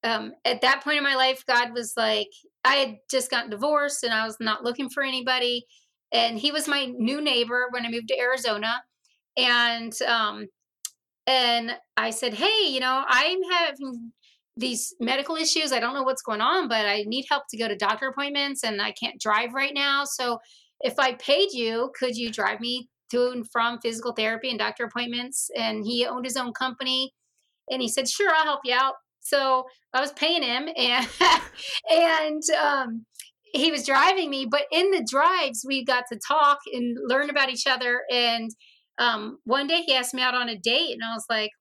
Um, 0.03 0.33
at 0.45 0.61
that 0.61 0.83
point 0.83 0.97
in 0.97 1.03
my 1.03 1.15
life, 1.15 1.43
God 1.45 1.73
was 1.73 1.93
like, 1.97 2.29
I 2.63 2.75
had 2.75 2.97
just 3.09 3.29
gotten 3.29 3.49
divorced 3.49 4.03
and 4.03 4.13
I 4.13 4.25
was 4.25 4.37
not 4.39 4.63
looking 4.63 4.89
for 4.89 5.03
anybody. 5.03 5.65
And 6.11 6.39
he 6.39 6.51
was 6.51 6.67
my 6.67 6.85
new 6.85 7.21
neighbor 7.21 7.67
when 7.71 7.85
I 7.85 7.91
moved 7.91 8.07
to 8.09 8.19
Arizona. 8.19 8.81
And 9.37 9.93
um, 10.01 10.47
and 11.27 11.71
I 11.95 12.09
said, 12.09 12.33
Hey, 12.33 12.69
you 12.69 12.79
know, 12.79 13.03
I'm 13.07 13.39
having 13.51 14.11
these 14.57 14.93
medical 14.99 15.35
issues. 15.35 15.71
I 15.71 15.79
don't 15.79 15.93
know 15.93 16.03
what's 16.03 16.21
going 16.21 16.41
on, 16.41 16.67
but 16.67 16.85
I 16.85 17.03
need 17.07 17.25
help 17.29 17.43
to 17.49 17.57
go 17.57 17.67
to 17.67 17.75
doctor 17.75 18.07
appointments 18.07 18.63
and 18.63 18.81
I 18.81 18.91
can't 18.91 19.19
drive 19.19 19.53
right 19.53 19.73
now. 19.73 20.03
So 20.05 20.39
if 20.81 20.99
I 20.99 21.13
paid 21.13 21.49
you, 21.53 21.91
could 21.97 22.15
you 22.15 22.31
drive 22.31 22.59
me 22.59 22.89
to 23.11 23.29
and 23.29 23.49
from 23.51 23.79
physical 23.81 24.13
therapy 24.13 24.49
and 24.49 24.59
doctor 24.59 24.85
appointments? 24.85 25.49
And 25.55 25.85
he 25.85 26.05
owned 26.05 26.25
his 26.25 26.37
own 26.37 26.53
company. 26.53 27.13
And 27.69 27.81
he 27.81 27.87
said, 27.87 28.09
Sure, 28.09 28.31
I'll 28.35 28.43
help 28.43 28.61
you 28.65 28.73
out. 28.73 28.95
So 29.21 29.65
I 29.93 30.01
was 30.01 30.11
paying 30.13 30.43
him 30.43 30.69
and 30.75 31.07
and 31.89 32.43
um 32.61 33.05
he 33.51 33.71
was 33.71 33.83
driving 33.85 34.29
me, 34.29 34.45
but 34.49 34.65
in 34.71 34.91
the 34.91 35.05
drives 35.09 35.63
we 35.67 35.83
got 35.83 36.03
to 36.11 36.19
talk 36.27 36.59
and 36.71 36.97
learn 37.07 37.29
about 37.29 37.49
each 37.49 37.65
other 37.65 38.01
and 38.11 38.51
um, 38.99 39.39
one 39.45 39.65
day 39.65 39.81
he 39.81 39.95
asked 39.95 40.13
me 40.13 40.21
out 40.21 40.35
on 40.35 40.49
a 40.49 40.57
date, 40.57 40.91
and 40.91 41.01
I 41.03 41.13
was 41.13 41.25
like, 41.29 41.51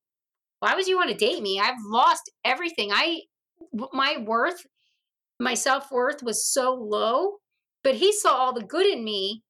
"Why 0.59 0.75
would 0.75 0.89
you 0.89 0.97
want 0.97 1.11
to 1.11 1.17
date 1.17 1.41
me? 1.41 1.61
I've 1.61 1.79
lost 1.87 2.31
everything. 2.45 2.91
I, 2.93 3.23
my 3.93 4.19
worth, 4.19 4.67
my 5.41 5.55
self 5.55 5.91
worth 5.91 6.23
was 6.23 6.47
so 6.47 6.75
low." 6.75 7.37
But 7.85 7.95
he 7.95 8.13
saw 8.13 8.35
all 8.35 8.53
the 8.53 8.65
good 8.65 8.87
in 8.87 9.05
me, 9.05 9.43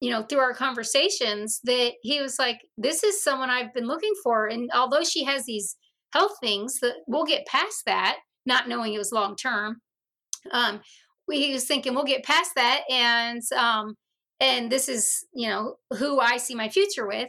you 0.00 0.10
know, 0.10 0.22
through 0.22 0.40
our 0.40 0.54
conversations. 0.54 1.60
That 1.64 1.94
he 2.02 2.20
was 2.20 2.38
like, 2.38 2.60
"This 2.76 3.02
is 3.02 3.24
someone 3.24 3.50
I've 3.50 3.74
been 3.74 3.86
looking 3.86 4.14
for." 4.22 4.46
And 4.46 4.70
although 4.74 5.04
she 5.04 5.24
has 5.24 5.46
these 5.46 5.76
health 6.12 6.32
things, 6.40 6.78
that 6.80 6.94
we'll 7.06 7.24
get 7.24 7.46
past 7.46 7.82
that, 7.86 8.18
not 8.46 8.68
knowing 8.68 8.94
it 8.94 8.98
was 8.98 9.12
long 9.12 9.36
term. 9.36 9.80
Um, 10.52 10.80
we, 11.28 11.52
was 11.52 11.64
thinking 11.64 11.94
we'll 11.94 12.04
get 12.04 12.24
past 12.24 12.52
that, 12.56 12.82
and 12.90 13.42
um, 13.56 13.94
and 14.40 14.72
this 14.72 14.88
is 14.88 15.26
you 15.32 15.48
know 15.48 15.76
who 15.96 16.18
i 16.18 16.36
see 16.36 16.54
my 16.54 16.68
future 16.68 17.06
with 17.06 17.28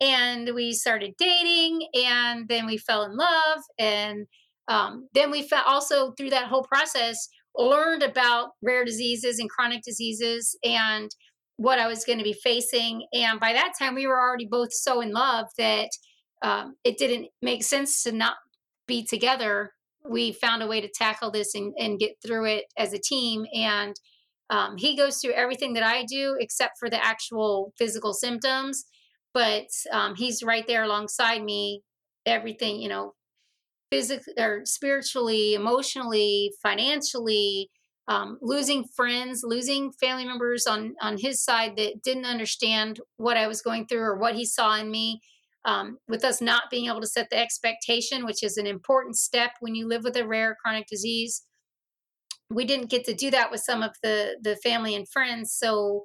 and 0.00 0.50
we 0.54 0.72
started 0.72 1.14
dating 1.18 1.86
and 1.94 2.48
then 2.48 2.66
we 2.66 2.78
fell 2.78 3.04
in 3.04 3.16
love 3.16 3.60
and 3.78 4.26
um, 4.68 5.08
then 5.12 5.30
we 5.30 5.42
felt 5.42 5.66
also 5.66 6.12
through 6.12 6.30
that 6.30 6.46
whole 6.46 6.62
process 6.62 7.28
learned 7.56 8.02
about 8.02 8.50
rare 8.62 8.84
diseases 8.84 9.38
and 9.38 9.50
chronic 9.50 9.82
diseases 9.82 10.56
and 10.64 11.10
what 11.56 11.78
i 11.78 11.86
was 11.86 12.04
going 12.04 12.18
to 12.18 12.24
be 12.24 12.32
facing 12.32 13.06
and 13.12 13.38
by 13.38 13.52
that 13.52 13.72
time 13.78 13.94
we 13.94 14.06
were 14.06 14.20
already 14.20 14.46
both 14.50 14.72
so 14.72 15.00
in 15.00 15.12
love 15.12 15.46
that 15.58 15.90
um, 16.42 16.74
it 16.84 16.98
didn't 16.98 17.28
make 17.40 17.62
sense 17.62 18.02
to 18.02 18.12
not 18.12 18.34
be 18.86 19.04
together 19.04 19.72
we 20.04 20.32
found 20.32 20.64
a 20.64 20.66
way 20.66 20.80
to 20.80 20.88
tackle 20.88 21.30
this 21.30 21.54
and, 21.54 21.72
and 21.78 22.00
get 22.00 22.16
through 22.24 22.44
it 22.44 22.64
as 22.76 22.92
a 22.92 22.98
team 22.98 23.46
and 23.54 23.94
um, 24.52 24.76
he 24.76 24.94
goes 24.94 25.18
through 25.18 25.32
everything 25.32 25.72
that 25.74 25.82
I 25.82 26.04
do 26.04 26.36
except 26.38 26.78
for 26.78 26.90
the 26.90 27.02
actual 27.02 27.72
physical 27.78 28.12
symptoms, 28.12 28.84
but 29.32 29.68
um, 29.90 30.14
he's 30.14 30.42
right 30.42 30.66
there 30.66 30.82
alongside 30.82 31.42
me. 31.42 31.80
Everything, 32.26 32.78
you 32.78 32.90
know, 32.90 33.14
physically 33.90 34.34
or 34.38 34.60
spiritually, 34.64 35.54
emotionally, 35.54 36.52
financially, 36.62 37.70
um, 38.08 38.38
losing 38.42 38.84
friends, 38.94 39.40
losing 39.42 39.90
family 39.90 40.26
members 40.26 40.66
on 40.66 40.94
on 41.00 41.16
his 41.18 41.42
side 41.42 41.76
that 41.76 42.02
didn't 42.04 42.26
understand 42.26 43.00
what 43.16 43.38
I 43.38 43.46
was 43.46 43.62
going 43.62 43.86
through 43.86 44.02
or 44.02 44.18
what 44.18 44.34
he 44.34 44.44
saw 44.44 44.76
in 44.76 44.90
me. 44.90 45.20
Um, 45.64 45.98
with 46.08 46.24
us 46.24 46.40
not 46.40 46.64
being 46.70 46.86
able 46.86 47.00
to 47.00 47.06
set 47.06 47.30
the 47.30 47.38
expectation, 47.38 48.24
which 48.24 48.42
is 48.42 48.56
an 48.56 48.66
important 48.66 49.16
step 49.16 49.52
when 49.60 49.76
you 49.76 49.86
live 49.86 50.02
with 50.02 50.16
a 50.16 50.26
rare 50.26 50.56
chronic 50.60 50.86
disease. 50.88 51.44
We 52.50 52.64
didn't 52.64 52.90
get 52.90 53.04
to 53.04 53.14
do 53.14 53.30
that 53.30 53.52
with 53.52 53.60
some 53.60 53.82
of 53.82 53.92
the 54.02 54.38
the 54.42 54.56
family 54.56 54.96
and 54.96 55.08
friends 55.08 55.54
so 55.56 56.02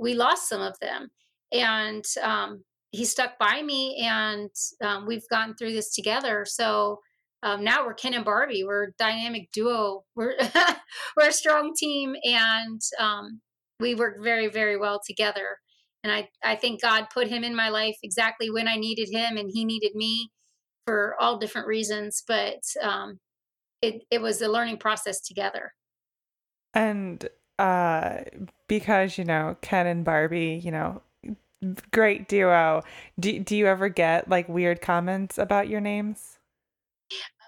we 0.00 0.14
lost 0.14 0.48
some 0.48 0.62
of 0.62 0.78
them. 0.80 1.10
And 1.52 2.04
um, 2.22 2.64
he 2.90 3.04
stuck 3.04 3.38
by 3.38 3.62
me 3.62 3.96
and 4.02 4.50
um, 4.82 5.06
we've 5.06 5.28
gotten 5.30 5.54
through 5.54 5.72
this 5.72 5.94
together. 5.94 6.44
So 6.48 7.00
um, 7.42 7.62
now 7.62 7.84
we're 7.84 7.94
ken 7.94 8.14
and 8.14 8.24
barbie. 8.24 8.64
We're 8.64 8.84
a 8.84 8.92
dynamic 8.98 9.52
duo. 9.52 10.04
We're 10.16 10.34
we're 11.16 11.28
a 11.28 11.32
strong 11.32 11.72
team 11.76 12.14
and 12.24 12.80
um, 12.98 13.40
we 13.78 13.94
work 13.94 14.16
very 14.22 14.48
very 14.48 14.76
well 14.76 15.00
together 15.06 15.58
and 16.02 16.12
I, 16.12 16.28
I 16.42 16.56
think 16.56 16.82
god 16.82 17.08
put 17.12 17.28
him 17.28 17.44
in 17.44 17.54
my 17.54 17.68
life 17.68 17.96
exactly 18.02 18.50
when 18.50 18.68
i 18.68 18.76
needed 18.76 19.08
him 19.10 19.36
and 19.36 19.50
he 19.52 19.64
needed 19.64 19.94
me 19.94 20.30
for 20.86 21.14
all 21.20 21.38
different 21.38 21.66
reasons 21.66 22.22
but 22.26 22.60
um, 22.82 23.18
it, 23.82 24.02
it 24.10 24.20
was 24.20 24.42
a 24.42 24.48
learning 24.48 24.78
process 24.78 25.20
together 25.20 25.72
and 26.74 27.28
uh, 27.60 28.22
because, 28.68 29.18
you 29.18 29.24
know, 29.24 29.54
Ken 29.60 29.86
and 29.86 30.02
Barbie, 30.02 30.60
you 30.64 30.70
know, 30.70 31.02
great 31.92 32.26
duo. 32.26 32.82
Do, 33.18 33.38
do 33.38 33.54
you 33.54 33.66
ever 33.66 33.90
get 33.90 34.30
like 34.30 34.48
weird 34.48 34.80
comments 34.80 35.36
about 35.36 35.68
your 35.68 35.80
names? 35.80 36.38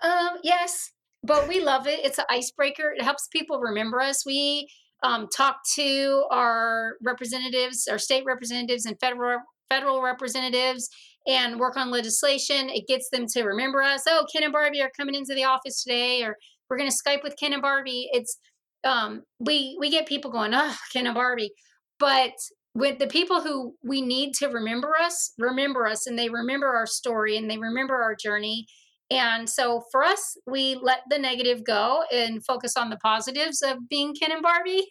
Um, 0.03 0.37
yes, 0.43 0.93
but 1.23 1.49
we 1.49 1.65
love 1.65 1.87
it. 1.87 2.01
It's 2.05 2.19
an 2.19 2.27
icebreaker. 2.29 2.93
It 2.95 3.03
helps 3.03 3.29
people 3.29 3.59
remember 3.59 4.01
us. 4.01 4.27
We 4.27 4.69
um, 5.03 5.29
talk 5.35 5.59
to 5.75 6.25
our 6.31 6.95
representatives, 7.03 7.89
our 7.89 7.99
state 7.99 8.25
representatives, 8.25 8.87
and 8.87 8.99
federal 9.01 9.41
federal 9.71 10.03
representatives, 10.03 10.89
and 11.27 11.59
work 11.59 11.77
on 11.77 11.91
legislation. 11.91 12.69
It 12.69 12.87
gets 12.87 13.09
them 13.11 13.27
to 13.35 13.45
remember 13.45 13.83
us. 13.83 14.03
Oh, 14.09 14.27
Ken 14.33 14.43
and 14.43 14.53
Barbie 14.53 14.83
are 14.83 14.91
coming 14.97 15.15
into 15.15 15.35
the 15.35 15.45
office 15.45 15.83
today, 15.83 16.23
or 16.23 16.37
we're 16.69 16.79
going 16.79 16.91
to 16.91 16.97
Skype 16.97 17.23
with 17.23 17.37
Ken 17.39 17.53
and 17.53 17.63
Barbie. 17.63 18.09
It's 18.13 18.39
um, 18.85 19.23
we 19.39 19.77
we 19.79 19.91
get 19.91 20.07
people 20.07 20.31
going, 20.31 20.53
oh, 20.55 20.75
Ken 20.93 21.07
and 21.07 21.15
Barbie, 21.15 21.53
but 21.99 22.33
with 22.75 22.99
the 22.99 23.07
people 23.07 23.43
who 23.43 23.75
we 23.85 24.01
need 24.01 24.35
to 24.35 24.49
remember 24.49 24.95
us, 25.01 25.33
remember 25.39 25.87
us, 25.87 26.07
and 26.07 26.19
they 26.19 26.29
remember 26.29 26.69
our 26.75 26.87
story 26.87 27.37
and 27.37 27.51
they 27.51 27.59
remember 27.59 28.03
our 28.03 28.15
journey, 28.15 28.67
And 29.13 29.49
so 29.49 29.83
for 29.93 30.03
us, 30.03 30.39
we 30.47 30.75
let 30.75 31.01
the 31.11 31.19
negative 31.19 31.65
go 31.65 32.03
and 32.11 32.43
focus 32.47 32.79
on 32.79 32.89
the 32.89 32.97
positives 32.97 33.61
of 33.61 33.87
being 33.91 34.15
Ken 34.15 34.33
and 34.33 34.43
Barbie 34.43 34.87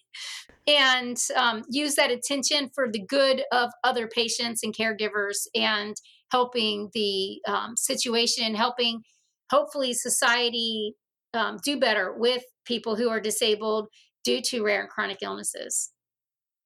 and 0.68 1.18
um, 1.36 1.64
use 1.70 1.96
that 1.96 2.12
attention 2.12 2.70
for 2.76 2.88
the 2.92 3.04
good 3.04 3.42
of 3.52 3.72
other 3.84 4.08
patients 4.08 4.62
and 4.62 4.76
caregivers 4.76 5.48
and 5.56 5.96
helping 6.32 6.92
the 6.94 7.42
um, 7.48 7.76
situation, 7.76 8.54
helping 8.54 9.02
hopefully 9.50 9.92
society 9.92 10.94
um, 11.34 11.58
do 11.66 11.80
better 11.80 12.14
with 12.16 12.44
people 12.66 12.96
who 12.96 13.10
are 13.10 13.20
disabled 13.20 13.88
due 14.24 14.40
to 14.40 14.64
rare 14.64 14.82
and 14.82 14.90
chronic 14.90 15.18
illnesses. 15.24 15.90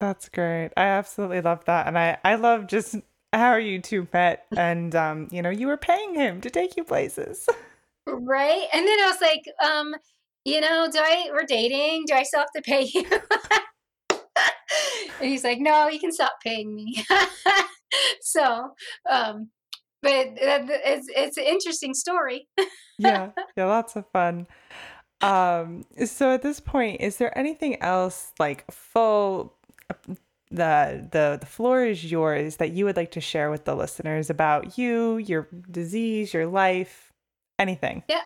That's 0.01 0.27
great. 0.27 0.71
I 0.75 0.87
absolutely 0.87 1.39
love 1.39 1.63
that. 1.65 1.87
And 1.87 1.97
I, 1.97 2.17
I 2.25 2.35
love 2.35 2.67
just 2.67 2.97
how 3.35 3.49
are 3.49 3.59
you 3.59 3.79
two 3.79 4.07
met 4.13 4.45
and 4.55 4.95
um, 4.95 5.27
you 5.31 5.41
know, 5.41 5.49
you 5.49 5.67
were 5.67 5.77
paying 5.77 6.15
him 6.15 6.41
to 6.41 6.49
take 6.49 6.77
you 6.77 6.83
places. 6.83 7.47
Right. 8.07 8.67
And 8.73 8.87
then 8.87 8.99
I 8.99 9.07
was 9.07 9.21
like, 9.21 9.43
um, 9.63 9.95
you 10.43 10.61
know, 10.61 10.87
do 10.91 10.99
I 10.99 11.29
we're 11.31 11.43
dating? 11.43 12.05
Do 12.07 12.13
I 12.13 12.23
still 12.23 12.41
have 12.41 12.51
to 12.55 12.61
pay 12.61 12.83
you? 12.93 13.05
and 15.19 15.29
he's 15.29 15.43
like, 15.43 15.59
no, 15.59 15.87
you 15.87 15.99
can 15.99 16.11
stop 16.11 16.33
paying 16.43 16.75
me. 16.75 17.03
so, 18.21 18.73
um, 19.09 19.49
but 20.01 20.33
it's 20.37 21.07
it's 21.15 21.37
an 21.37 21.45
interesting 21.45 21.95
story. 21.95 22.47
yeah, 22.99 23.31
yeah, 23.57 23.65
lots 23.65 23.95
of 23.95 24.05
fun. 24.11 24.47
Um, 25.21 25.85
so 26.05 26.33
at 26.33 26.43
this 26.43 26.59
point, 26.59 27.01
is 27.01 27.17
there 27.17 27.35
anything 27.37 27.81
else 27.81 28.31
like 28.37 28.69
full 28.71 29.57
the 30.55 31.07
the 31.11 31.37
the 31.39 31.45
floor 31.45 31.85
is 31.85 32.09
yours 32.09 32.57
that 32.57 32.71
you 32.71 32.85
would 32.85 32.97
like 32.97 33.11
to 33.11 33.21
share 33.21 33.51
with 33.51 33.65
the 33.65 33.75
listeners 33.75 34.29
about 34.29 34.77
you, 34.77 35.17
your 35.17 35.47
disease, 35.69 36.33
your 36.33 36.47
life, 36.47 37.11
anything? 37.59 38.03
Yeah. 38.07 38.21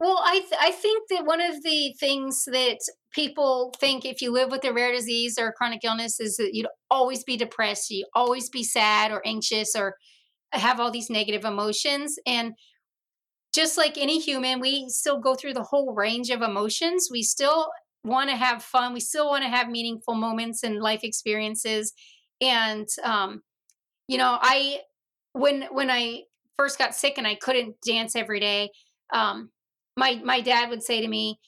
Well, 0.00 0.20
I 0.24 0.40
th- 0.40 0.60
I 0.60 0.70
think 0.70 1.08
that 1.10 1.26
one 1.26 1.40
of 1.40 1.62
the 1.62 1.94
things 1.98 2.44
that 2.46 2.78
people 3.12 3.74
think 3.80 4.04
if 4.04 4.22
you 4.22 4.30
live 4.30 4.50
with 4.50 4.64
a 4.64 4.72
rare 4.72 4.92
disease 4.92 5.38
or 5.38 5.48
a 5.48 5.52
chronic 5.52 5.80
illness 5.82 6.20
is 6.20 6.36
that 6.36 6.54
you'd 6.54 6.68
always 6.90 7.24
be 7.24 7.36
depressed, 7.36 7.90
you 7.90 8.06
always 8.14 8.48
be 8.48 8.62
sad 8.62 9.10
or 9.10 9.22
anxious 9.26 9.74
or 9.74 9.96
have 10.52 10.78
all 10.78 10.90
these 10.90 11.10
negative 11.10 11.44
emotions 11.44 12.16
and 12.26 12.52
just 13.54 13.76
like 13.76 13.96
any 13.98 14.20
human, 14.20 14.60
we 14.60 14.88
still 14.88 15.18
go 15.18 15.34
through 15.34 15.54
the 15.54 15.64
whole 15.64 15.94
range 15.94 16.30
of 16.30 16.42
emotions. 16.42 17.08
We 17.10 17.22
still 17.22 17.68
want 18.08 18.30
to 18.30 18.36
have 18.36 18.62
fun. 18.62 18.92
We 18.92 19.00
still 19.00 19.28
want 19.28 19.44
to 19.44 19.50
have 19.50 19.68
meaningful 19.68 20.14
moments 20.14 20.62
and 20.62 20.80
life 20.80 21.00
experiences. 21.02 21.92
And 22.40 22.88
um, 23.04 23.42
you 24.08 24.18
know, 24.18 24.38
I 24.40 24.80
when 25.32 25.62
when 25.70 25.90
I 25.90 26.22
first 26.56 26.78
got 26.78 26.94
sick 26.94 27.18
and 27.18 27.26
I 27.26 27.34
couldn't 27.34 27.76
dance 27.86 28.16
every 28.16 28.40
day, 28.40 28.70
um, 29.12 29.50
my 29.96 30.20
my 30.24 30.40
dad 30.40 30.70
would 30.70 30.82
say 30.82 31.00
to 31.00 31.08
me, 31.08 31.38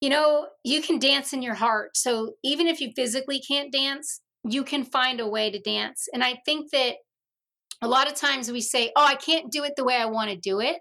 you 0.00 0.10
know, 0.10 0.48
you 0.64 0.82
can 0.82 0.98
dance 0.98 1.32
in 1.32 1.42
your 1.42 1.54
heart. 1.54 1.96
So 1.96 2.34
even 2.44 2.66
if 2.66 2.80
you 2.80 2.92
physically 2.94 3.40
can't 3.40 3.72
dance, 3.72 4.20
you 4.44 4.62
can 4.62 4.84
find 4.84 5.20
a 5.20 5.28
way 5.28 5.50
to 5.50 5.58
dance. 5.58 6.08
And 6.12 6.22
I 6.22 6.38
think 6.44 6.70
that 6.70 6.96
a 7.82 7.88
lot 7.88 8.10
of 8.10 8.14
times 8.14 8.50
we 8.50 8.60
say, 8.60 8.92
"Oh, 8.96 9.04
I 9.04 9.14
can't 9.14 9.50
do 9.50 9.64
it 9.64 9.74
the 9.76 9.84
way 9.84 9.96
I 9.96 10.06
want 10.06 10.30
to 10.30 10.36
do 10.36 10.60
it." 10.60 10.78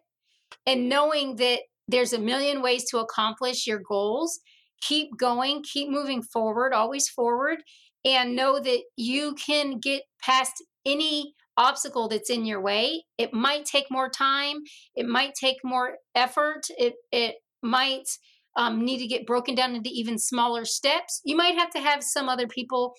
And 0.66 0.90
knowing 0.90 1.38
that 1.38 1.62
there's 1.88 2.14
a 2.14 2.20
million 2.20 2.62
ways 2.62 2.90
to 2.90 3.00
accomplish 3.00 3.66
your 3.66 3.80
goals 3.80 4.40
keep 4.82 5.10
going, 5.18 5.64
keep 5.64 5.90
moving 5.90 6.22
forward, 6.22 6.74
always 6.74 7.10
forward, 7.10 7.60
and 8.06 8.36
know 8.36 8.60
that 8.60 8.84
you 8.96 9.36
can 9.36 9.80
get 9.80 10.04
past 10.22 10.54
any 10.86 11.34
obstacle 11.58 12.08
that's 12.08 12.30
in 12.30 12.46
your 12.46 12.62
way. 12.62 13.04
It 13.18 13.34
might 13.34 13.66
take 13.66 13.86
more 13.90 14.10
time, 14.10 14.58
it 14.96 15.08
might 15.08 15.34
take 15.34 15.58
more 15.64 15.98
effort, 16.16 16.62
it 16.78 16.94
it 17.12 17.36
might 17.64 18.08
um, 18.56 18.84
need 18.84 19.00
to 19.00 19.08
get 19.08 19.26
broken 19.26 19.56
down 19.56 19.76
into 19.76 19.90
even 19.92 20.18
smaller 20.18 20.66
steps. 20.66 21.22
You 21.26 21.36
might 21.36 21.58
have 21.58 21.70
to 21.72 21.80
have 21.80 22.04
some 22.04 22.30
other 22.30 22.48
people 22.48 22.94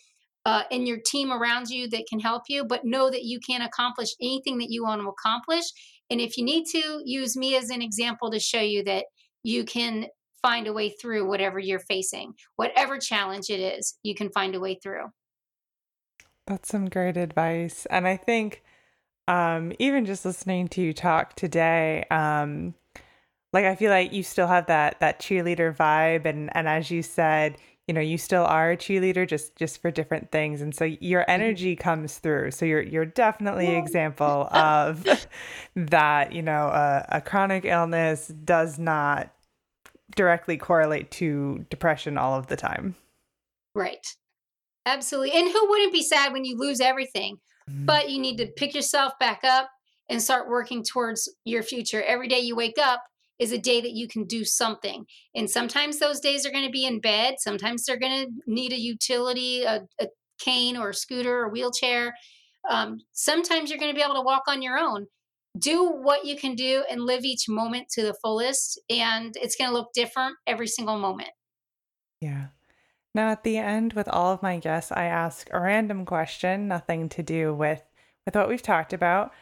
uh, 0.45 0.63
in 0.71 0.87
your 0.87 0.99
team 1.05 1.33
around 1.33 1.69
you 1.69 1.89
that 1.91 2.07
can 2.09 2.21
help 2.21 2.45
you, 2.49 2.65
but 2.65 2.85
know 2.85 3.11
that 3.11 3.25
you 3.25 3.39
can 3.41 3.61
accomplish 3.61 4.09
anything 4.21 4.59
that 4.59 4.71
you 4.71 4.85
want 4.85 5.01
to 5.03 5.09
accomplish. 5.09 5.65
And 6.11 6.21
if 6.21 6.37
you 6.39 6.45
need 6.45 6.65
to, 6.73 7.03
use 7.05 7.37
me 7.37 7.57
as 7.57 7.71
an 7.71 7.83
example 7.83 8.31
to 8.31 8.39
show 8.39 8.61
you 8.61 8.83
that 8.85 9.05
you 9.43 9.65
can 9.65 10.07
find 10.43 10.67
a 10.67 10.73
way 10.73 10.91
through 10.91 11.29
whatever 11.29 11.59
you're 11.59 11.79
facing. 11.81 12.35
Whatever 12.57 12.99
challenge 12.99 13.51
it 13.51 13.61
is, 13.61 13.99
you 14.03 14.15
can 14.15 14.31
find 14.31 14.55
a 14.55 14.61
way 14.61 14.79
through. 14.83 15.07
That's 16.47 16.69
some 16.69 16.89
great 16.89 17.17
advice. 17.17 17.87
And 17.91 18.07
I 18.07 18.17
think 18.17 18.63
um, 19.27 19.73
even 19.79 20.07
just 20.07 20.25
listening 20.25 20.69
to 20.69 20.81
you 20.81 20.95
talk 20.95 21.37
today, 21.37 22.05
um, 22.11 22.75
like 23.53 23.67
I 23.67 23.75
feel 23.75 23.91
like 23.91 24.13
you 24.13 24.23
still 24.23 24.47
have 24.47 24.67
that 24.67 25.01
that 25.01 25.21
cheerleader 25.21 25.75
vibe 25.75 26.27
and 26.27 26.55
and 26.55 26.69
as 26.69 26.91
you 26.91 27.03
said, 27.03 27.57
you 27.87 27.95
know, 27.95 28.01
you 28.01 28.19
still 28.19 28.45
are 28.45 28.73
a 28.73 28.77
cheerleader 28.77 29.27
just 29.27 29.57
just 29.57 29.81
for 29.81 29.91
different 29.91 30.31
things. 30.31 30.61
And 30.61 30.75
so 30.75 30.85
your 30.85 31.29
energy 31.29 31.77
comes 31.77 32.19
through. 32.19 32.51
So 32.51 32.67
you're 32.67 32.83
you're 32.83 33.07
definitely 33.07 33.67
an 33.67 33.83
example 33.83 34.49
of 34.53 35.07
that, 35.77 36.33
you 36.33 36.43
know, 36.43 36.69
a, 36.69 37.07
a 37.09 37.21
chronic 37.21 37.65
illness 37.65 38.29
does 38.29 38.79
not 38.79 39.33
directly 40.17 40.57
correlate 40.57 41.11
to 41.13 41.65
depression 41.71 42.19
all 42.19 42.39
of 42.39 42.47
the 42.47 42.57
time. 42.57 42.95
Right. 43.75 44.07
Absolutely. 44.87 45.33
And 45.33 45.51
who 45.51 45.69
wouldn't 45.69 45.93
be 45.93 46.03
sad 46.03 46.33
when 46.33 46.45
you 46.45 46.57
lose 46.57 46.81
everything? 46.81 47.37
Mm-hmm. 47.69 47.85
But 47.85 48.11
you 48.11 48.19
need 48.19 48.39
to 48.39 48.47
pick 48.47 48.75
yourself 48.75 49.13
back 49.21 49.41
up 49.45 49.69
and 50.09 50.23
start 50.23 50.49
working 50.49 50.83
towards 50.83 51.31
your 51.45 51.63
future. 51.63 52.03
Every 52.03 52.29
day 52.29 52.41
you 52.41 52.57
wake 52.57 52.79
up 52.81 53.03
is 53.39 53.53
a 53.53 53.59
day 53.59 53.81
that 53.81 53.93
you 53.93 54.09
can 54.09 54.25
do 54.25 54.45
something. 54.45 55.05
And 55.35 55.49
sometimes 55.49 55.99
those 55.99 56.21
days 56.21 56.45
are 56.47 56.51
going 56.51 56.65
to 56.65 56.73
be 56.73 56.87
in 56.87 57.01
bed. 57.01 57.35
Sometimes 57.39 57.85
they're 57.85 57.99
going 57.99 58.27
to 58.27 58.33
need 58.47 58.73
a 58.73 58.81
utility, 58.81 59.63
a, 59.63 59.83
a 60.01 60.07
cane 60.41 60.77
or 60.77 60.91
a 60.91 60.95
scooter 60.95 61.41
or 61.41 61.49
wheelchair. 61.51 62.15
Um, 62.69 62.99
sometimes 63.13 63.71
you're 63.71 63.79
going 63.79 63.93
to 63.93 63.97
be 63.97 64.03
able 64.03 64.17
to 64.17 64.23
walk 64.23 64.45
on 64.49 64.63
your 64.63 64.79
own 64.79 65.07
do 65.59 65.91
what 65.91 66.25
you 66.25 66.37
can 66.37 66.55
do 66.55 66.85
and 66.91 67.03
live 67.03 67.25
each 67.25 67.49
moment 67.49 67.89
to 67.91 68.03
the 68.03 68.15
fullest 68.23 68.81
and 68.89 69.37
it's 69.41 69.57
going 69.57 69.71
to 69.71 69.75
look 69.75 69.93
different 69.95 70.37
every 70.47 70.67
single 70.67 70.99
moment. 70.99 71.31
Yeah. 72.21 72.49
Now 73.15 73.31
at 73.31 73.45
the 73.45 73.57
end 73.59 73.95
with 73.95 74.09
all 74.09 74.33
of 74.33 74.43
my 74.43 74.59
guests 74.59 74.93
i 74.93 75.05
ask 75.05 75.49
a 75.51 75.61
random 75.61 76.05
question 76.05 76.69
nothing 76.69 77.09
to 77.11 77.23
do 77.23 77.55
with 77.55 77.83
with 78.27 78.35
what 78.35 78.49
we've 78.49 78.63
talked 78.63 78.93
about. 78.93 79.33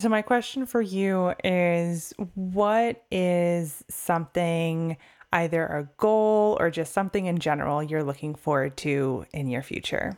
So 0.00 0.08
my 0.08 0.22
question 0.22 0.64
for 0.64 0.80
you 0.80 1.34
is 1.42 2.14
what 2.34 3.04
is 3.10 3.84
something 3.90 4.96
either 5.32 5.66
a 5.66 5.88
goal 5.96 6.56
or 6.60 6.70
just 6.70 6.92
something 6.92 7.26
in 7.26 7.38
general 7.38 7.82
you're 7.82 8.04
looking 8.04 8.34
forward 8.34 8.76
to 8.78 9.26
in 9.32 9.48
your 9.48 9.62
future 9.62 10.16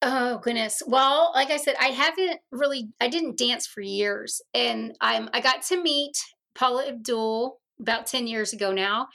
Oh 0.00 0.38
goodness. 0.38 0.80
Well, 0.86 1.32
like 1.34 1.50
I 1.50 1.56
said, 1.56 1.74
I 1.80 1.86
haven't 1.86 2.40
really 2.52 2.90
I 3.00 3.08
didn't 3.08 3.38
dance 3.38 3.66
for 3.66 3.80
years. 3.80 4.40
And 4.54 4.94
I'm 5.00 5.28
I 5.32 5.40
got 5.40 5.62
to 5.62 5.82
meet 5.82 6.16
Paula 6.54 6.86
Abdul 6.86 7.58
about 7.80 8.06
10 8.06 8.26
years 8.26 8.52
ago 8.52 8.72
now. 8.72 9.08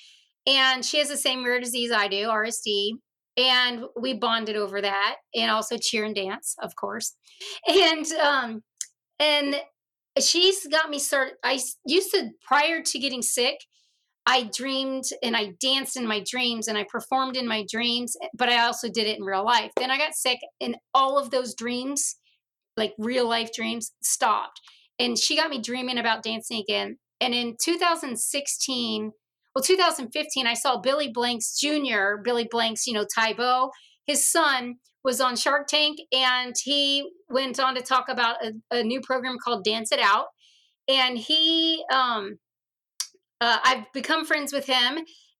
And 0.45 0.83
she 0.83 0.97
has 0.97 1.07
the 1.07 1.17
same 1.17 1.45
rare 1.45 1.61
disease 1.61 1.91
I 1.91 2.09
do, 2.09 2.27
RSD. 2.27 2.91
And 3.37 3.85
we 3.99 4.13
bonded 4.13 4.57
over 4.57 4.81
that 4.81 5.15
and 5.33 5.49
also 5.49 5.77
cheer 5.77 6.03
and 6.03 6.13
dance, 6.15 6.55
of 6.61 6.75
course. 6.75 7.15
And 7.67 8.05
um 8.13 8.61
and 9.19 9.55
she's 10.19 10.67
got 10.67 10.89
me 10.89 10.99
started 10.99 11.35
I 11.43 11.59
used 11.85 12.11
to 12.11 12.31
prior 12.45 12.81
to 12.81 12.99
getting 12.99 13.21
sick, 13.21 13.57
I 14.25 14.49
dreamed 14.55 15.03
and 15.21 15.35
I 15.35 15.53
danced 15.59 15.97
in 15.97 16.07
my 16.07 16.23
dreams 16.25 16.67
and 16.67 16.77
I 16.77 16.85
performed 16.89 17.35
in 17.35 17.47
my 17.47 17.65
dreams, 17.69 18.15
but 18.37 18.49
I 18.49 18.65
also 18.65 18.87
did 18.89 19.07
it 19.07 19.17
in 19.17 19.23
real 19.23 19.43
life. 19.43 19.71
Then 19.77 19.91
I 19.91 19.97
got 19.97 20.13
sick 20.13 20.39
and 20.61 20.77
all 20.93 21.17
of 21.17 21.29
those 21.29 21.55
dreams, 21.55 22.15
like 22.77 22.93
real 22.97 23.27
life 23.27 23.51
dreams, 23.53 23.91
stopped. 24.01 24.61
And 24.97 25.19
she 25.19 25.35
got 25.35 25.49
me 25.49 25.61
dreaming 25.61 25.97
about 25.97 26.23
dancing 26.23 26.59
again. 26.59 26.97
And 27.19 27.33
in 27.33 27.57
2016, 27.61 29.11
well, 29.55 29.63
2015, 29.63 30.47
I 30.47 30.53
saw 30.53 30.79
Billy 30.79 31.11
Blanks 31.13 31.59
Jr., 31.59 32.21
Billy 32.23 32.47
Blanks, 32.49 32.87
you 32.87 32.93
know, 32.93 33.05
Tae 33.05 33.33
Bo, 33.33 33.71
his 34.07 34.29
son 34.29 34.75
was 35.03 35.19
on 35.19 35.35
Shark 35.35 35.67
Tank 35.67 35.99
and 36.13 36.55
he 36.63 37.09
went 37.29 37.59
on 37.59 37.75
to 37.75 37.81
talk 37.81 38.07
about 38.07 38.37
a, 38.43 38.53
a 38.71 38.83
new 38.83 39.01
program 39.01 39.35
called 39.43 39.65
Dance 39.65 39.91
It 39.91 39.99
Out. 39.99 40.27
And 40.87 41.17
he, 41.17 41.83
um, 41.93 42.37
uh, 43.43 43.57
I've 43.61 43.91
become 43.93 44.25
friends 44.25 44.53
with 44.53 44.65
him, 44.65 44.99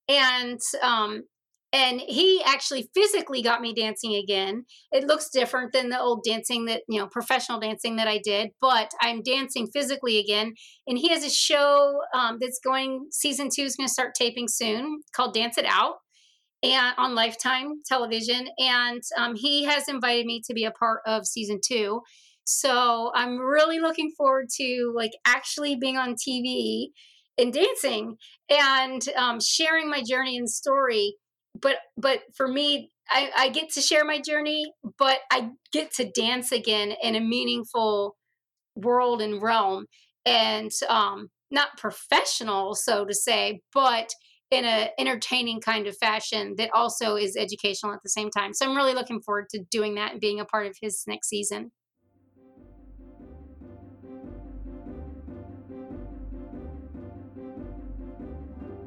and 0.10 0.60
um, 0.82 1.24
and 1.72 2.02
he 2.02 2.44
actually 2.46 2.90
physically 2.94 3.42
got 3.42 3.62
me 3.62 3.74
dancing 3.74 4.14
again. 4.16 4.66
It 4.92 5.06
looks 5.06 5.30
different 5.30 5.72
than 5.72 5.90
the 5.90 6.00
old 6.00 6.24
dancing 6.26 6.66
that 6.66 6.82
you 6.90 7.00
know, 7.00 7.08
professional 7.08 7.62
dancing 7.62 7.96
that 7.96 8.10
I 8.10 8.20
did, 8.22 8.50
but 8.60 8.92
I'm 9.02 9.24
dancing 9.24 9.68
physically 9.74 10.20
again. 10.20 10.54
And 10.86 10.98
he 10.98 11.08
has 11.10 11.24
a 11.24 11.30
show 11.30 11.98
um, 12.14 12.40
that's 12.42 12.60
going. 12.62 13.08
Season 13.12 13.48
two 13.50 13.64
is 13.64 13.78
going 13.78 13.88
to 13.88 13.94
start 13.94 14.16
taping 14.16 14.50
soon, 14.50 15.00
called 15.16 15.34
Dance 15.34 15.58
It 15.58 15.66
Out 15.66 15.96
and 16.62 16.94
on 16.98 17.16
Lifetime 17.16 17.80
television. 17.86 18.50
And 18.60 19.02
um, 19.18 19.36
he 19.36 19.64
has 19.64 19.88
invited 19.88 20.26
me 20.26 20.42
to 20.46 20.54
be 20.54 20.66
a 20.66 20.72
part 20.72 21.00
of 21.08 21.26
season 21.26 21.62
two. 21.66 22.02
So 22.44 23.12
I'm 23.16 23.40
really 23.40 23.80
looking 23.80 24.12
forward 24.18 24.50
to 24.58 24.92
like 24.94 25.12
actually 25.26 25.78
being 25.78 25.98
on 25.98 26.16
TV 26.16 26.88
and 27.38 27.54
dancing 27.54 28.18
and 28.50 29.02
um, 29.16 29.40
sharing 29.40 29.90
my 29.90 30.04
journey 30.08 30.38
and 30.38 30.50
story. 30.50 31.16
But 31.60 31.78
but 31.98 32.22
for 32.36 32.48
me, 32.48 32.90
I, 33.10 33.30
I 33.38 33.50
get 33.50 33.70
to 33.74 33.82
share 33.82 34.06
my 34.06 34.20
journey, 34.20 34.74
but 34.98 35.20
I 35.32 35.52
get 35.72 35.94
to 35.96 36.10
dance 36.10 36.52
again 36.52 36.94
in 37.02 37.16
a 37.16 37.22
meaningful 37.22 38.16
world 38.76 39.22
and 39.22 39.42
realm, 39.42 39.86
and 40.26 40.72
um, 40.90 41.30
not 41.52 41.78
professional, 41.78 42.74
so 42.74 43.06
to 43.06 43.14
say, 43.14 43.62
but 43.74 44.10
in 44.50 44.66
a 44.66 44.90
entertaining 45.00 45.60
kind 45.62 45.88
of 45.88 45.98
fashion 45.98 46.56
that 46.58 46.70
also 46.74 47.16
is 47.16 47.36
educational 47.36 47.94
at 47.94 48.00
the 48.04 48.10
same 48.10 48.30
time. 48.30 48.54
So 48.54 48.68
I'm 48.68 48.78
really 48.78 48.94
looking 48.94 49.22
forward 49.22 49.46
to 49.50 49.64
doing 49.72 49.96
that 49.96 50.12
and 50.12 50.22
being 50.22 50.40
a 50.40 50.46
part 50.46 50.68
of 50.68 50.76
his 50.82 51.04
next 51.08 51.28
season. 51.30 51.72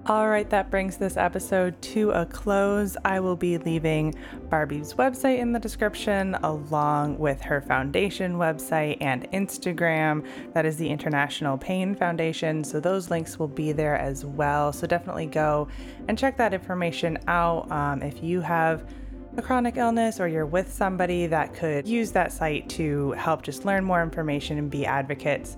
All 0.08 0.28
right, 0.28 0.48
that 0.50 0.70
brings 0.70 0.98
this 0.98 1.16
episode 1.16 1.82
to 1.82 2.12
a 2.12 2.24
close. 2.26 2.96
I 3.04 3.18
will 3.18 3.34
be 3.34 3.58
leaving 3.58 4.14
Barby's 4.48 4.94
website 4.94 5.40
in 5.40 5.50
the 5.50 5.58
description 5.58 6.36
along 6.44 7.18
with 7.18 7.40
her 7.40 7.60
foundation 7.60 8.34
website 8.34 8.98
and 9.00 9.28
Instagram. 9.32 10.24
That 10.52 10.64
is 10.64 10.76
the 10.76 10.88
International 10.88 11.58
Pain 11.58 11.96
Foundation. 11.96 12.62
So 12.62 12.78
those 12.78 13.10
links 13.10 13.36
will 13.36 13.48
be 13.48 13.72
there 13.72 13.96
as 13.96 14.24
well. 14.24 14.72
So 14.72 14.86
definitely 14.86 15.26
go 15.26 15.66
and 16.06 16.16
check 16.16 16.36
that 16.36 16.54
information 16.54 17.18
out. 17.26 17.68
Um, 17.72 18.00
if 18.00 18.22
you 18.22 18.40
have 18.42 18.88
a 19.36 19.42
chronic 19.42 19.76
illness 19.76 20.20
or 20.20 20.28
you're 20.28 20.46
with 20.46 20.72
somebody 20.72 21.26
that 21.26 21.52
could 21.52 21.88
use 21.88 22.12
that 22.12 22.32
site 22.32 22.68
to 22.68 23.10
help 23.12 23.42
just 23.42 23.64
learn 23.64 23.82
more 23.82 24.04
information 24.04 24.56
and 24.56 24.70
be 24.70 24.86
advocates 24.86 25.56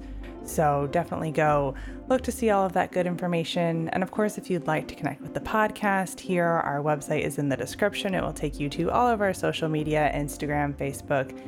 so 0.48 0.88
definitely 0.90 1.30
go 1.30 1.74
look 2.08 2.22
to 2.22 2.32
see 2.32 2.50
all 2.50 2.64
of 2.64 2.72
that 2.72 2.90
good 2.92 3.06
information. 3.06 3.88
And 3.90 4.02
of 4.02 4.10
course, 4.10 4.38
if 4.38 4.48
you'd 4.50 4.66
like 4.66 4.88
to 4.88 4.94
connect 4.94 5.20
with 5.20 5.34
the 5.34 5.40
podcast, 5.40 6.18
here 6.20 6.44
our 6.44 6.80
website 6.80 7.22
is 7.22 7.38
in 7.38 7.48
the 7.48 7.56
description. 7.56 8.14
It 8.14 8.22
will 8.22 8.32
take 8.32 8.58
you 8.58 8.68
to 8.70 8.90
all 8.90 9.06
of 9.06 9.20
our 9.20 9.34
social 9.34 9.68
media 9.68 10.10
Instagram, 10.14 10.74
Facebook, 10.74 11.38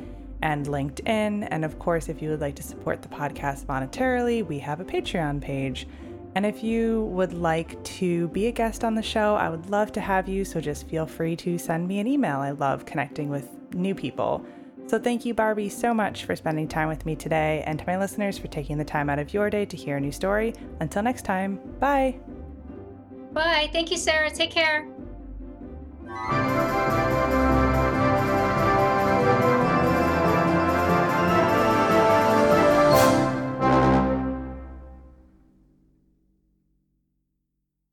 and 0.41 0.65
LinkedIn. 0.65 1.47
And 1.51 1.65
of 1.65 1.79
course, 1.79 2.09
if 2.09 2.21
you 2.21 2.29
would 2.29 2.41
like 2.41 2.55
to 2.55 2.63
support 2.63 3.01
the 3.01 3.07
podcast 3.07 3.65
monetarily, 3.65 4.45
we 4.45 4.59
have 4.59 4.79
a 4.79 4.85
Patreon 4.85 5.41
page. 5.41 5.87
And 6.33 6.45
if 6.45 6.63
you 6.63 7.03
would 7.05 7.33
like 7.33 7.83
to 7.83 8.29
be 8.29 8.47
a 8.47 8.51
guest 8.51 8.83
on 8.83 8.95
the 8.95 9.01
show, 9.01 9.35
I 9.35 9.49
would 9.49 9.69
love 9.69 9.91
to 9.93 10.01
have 10.01 10.29
you. 10.29 10.45
So 10.45 10.61
just 10.61 10.87
feel 10.87 11.05
free 11.05 11.35
to 11.37 11.57
send 11.57 11.87
me 11.87 11.99
an 11.99 12.07
email. 12.07 12.37
I 12.37 12.51
love 12.51 12.85
connecting 12.85 13.29
with 13.29 13.49
new 13.73 13.93
people. 13.93 14.45
So, 14.91 14.99
thank 14.99 15.23
you, 15.23 15.33
Barby, 15.33 15.69
so 15.69 15.93
much 15.93 16.25
for 16.25 16.35
spending 16.35 16.67
time 16.67 16.89
with 16.89 17.05
me 17.05 17.15
today, 17.15 17.63
and 17.65 17.79
to 17.79 17.85
my 17.87 17.97
listeners 17.97 18.37
for 18.37 18.47
taking 18.47 18.77
the 18.77 18.83
time 18.83 19.09
out 19.09 19.19
of 19.19 19.33
your 19.33 19.49
day 19.49 19.63
to 19.63 19.77
hear 19.77 19.95
a 19.95 20.01
new 20.01 20.11
story. 20.11 20.53
Until 20.81 21.01
next 21.01 21.21
time, 21.21 21.61
bye. 21.79 22.19
Bye. 23.31 23.69
Thank 23.71 23.89
you, 23.89 23.95
Sarah. 23.95 24.29
Take 24.29 24.51
care. 24.51 24.85